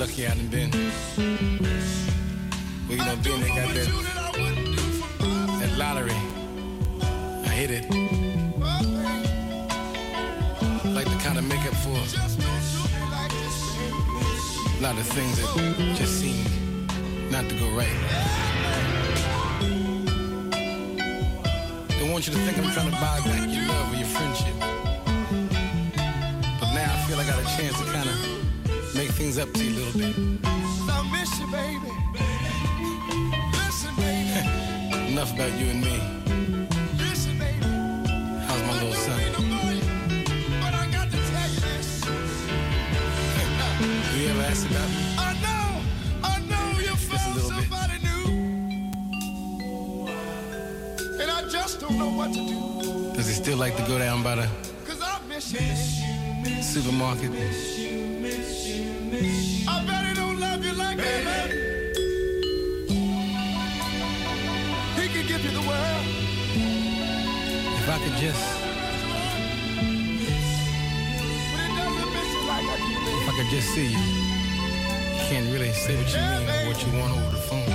[0.00, 0.70] lucky I done been?
[2.88, 3.88] Well, you know, being they got that,
[5.60, 6.16] that lottery,
[7.44, 7.84] I hit it.
[10.94, 12.00] Like to kind of make up for a
[14.80, 16.46] lot of things that just seem
[17.30, 18.00] not to go right.
[21.98, 24.54] Don't want you to think I'm trying to buy back your love or your friendship.
[26.58, 28.39] But now I feel I got a chance to kind of
[29.00, 30.14] make things up to you a little bit.
[30.44, 30.46] I
[31.10, 31.90] miss you, baby.
[33.56, 35.08] Listen, baby.
[35.12, 35.96] Enough about you and me.
[36.98, 37.64] Listen, baby.
[38.46, 39.18] How's my little son?
[40.62, 41.88] But I got to tell you this.
[44.12, 45.02] Do you ever ask about me?
[45.28, 45.66] I know,
[46.32, 47.68] I know you found little bit.
[48.08, 48.24] new.
[51.22, 52.58] And I just don't know what to do.
[53.16, 54.46] Does he still like to go down by the
[54.84, 55.60] Cause I miss you.
[56.62, 57.30] supermarket?
[59.12, 61.50] I bet he don't love you like that, man.
[64.94, 66.06] He can give you the world.
[67.58, 68.60] If I could just,
[71.50, 72.84] But he doesn't miss you like I do,
[73.18, 73.98] if I could just see you.
[73.98, 77.72] You can't really say what you mean or what you want over the phone.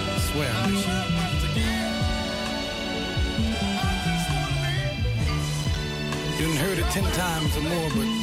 [0.00, 0.92] I swear I miss you.
[6.38, 8.17] You done heard it ten times or more, but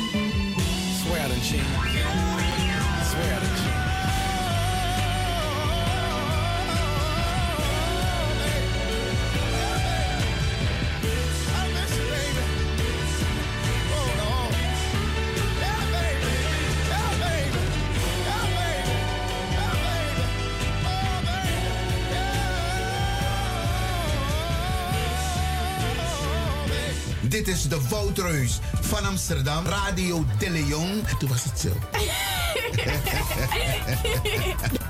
[27.35, 31.03] Dit is de Woutreus van Amsterdam, Radio De Leon.
[31.05, 31.69] En toen was het zo.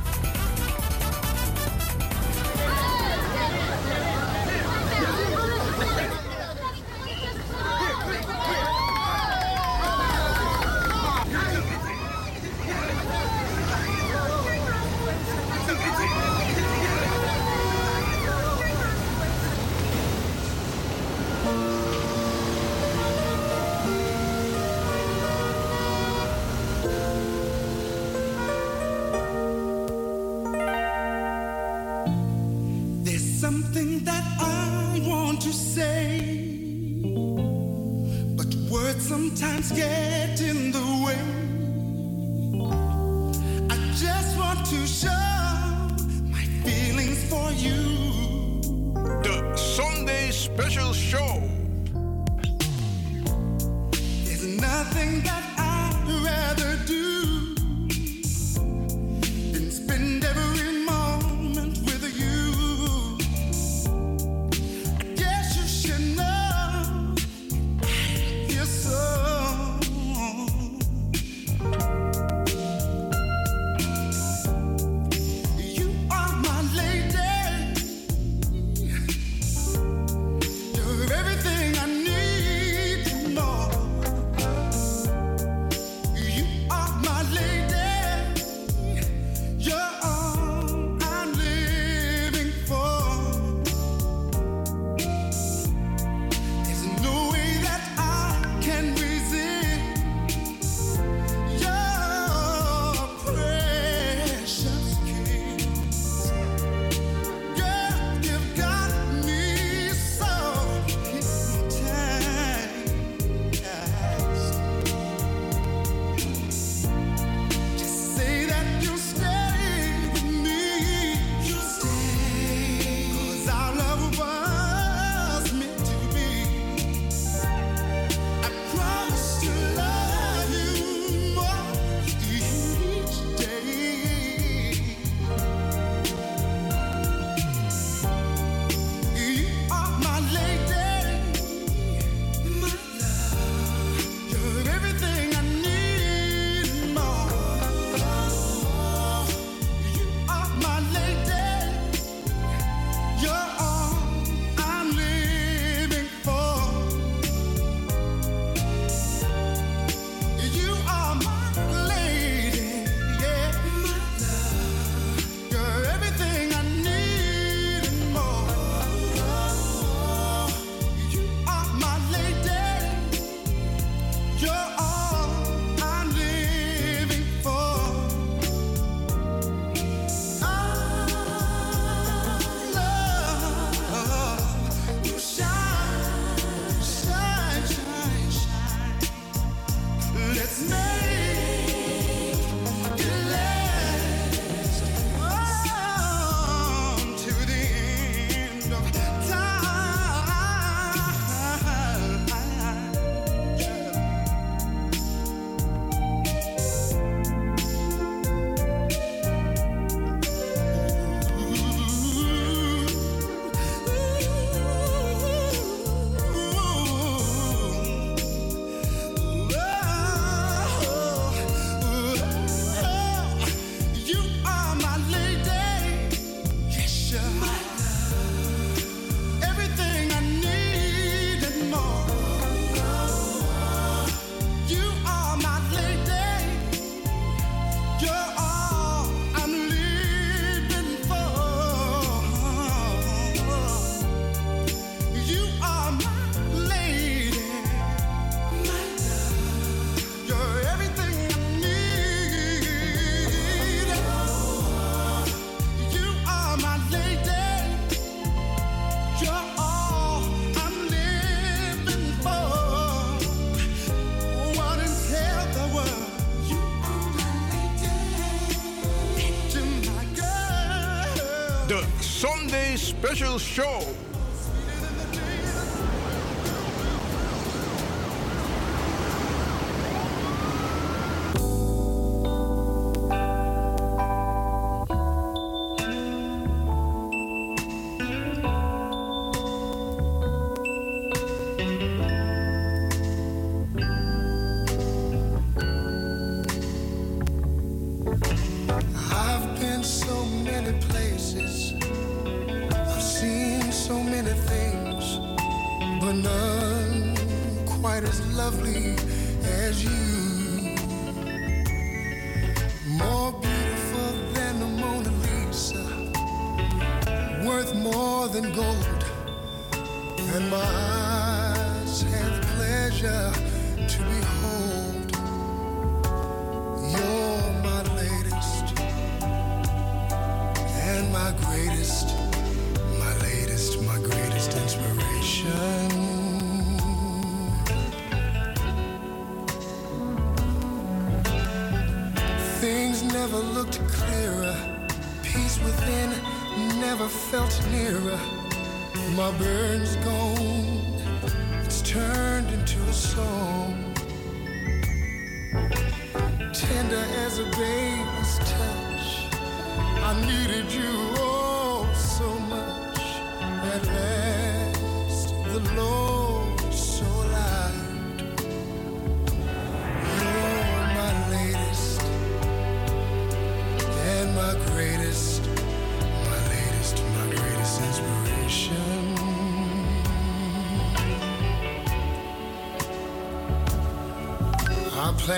[273.38, 273.95] Show.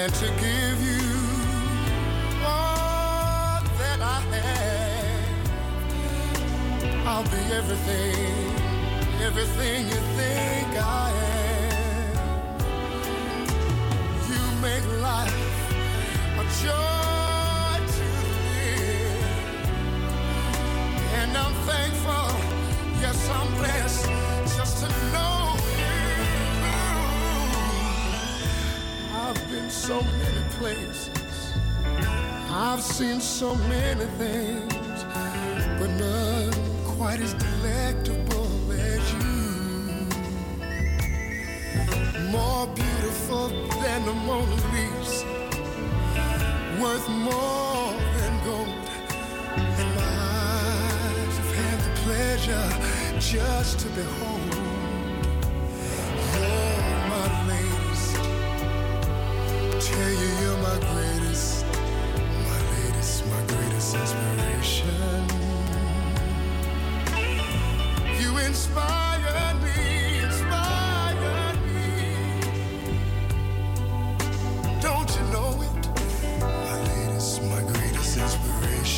[0.07, 0.56] I plan to give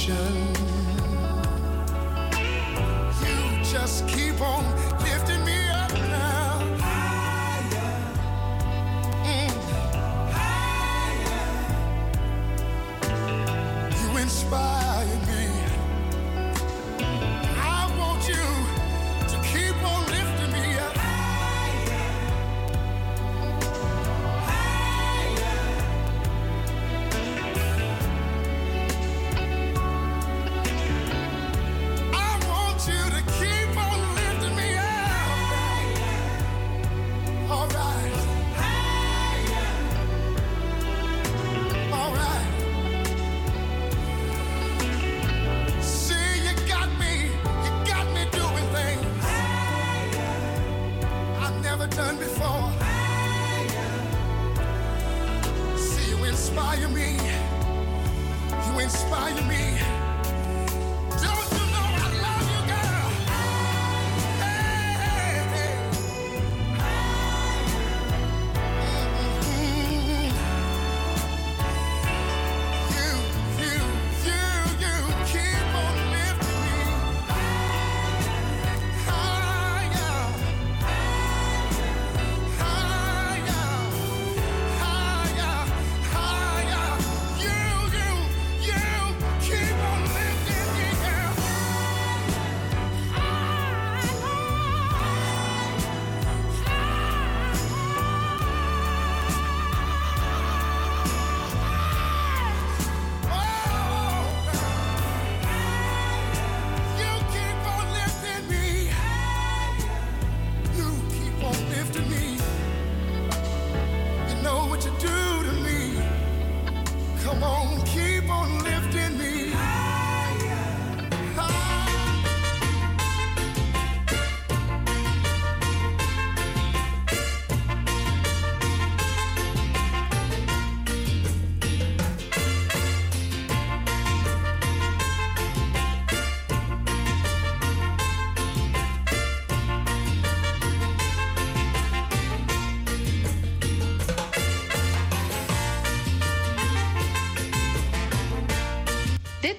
[0.10, 0.56] inspiration.
[3.22, 4.79] You just keep on